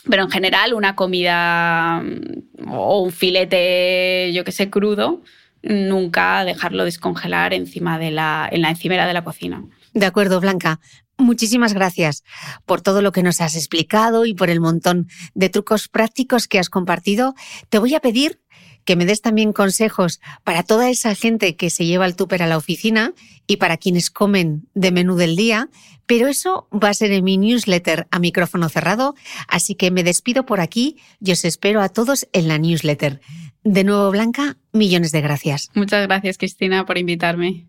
Pero 0.09 0.23
en 0.23 0.31
general, 0.31 0.73
una 0.73 0.95
comida 0.95 2.01
mm, 2.03 2.71
o 2.73 3.03
un 3.03 3.11
filete, 3.11 4.31
yo 4.33 4.45
que 4.45 4.53
sé, 4.53 4.71
crudo, 4.71 5.23
nunca 5.63 6.45
dejarlo 6.45 6.85
descongelar 6.85 7.53
encima 7.53 7.99
de 7.99 8.13
la, 8.13 8.49
en 8.53 8.63
la 8.63 8.71
encimera 8.71 9.09
de 9.09 9.13
la 9.13 9.25
cocina. 9.25 9.65
De 9.93 10.07
acuerdo, 10.07 10.41
Blanca. 10.41 10.79
Muchísimas 11.21 11.75
gracias 11.75 12.25
por 12.67 12.81
todo 12.81 13.03
lo 13.03 13.13
que 13.13 13.23
nos 13.23 13.41
has 13.41 13.57
explicado 13.57 14.27
y 14.27 14.35
por 14.35 14.51
el 14.51 14.61
montón 14.61 15.09
de 15.35 15.49
trucos 15.49 15.89
prácticos 15.89 16.49
que 16.49 16.59
has 16.59 16.71
compartido. 16.71 17.35
Te 17.69 17.79
voy 17.79 17.95
a 17.95 18.01
pedir 18.01 18.41
que 18.85 18.97
me 18.97 19.05
des 19.05 19.21
también 19.21 19.53
consejos 19.53 20.21
para 20.43 20.63
toda 20.63 20.91
esa 20.91 21.15
gente 21.15 21.57
que 21.57 21.71
se 21.71 21.87
lleva 21.87 22.07
el 22.07 22.17
tupper 22.17 22.43
a 22.43 22.47
la 22.47 22.57
oficina 22.57 23.13
y 23.47 23.59
para 23.59 23.77
quienes 23.77 24.11
comen 24.11 24.69
de 24.75 24.91
menú 24.91 25.17
del 25.17 25.37
día, 25.37 25.69
pero 26.07 26.29
eso 26.29 26.69
va 26.73 26.89
a 26.89 26.95
ser 26.95 27.13
en 27.13 27.25
mi 27.25 27.37
newsletter 27.37 28.09
a 28.11 28.19
micrófono 28.19 28.69
cerrado, 28.69 29.15
así 29.47 29.75
que 29.75 29.91
me 29.91 30.03
despido 30.03 30.47
por 30.47 30.61
aquí 30.61 30.97
y 31.21 31.33
os 31.33 31.45
espero 31.45 31.83
a 31.83 31.89
todos 31.89 32.27
en 32.33 32.49
la 32.49 32.59
newsletter. 32.59 33.21
De 33.63 33.85
nuevo, 33.85 34.11
Blanca, 34.11 34.57
millones 34.73 35.13
de 35.13 35.21
gracias. 35.21 35.69
Muchas 35.75 36.07
gracias, 36.07 36.39
Cristina, 36.39 36.87
por 36.87 36.97
invitarme. 36.97 37.69